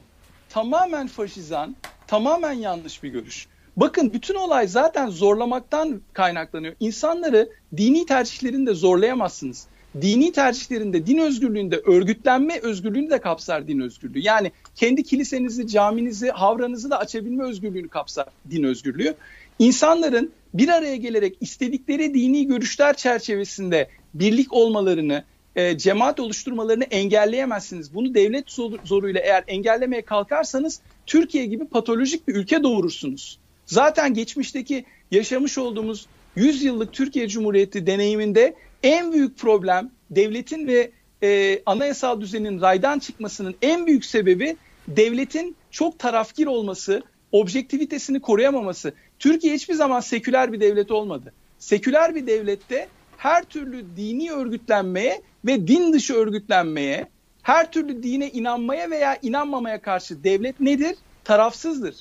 Tamamen 0.49 1.07
faşizan, 1.07 1.77
tamamen 2.07 2.53
yanlış 2.53 3.03
bir 3.03 3.09
görüş. 3.09 3.47
Bakın 3.77 4.13
bütün 4.13 4.35
olay 4.35 4.69
zaten 4.69 5.09
zorlamaktan 5.11 6.01
kaynaklanıyor. 6.13 6.75
İnsanları 6.81 7.49
dini 7.77 8.07
tercihlerinde 8.07 8.75
zorlayamazsınız 8.75 9.67
dini 10.03 10.33
tercihlerinde, 10.33 11.07
din 11.07 11.19
özgürlüğünde 11.19 11.77
örgütlenme 11.77 12.61
özgürlüğünü 12.63 13.11
de 13.11 13.21
kapsar 13.21 13.69
din 13.69 13.81
özgürlüğü. 13.81 14.19
Yani 14.21 14.53
kendi 14.77 15.03
kilisenizi, 15.03 15.67
caminizi, 15.69 16.31
havranızı 16.31 16.91
da 16.91 16.99
açabilme 16.99 17.45
özgürlüğünü 17.45 17.89
kapsar 17.89 18.27
din 18.51 18.63
özgürlüğü. 18.63 19.15
İnsanların 19.59 20.31
bir 20.55 20.69
araya 20.69 20.97
gelerek 20.97 21.37
istedikleri 21.41 22.15
dini 22.15 22.47
görüşler 22.47 22.97
çerçevesinde 22.97 23.89
birlik 24.15 24.53
olmalarını, 24.53 25.25
e, 25.57 25.79
cemaat 25.79 26.21
oluşturmalarını 26.21 26.85
engelleyemezsiniz. 26.85 27.95
Bunu 27.95 28.15
devlet 28.15 28.45
zoruyla 28.85 29.21
eğer 29.21 29.45
engellemeye 29.47 30.03
kalkarsanız 30.03 30.81
Türkiye 31.07 31.47
gibi 31.47 31.67
patolojik 31.67 32.29
bir 32.29 32.35
ülke 32.35 32.63
doğurursunuz. 32.63 33.39
Zaten 33.67 34.15
geçmişteki 34.15 34.85
yaşamış 35.11 35.59
olduğumuz 35.59 36.07
100 36.37 36.63
yıllık 36.63 36.93
Türkiye 36.93 37.29
Cumhuriyeti 37.29 37.87
deneyiminde 37.87 38.55
en 38.83 39.13
büyük 39.13 39.39
problem 39.39 39.91
devletin 40.11 40.67
ve 40.67 40.91
e, 41.23 41.61
anayasal 41.67 42.21
düzenin 42.21 42.61
raydan 42.61 42.99
çıkmasının 42.99 43.55
en 43.63 43.87
büyük 43.87 44.05
sebebi 44.05 44.57
devletin 44.89 45.57
çok 45.71 45.99
tarafgir 45.99 46.47
olması, 46.47 47.03
objektivitesini 47.33 48.21
koruyamaması. 48.21 48.93
Türkiye 49.19 49.55
hiçbir 49.55 49.75
zaman 49.75 50.01
seküler 50.01 50.53
bir 50.53 50.61
devlet 50.61 50.91
olmadı. 50.91 51.33
Seküler 51.59 52.15
bir 52.15 52.27
devlette 52.27 52.89
her 53.17 53.45
türlü 53.45 53.97
dini 53.97 54.33
örgütlenmeye 54.33 55.23
ve 55.47 55.69
din 55.69 55.93
dışı 55.93 56.15
örgütlenmeye, 56.15 57.07
her 57.43 57.73
türlü 57.73 58.03
dine 58.03 58.31
inanmaya 58.31 58.91
veya 58.91 59.19
inanmamaya 59.23 59.83
karşı 59.83 60.25
devlet 60.25 60.61
nedir? 60.61 60.97
Tarafsızdır. 61.25 61.95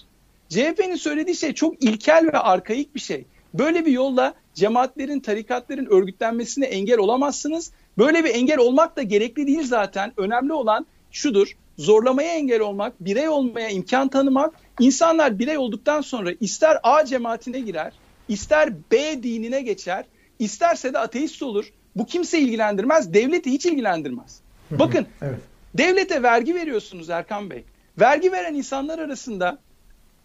CHP'nin 0.49 0.95
söylediği 0.95 1.35
şey 1.35 1.53
çok 1.53 1.83
ilkel 1.83 2.29
ve 2.33 2.37
arkaik 2.37 2.95
bir 2.95 2.99
şey. 2.99 3.25
Böyle 3.53 3.85
bir 3.85 3.91
yolla 3.91 4.33
cemaatlerin, 4.53 5.19
tarikatların 5.19 5.85
örgütlenmesine 5.85 6.65
engel 6.65 6.97
olamazsınız. 6.97 7.71
Böyle 7.97 8.23
bir 8.23 8.29
engel 8.29 8.57
olmak 8.57 8.97
da 8.97 9.03
gerekli 9.03 9.47
değil 9.47 9.63
zaten. 9.63 10.13
Önemli 10.17 10.53
olan 10.53 10.85
şudur. 11.11 11.57
Zorlamaya 11.77 12.33
engel 12.33 12.61
olmak, 12.61 12.93
birey 12.99 13.29
olmaya 13.29 13.69
imkan 13.69 14.07
tanımak. 14.07 14.53
İnsanlar 14.79 15.39
birey 15.39 15.57
olduktan 15.57 16.01
sonra 16.01 16.31
ister 16.39 16.77
A 16.83 17.05
cemaatine 17.05 17.59
girer, 17.59 17.93
ister 18.27 18.73
B 18.91 19.23
dinine 19.23 19.61
geçer, 19.61 20.05
isterse 20.39 20.93
de 20.93 20.99
ateist 20.99 21.43
olur. 21.43 21.73
Bu 21.95 22.05
kimse 22.05 22.39
ilgilendirmez, 22.39 23.13
devleti 23.13 23.51
hiç 23.51 23.65
ilgilendirmez. 23.65 24.39
Bakın, 24.71 25.07
evet. 25.21 25.39
devlete 25.77 26.23
vergi 26.23 26.55
veriyorsunuz 26.55 27.09
Erkan 27.09 27.49
Bey. 27.49 27.63
Vergi 27.99 28.31
veren 28.31 28.53
insanlar 28.53 28.99
arasında 28.99 29.57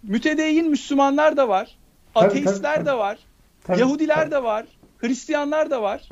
mütedeyyin 0.03 0.71
Müslümanlar 0.71 1.37
da 1.37 1.49
var, 1.49 1.77
ateistler 2.15 2.75
tabii, 2.75 2.75
tabii, 2.75 2.87
de 2.87 2.93
var, 2.93 3.19
tabii, 3.65 3.81
Yahudiler 3.81 4.17
tabii. 4.17 4.31
de 4.31 4.43
var, 4.43 4.67
Hristiyanlar 4.99 5.71
da 5.71 5.83
var. 5.83 6.09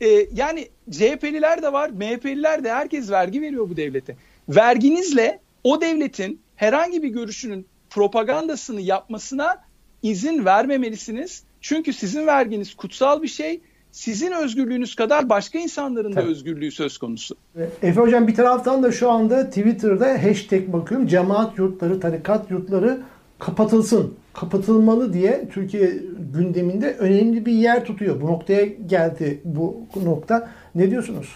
Ee, 0.00 0.06
yani 0.34 0.68
CHP'liler 0.90 1.62
de 1.62 1.72
var, 1.72 1.90
MHP'liler 1.90 2.64
de 2.64 2.72
herkes 2.72 3.10
vergi 3.10 3.42
veriyor 3.42 3.70
bu 3.70 3.76
devlete. 3.76 4.16
Verginizle 4.48 5.40
o 5.64 5.80
devletin 5.80 6.40
herhangi 6.56 7.02
bir 7.02 7.08
görüşünün 7.08 7.66
propagandasını 7.90 8.80
yapmasına 8.80 9.64
izin 10.02 10.44
vermemelisiniz. 10.44 11.44
Çünkü 11.60 11.92
sizin 11.92 12.26
verginiz 12.26 12.74
kutsal 12.74 13.22
bir 13.22 13.28
şey. 13.28 13.60
Sizin 13.92 14.32
özgürlüğünüz 14.32 14.94
kadar 14.94 15.28
başka 15.28 15.58
insanların 15.58 16.12
Tabii. 16.12 16.26
da 16.26 16.30
özgürlüğü 16.30 16.70
söz 16.70 16.98
konusu. 16.98 17.36
Efe 17.82 18.00
Hocam 18.00 18.26
bir 18.26 18.34
taraftan 18.34 18.82
da 18.82 18.92
şu 18.92 19.10
anda 19.10 19.46
Twitter'da 19.46 20.22
hashtag 20.22 20.72
bakıyorum. 20.72 21.06
Cemaat 21.06 21.58
yurtları, 21.58 22.00
tarikat 22.00 22.50
yurtları 22.50 23.00
kapatılsın, 23.40 24.14
kapatılmalı 24.32 25.12
diye 25.12 25.48
Türkiye 25.52 25.86
gündeminde 26.34 26.94
önemli 26.94 27.46
bir 27.46 27.52
yer 27.52 27.84
tutuyor. 27.84 28.20
Bu 28.20 28.26
noktaya 28.26 28.64
geldi 28.64 29.40
bu 29.44 29.86
nokta. 30.04 30.50
Ne 30.74 30.90
diyorsunuz? 30.90 31.28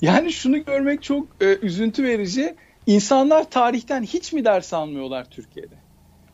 Yani 0.00 0.32
şunu 0.32 0.64
görmek 0.64 1.02
çok 1.02 1.26
e, 1.40 1.58
üzüntü 1.62 2.04
verici. 2.04 2.54
İnsanlar 2.86 3.50
tarihten 3.50 4.02
hiç 4.02 4.32
mi 4.32 4.44
ders 4.44 4.72
almıyorlar 4.72 5.30
Türkiye'de? 5.30 5.74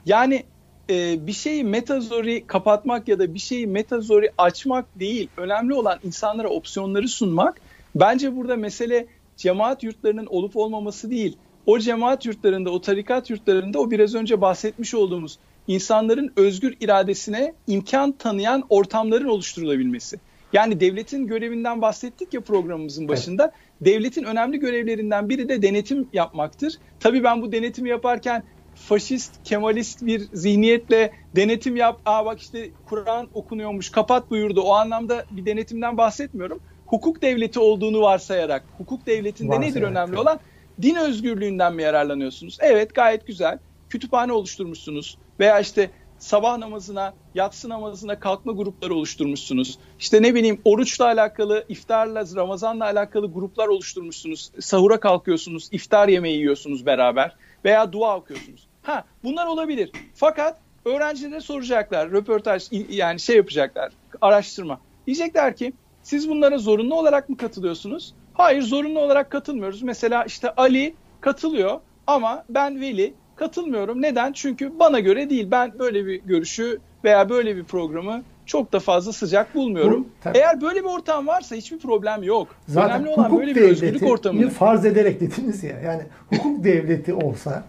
Yani 0.06 0.44
e, 0.90 1.26
bir 1.26 1.32
şeyi 1.32 1.64
metazori 1.64 2.46
kapatmak 2.46 3.08
ya 3.08 3.18
da 3.18 3.34
bir 3.34 3.38
şeyi 3.38 3.66
metazori 3.66 4.32
açmak 4.38 4.98
değil. 5.00 5.28
Önemli 5.36 5.74
olan 5.74 5.98
insanlara 6.04 6.48
opsiyonları 6.48 7.08
sunmak. 7.08 7.60
Bence 7.94 8.36
burada 8.36 8.56
mesele 8.56 9.06
cemaat 9.36 9.82
yurtlarının 9.82 10.26
olup 10.26 10.56
olmaması 10.56 11.10
değil. 11.10 11.36
O 11.66 11.78
cemaat 11.78 12.26
yurtlarında, 12.26 12.70
o 12.70 12.80
tarikat 12.80 13.30
yurtlarında 13.30 13.78
o 13.78 13.90
biraz 13.90 14.14
önce 14.14 14.40
bahsetmiş 14.40 14.94
olduğumuz 14.94 15.38
insanların 15.68 16.32
özgür 16.36 16.76
iradesine 16.80 17.54
imkan 17.66 18.12
tanıyan 18.12 18.64
ortamların 18.68 19.28
oluşturulabilmesi. 19.28 20.20
Yani 20.52 20.80
devletin 20.80 21.26
görevinden 21.26 21.82
bahsettik 21.82 22.34
ya 22.34 22.40
programımızın 22.40 23.08
başında. 23.08 23.42
Evet. 23.44 23.54
Devletin 23.80 24.24
önemli 24.24 24.58
görevlerinden 24.58 25.28
biri 25.28 25.48
de 25.48 25.62
denetim 25.62 26.08
yapmaktır. 26.12 26.74
Tabii 27.00 27.24
ben 27.24 27.42
bu 27.42 27.52
denetimi 27.52 27.88
yaparken 27.88 28.42
faşist, 28.74 29.32
kemalist 29.44 30.06
bir 30.06 30.28
zihniyetle 30.32 31.12
denetim 31.36 31.76
yap. 31.76 32.00
Aa 32.06 32.26
bak 32.26 32.40
işte 32.40 32.70
Kur'an 32.86 33.28
okunuyormuş, 33.34 33.90
kapat 33.90 34.30
buyurdu. 34.30 34.61
O 34.61 34.72
anlamda 34.72 35.24
bir 35.30 35.46
denetimden 35.46 35.96
bahsetmiyorum. 35.96 36.61
Hukuk 36.86 37.22
devleti 37.22 37.61
olduğunu 37.61 38.00
varsayarak, 38.00 38.64
hukuk 38.78 39.06
devletinde 39.06 39.48
Varsayarak, 39.48 39.74
nedir 39.76 39.86
önemli 39.86 40.18
olan? 40.18 40.40
Din 40.82 40.94
özgürlüğünden 40.94 41.74
mi 41.74 41.82
yararlanıyorsunuz? 41.82 42.58
Evet 42.60 42.94
gayet 42.94 43.26
güzel. 43.26 43.58
Kütüphane 43.88 44.32
oluşturmuşsunuz 44.32 45.16
veya 45.40 45.60
işte 45.60 45.90
sabah 46.18 46.58
namazına, 46.58 47.14
yatsı 47.34 47.68
namazına 47.68 48.18
kalkma 48.18 48.52
grupları 48.52 48.94
oluşturmuşsunuz. 48.94 49.78
İşte 49.98 50.22
ne 50.22 50.34
bileyim 50.34 50.60
oruçla 50.64 51.04
alakalı, 51.04 51.64
iftarla, 51.68 52.24
Ramazanla 52.36 52.84
alakalı 52.84 53.32
gruplar 53.32 53.68
oluşturmuşsunuz. 53.68 54.50
Sahura 54.60 55.00
kalkıyorsunuz, 55.00 55.68
iftar 55.72 56.08
yemeği 56.08 56.36
yiyorsunuz 56.36 56.86
beraber 56.86 57.36
veya 57.64 57.92
dua 57.92 58.16
okuyorsunuz. 58.16 58.68
Ha 58.82 59.04
bunlar 59.24 59.46
olabilir. 59.46 59.90
Fakat 60.14 60.58
öğrencilere 60.84 61.40
soracaklar, 61.40 62.10
röportaj 62.10 62.68
yani 62.88 63.20
şey 63.20 63.36
yapacaklar, 63.36 63.92
araştırma. 64.20 64.80
Diyecekler 65.06 65.56
ki 65.56 65.72
siz 66.02 66.28
bunlara 66.28 66.58
zorunlu 66.58 66.94
olarak 66.94 67.28
mı 67.28 67.36
katılıyorsunuz? 67.36 68.14
Hayır 68.41 68.62
zorunlu 68.62 69.01
olarak 69.01 69.30
katılmıyoruz. 69.30 69.82
Mesela 69.82 70.24
işte 70.24 70.51
Ali 70.51 70.95
katılıyor 71.20 71.80
ama 72.07 72.45
ben 72.49 72.80
Veli 72.80 73.14
katılmıyorum. 73.36 74.03
Neden? 74.03 74.32
Çünkü 74.32 74.78
bana 74.78 75.01
göre 75.01 75.30
değil. 75.30 75.49
Ben 75.51 75.78
böyle 75.78 76.07
bir 76.07 76.22
görüşü 76.22 76.78
veya 77.05 77.28
böyle 77.28 77.57
bir 77.57 77.64
programı 77.64 78.22
çok 78.47 78.72
da 78.72 78.80
fazla 78.80 79.12
sıcak 79.12 79.55
bulmuyorum. 79.55 80.07
Bu, 80.24 80.28
Eğer 80.34 80.61
böyle 80.61 80.80
bir 80.80 80.88
ortam 80.88 81.26
varsa 81.26 81.57
hiçbir 81.57 81.78
problem 81.78 82.22
yok. 82.22 82.49
Zaten 82.68 82.91
Önemli 82.91 83.09
olan 83.09 83.38
böyle 83.38 83.55
bir 83.55 83.61
özgürlük 83.61 84.03
ortamı. 84.03 84.49
farz 84.49 84.86
ederek 84.86 85.20
dediniz 85.20 85.64
ya. 85.64 85.80
Yani 85.80 86.03
hukuk 86.30 86.64
devleti 86.64 87.14
olsa, 87.14 87.64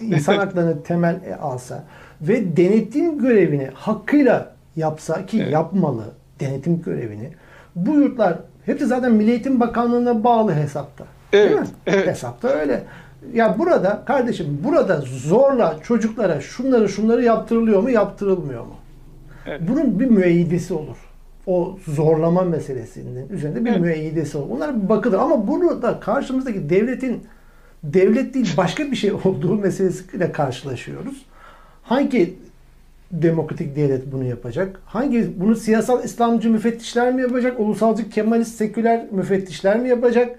insan 0.00 0.36
haklarını 0.36 0.82
temel 0.82 1.20
alsa 1.40 1.84
ve 2.20 2.56
denetim 2.56 3.18
görevini 3.18 3.70
hakkıyla 3.74 4.54
yapsa 4.76 5.26
ki 5.26 5.40
evet. 5.42 5.52
yapmalı 5.52 6.04
denetim 6.40 6.82
görevini. 6.82 7.30
Bu 7.76 7.94
yurtlar 7.94 8.38
hepsi 8.66 8.86
zaten 8.86 9.12
Milli 9.12 9.30
Eğitim 9.30 9.60
Bakanlığı'na 9.60 10.24
bağlı 10.24 10.54
hesapta. 10.54 11.04
Evet, 11.32 11.50
değil 11.50 11.60
mi? 11.60 11.66
Evet. 11.86 12.06
Hesapta 12.06 12.48
öyle. 12.48 12.84
Ya 13.34 13.58
burada 13.58 14.02
kardeşim 14.06 14.60
burada 14.64 15.00
zorla 15.00 15.76
çocuklara 15.82 16.40
şunları 16.40 16.88
şunları 16.88 17.22
yaptırılıyor 17.22 17.82
mu 17.82 17.90
yaptırılmıyor 17.90 18.62
mu? 18.62 18.74
Evet. 19.46 19.60
Bunun 19.68 20.00
bir 20.00 20.06
müeyyidesi 20.06 20.74
olur. 20.74 20.96
O 21.46 21.78
zorlama 21.88 22.42
meselesinin 22.42 23.28
üzerinde 23.28 23.64
bir 23.64 23.70
evet. 23.70 23.80
müeyyidesi 23.80 24.38
olur. 24.38 24.50
Bunlar 24.50 24.82
bir 24.82 24.88
bakılır 24.88 25.18
ama 25.18 25.48
burada 25.48 26.00
karşımızdaki 26.00 26.70
devletin 26.70 27.22
devlet 27.82 28.34
değil 28.34 28.54
başka 28.56 28.90
bir 28.90 28.96
şey 28.96 29.12
olduğu 29.24 29.56
meselesiyle 29.56 30.32
karşılaşıyoruz. 30.32 31.26
Hangi 31.82 32.38
demokratik 33.12 33.76
devlet 33.76 34.12
bunu 34.12 34.24
yapacak? 34.24 34.80
Hangi 34.86 35.40
bunu 35.40 35.56
siyasal 35.56 36.04
İslamcı 36.04 36.50
müfettişler 36.50 37.12
mi 37.12 37.22
yapacak? 37.22 37.60
Ulusalcı 37.60 38.10
Kemalist 38.10 38.54
seküler 38.54 39.06
müfettişler 39.10 39.78
mi 39.78 39.88
yapacak? 39.88 40.38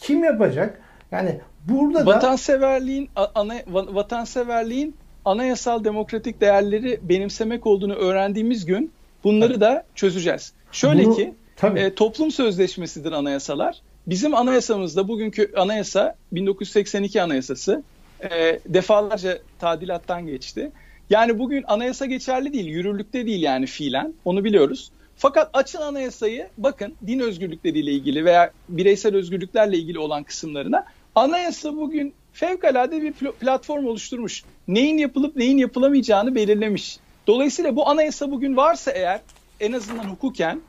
Kim 0.00 0.24
yapacak? 0.24 0.80
Yani 1.10 1.40
burada 1.68 2.06
da 2.06 2.06
vatanseverliğin 2.06 3.08
ana 3.34 3.54
vatanseverliğin 3.66 4.94
anayasal 5.24 5.84
demokratik 5.84 6.40
değerleri 6.40 7.00
benimsemek 7.02 7.66
olduğunu 7.66 7.94
öğrendiğimiz 7.94 8.66
gün 8.66 8.92
bunları 9.24 9.52
tabii. 9.52 9.60
da 9.60 9.84
çözeceğiz. 9.94 10.52
Şöyle 10.72 11.04
Bunu, 11.04 11.16
ki 11.16 11.34
E, 11.76 11.94
toplum 11.94 12.30
sözleşmesidir 12.30 13.12
anayasalar. 13.12 13.82
Bizim 14.06 14.34
anayasamızda 14.34 15.08
bugünkü 15.08 15.52
anayasa 15.56 16.14
1982 16.32 17.22
anayasası 17.22 17.82
e, 18.30 18.60
defalarca 18.66 19.38
tadilattan 19.58 20.26
geçti. 20.26 20.70
Yani 21.10 21.38
bugün 21.38 21.64
anayasa 21.66 22.06
geçerli 22.06 22.52
değil, 22.52 22.66
yürürlükte 22.66 23.26
değil 23.26 23.42
yani 23.42 23.66
fiilen. 23.66 24.14
Onu 24.24 24.44
biliyoruz. 24.44 24.90
Fakat 25.16 25.50
açın 25.52 25.80
anayasayı 25.80 26.48
bakın 26.58 26.94
din 27.06 27.18
özgürlükleriyle 27.18 27.92
ilgili 27.92 28.24
veya 28.24 28.50
bireysel 28.68 29.16
özgürlüklerle 29.16 29.76
ilgili 29.76 29.98
olan 29.98 30.22
kısımlarına 30.22 30.84
anayasa 31.14 31.76
bugün 31.76 32.14
fevkalade 32.32 33.02
bir 33.02 33.12
platform 33.12 33.86
oluşturmuş. 33.86 34.44
Neyin 34.68 34.98
yapılıp 34.98 35.36
neyin 35.36 35.58
yapılamayacağını 35.58 36.34
belirlemiş. 36.34 36.98
Dolayısıyla 37.26 37.76
bu 37.76 37.88
anayasa 37.88 38.30
bugün 38.30 38.56
varsa 38.56 38.90
eğer 38.90 39.20
en 39.60 39.72
azından 39.72 40.04
hukuken 40.04 40.60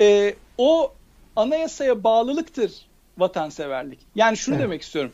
e, 0.00 0.34
o 0.58 0.92
anayasaya 1.36 2.04
bağlılıktır 2.04 2.72
vatanseverlik. 3.18 3.98
Yani 4.14 4.36
şunu 4.36 4.54
evet. 4.54 4.64
demek 4.64 4.82
istiyorum. 4.82 5.12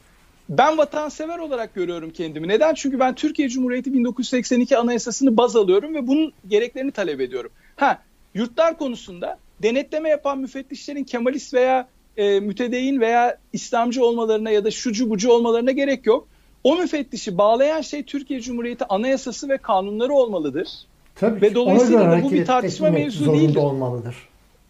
Ben 0.49 0.79
vatansever 0.79 1.39
olarak 1.39 1.75
görüyorum 1.75 2.11
kendimi. 2.11 2.49
Neden? 2.49 2.75
Çünkü 2.75 2.99
ben 2.99 3.15
Türkiye 3.15 3.49
Cumhuriyeti 3.49 3.93
1982 3.93 4.77
Anayasası'nı 4.77 5.37
baz 5.37 5.57
alıyorum 5.57 5.95
ve 5.95 6.07
bunun 6.07 6.33
gereklerini 6.49 6.93
talep 6.93 7.21
ediyorum. 7.21 7.51
Ha, 7.77 8.03
yurtlar 8.35 8.79
konusunda 8.79 9.39
denetleme 9.63 10.09
yapan 10.09 10.39
müfettişlerin 10.39 11.05
Kemalist 11.05 11.55
veya 11.55 11.89
e, 12.17 12.41
mütedeyyin 12.41 13.01
veya 13.01 13.39
İslamcı 13.53 14.05
olmalarına 14.05 14.51
ya 14.51 14.65
da 14.65 14.71
şucu 14.71 15.11
bucu 15.11 15.31
olmalarına 15.31 15.71
gerek 15.71 16.07
yok. 16.07 16.29
O 16.65 16.77
müfettişi 16.77 17.39
bağlayan 17.39 17.81
şey 17.81 18.03
Türkiye 18.03 18.41
Cumhuriyeti 18.41 18.85
Anayasası 18.85 19.49
ve 19.49 19.59
kanunları 19.59 20.13
olmalıdır. 20.13 20.69
Tabii 21.15 21.43
Ve 21.43 21.55
dolayısıyla 21.55 22.03
ona 22.03 22.11
göre 22.11 22.21
da 22.23 22.25
bu 22.25 22.33
bir 22.33 22.45
tartışma 22.47 22.91
mevzu 22.91 23.33
değildir. 23.33 23.57
olmalıdır. 23.57 24.17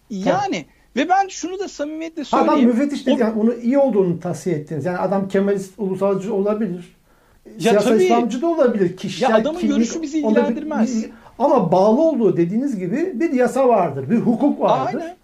Yani 0.09 0.65
ve 0.95 1.09
ben 1.09 1.27
şunu 1.27 1.59
da 1.59 1.67
samimiyetle 1.67 2.23
Adam 2.31 2.45
söyleyeyim. 2.47 2.69
müfettiş 2.69 3.05
dedi, 3.07 3.15
O- 3.15 3.19
yani 3.25 3.39
onu 3.41 3.53
iyi 3.53 3.77
olduğunu 3.77 4.19
tavsiye 4.19 4.55
ettiniz. 4.55 4.85
Yani 4.85 4.97
adam 4.97 5.27
Kemalist, 5.27 5.73
ulusalcı 5.79 6.33
olabilir. 6.33 6.95
Ya 7.45 7.59
Siyasal 7.59 7.89
tabii. 7.89 8.03
İslamcı 8.03 8.41
da 8.41 8.47
olabilir. 8.47 8.97
Kişisel 8.97 9.29
Ya 9.29 9.35
adamın 9.35 9.59
kimlik 9.59 9.75
görüşü 9.75 10.01
bizi 10.01 10.19
ilgilendirmez. 10.19 11.05
Ama 11.39 11.71
bağlı 11.71 12.01
olduğu 12.01 12.37
dediğiniz 12.37 12.79
gibi 12.79 13.11
bir 13.19 13.33
yasa 13.33 13.67
vardır, 13.67 14.09
bir 14.09 14.17
hukuk 14.17 14.59
vardır. 14.61 14.99
Aynen. 14.99 15.15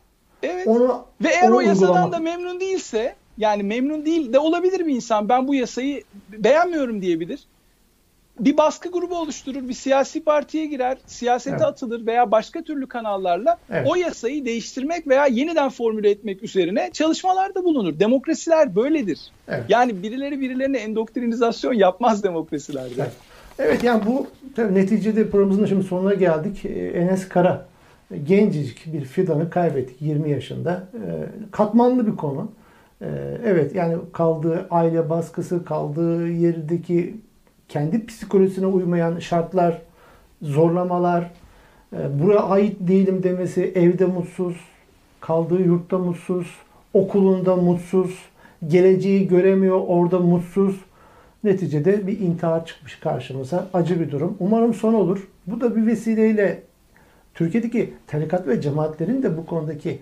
Evet. 0.43 0.67
Onu 0.67 1.05
Ve 1.23 1.27
eğer 1.29 1.47
onu 1.49 1.55
o 1.55 1.59
yasadan 1.59 1.89
uygulamak- 1.95 2.11
da 2.11 2.19
memnun 2.19 2.59
değilse 2.59 3.15
yani 3.37 3.63
memnun 3.63 4.05
değil 4.05 4.33
de 4.33 4.39
olabilir 4.39 4.85
bir 4.85 4.95
insan. 4.95 5.29
Ben 5.29 5.47
bu 5.47 5.55
yasayı 5.55 6.03
beğenmiyorum 6.29 7.01
diyebilir. 7.01 7.39
Bir 8.39 8.57
baskı 8.57 8.91
grubu 8.91 9.17
oluşturur, 9.17 9.69
bir 9.69 9.73
siyasi 9.73 10.23
partiye 10.23 10.65
girer, 10.65 10.97
siyasete 11.05 11.55
Evet. 11.55 11.65
atılır 11.65 12.05
veya 12.05 12.31
başka 12.31 12.61
türlü 12.61 12.87
kanallarla 12.87 13.57
Evet. 13.69 13.87
o 13.89 13.95
yasayı 13.95 14.45
değiştirmek 14.45 15.07
veya 15.07 15.25
yeniden 15.25 15.69
formüle 15.69 16.09
etmek 16.09 16.43
üzerine 16.43 16.89
çalışmalarda 16.93 17.63
bulunur. 17.63 17.99
Demokrasiler 17.99 18.75
böyledir. 18.75 19.19
Evet. 19.47 19.63
Yani 19.69 20.03
birileri 20.03 20.39
birilerine 20.41 20.77
endoktrinizasyon 20.77 21.73
yapmaz 21.73 22.23
demokrasilerde. 22.23 22.93
Evet. 22.97 23.11
Evet 23.59 23.83
yani 23.83 24.03
bu 24.05 24.27
tabii 24.55 24.73
neticede 24.75 25.29
programımızın 25.29 25.65
şimdi 25.65 25.83
sonuna 25.83 26.13
geldik. 26.13 26.65
Ee, 26.65 26.69
Enes 26.69 27.29
Kara 27.29 27.65
e, 28.11 28.17
gencecik 28.17 28.93
bir 28.93 29.05
fidanı 29.05 29.49
kaybettik 29.49 30.01
20 30.01 30.29
yaşında. 30.31 30.83
Ee, 30.93 30.97
Katmanlı 31.51 32.07
bir 32.07 32.15
konu. 32.15 32.51
Ee, 33.01 33.05
Evet 33.45 33.75
yani 33.75 33.97
kaldığı 34.13 34.67
aile 34.71 35.09
baskısı, 35.09 35.65
kaldığı 35.65 36.27
yerdeki 36.27 37.15
kendi 37.69 38.05
psikolojisine 38.05 38.65
uymayan 38.65 39.19
şartlar, 39.19 39.81
zorlamalar, 40.41 41.31
e, 41.93 42.19
buraya 42.19 42.39
ait 42.39 42.77
değilim 42.79 43.23
demesi, 43.23 43.71
evde 43.75 44.05
mutsuz, 44.05 44.55
kaldığı 45.19 45.61
yurtta 45.61 45.97
mutsuz, 45.97 46.47
okulunda 46.93 47.55
mutsuz, 47.55 48.19
geleceği 48.67 49.27
göremiyor, 49.27 49.81
orada 49.87 50.19
mutsuz. 50.19 50.75
Neticede 51.43 52.07
bir 52.07 52.19
intihar 52.19 52.65
çıkmış 52.65 52.99
karşımıza. 52.99 53.67
Acı 53.73 53.99
bir 53.99 54.11
durum. 54.11 54.37
Umarım 54.39 54.73
son 54.73 54.93
olur. 54.93 55.27
Bu 55.47 55.61
da 55.61 55.75
bir 55.75 55.87
vesileyle 55.87 56.63
Türkiye'deki 57.33 57.93
tarikat 58.07 58.47
ve 58.47 58.61
cemaatlerin 58.61 59.23
de 59.23 59.37
bu 59.37 59.45
konudaki 59.45 59.99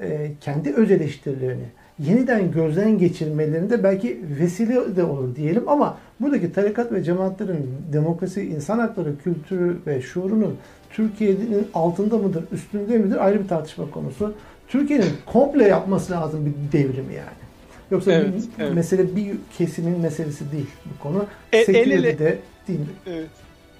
e, 0.00 0.32
kendi 0.40 0.74
öz 0.74 0.90
eleştirilerini 0.90 1.64
yeniden 1.98 2.52
gözden 2.52 2.98
geçirmelerinde 2.98 3.82
belki 3.82 4.20
vesile 4.40 4.96
de 4.96 5.04
olur 5.04 5.36
diyelim 5.36 5.68
ama 5.68 5.98
buradaki 6.20 6.52
tarikat 6.52 6.92
ve 6.92 7.02
cemaatlerin 7.02 7.70
demokrasi, 7.92 8.42
insan 8.42 8.78
hakları 8.78 9.18
kültürü 9.24 9.76
ve 9.86 10.02
şuurunun 10.02 10.56
Türkiye'nin 10.90 11.66
altında 11.74 12.18
mıdır, 12.18 12.44
üstünde 12.52 12.98
midir 12.98 13.24
ayrı 13.26 13.42
bir 13.42 13.48
tartışma 13.48 13.90
konusu. 13.90 14.34
Türkiye'nin 14.68 15.08
komple 15.26 15.64
yapması 15.68 16.12
lazım 16.12 16.46
bir 16.46 16.78
devrimi 16.78 17.14
yani. 17.14 17.46
Yoksa 17.90 18.12
Evet, 18.12 18.28
bir 18.58 18.64
evet. 18.64 18.74
mesele 18.74 19.16
bir 19.16 19.34
kesimin 19.58 20.00
meselesi 20.00 20.52
değil 20.52 20.66
bu 20.84 21.02
konu. 21.02 21.26
E- 21.52 21.58
el 21.58 21.64
Sekülerde 21.64 21.94
ele- 22.08 22.18
de 22.18 22.38
değil. 22.68 22.80
Evet. 23.06 23.26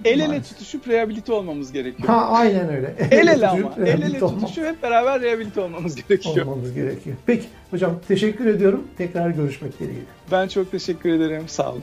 El 0.05 0.11
ele 0.21 0.27
Maalesef. 0.27 0.49
tutuşup 0.49 0.89
rehabilite 0.89 1.33
olmamız 1.33 1.73
gerekiyor. 1.73 2.09
Ha 2.09 2.29
aynen 2.29 2.69
öyle. 2.77 2.95
El 3.11 3.29
ele 3.29 3.49
ama. 3.49 3.75
El 3.87 4.03
ele 4.03 4.19
tutuşup 4.19 4.65
hep 4.65 4.83
beraber 4.83 5.21
rehabilite 5.21 5.61
olmamız 5.61 5.95
gerekiyor. 5.95 6.47
olmamız 6.47 6.75
gerekiyor. 6.75 7.17
Peki 7.27 7.47
hocam 7.71 8.01
teşekkür 8.09 8.47
ediyorum. 8.47 8.87
Tekrar 8.99 9.31
görüşmek 9.31 9.81
dileğiyle. 9.81 10.05
Ben 10.33 10.49
çok 10.49 10.71
teşekkür 10.71 11.11
ederim. 11.11 11.43
Sağ 11.47 11.73
olun. 11.73 11.83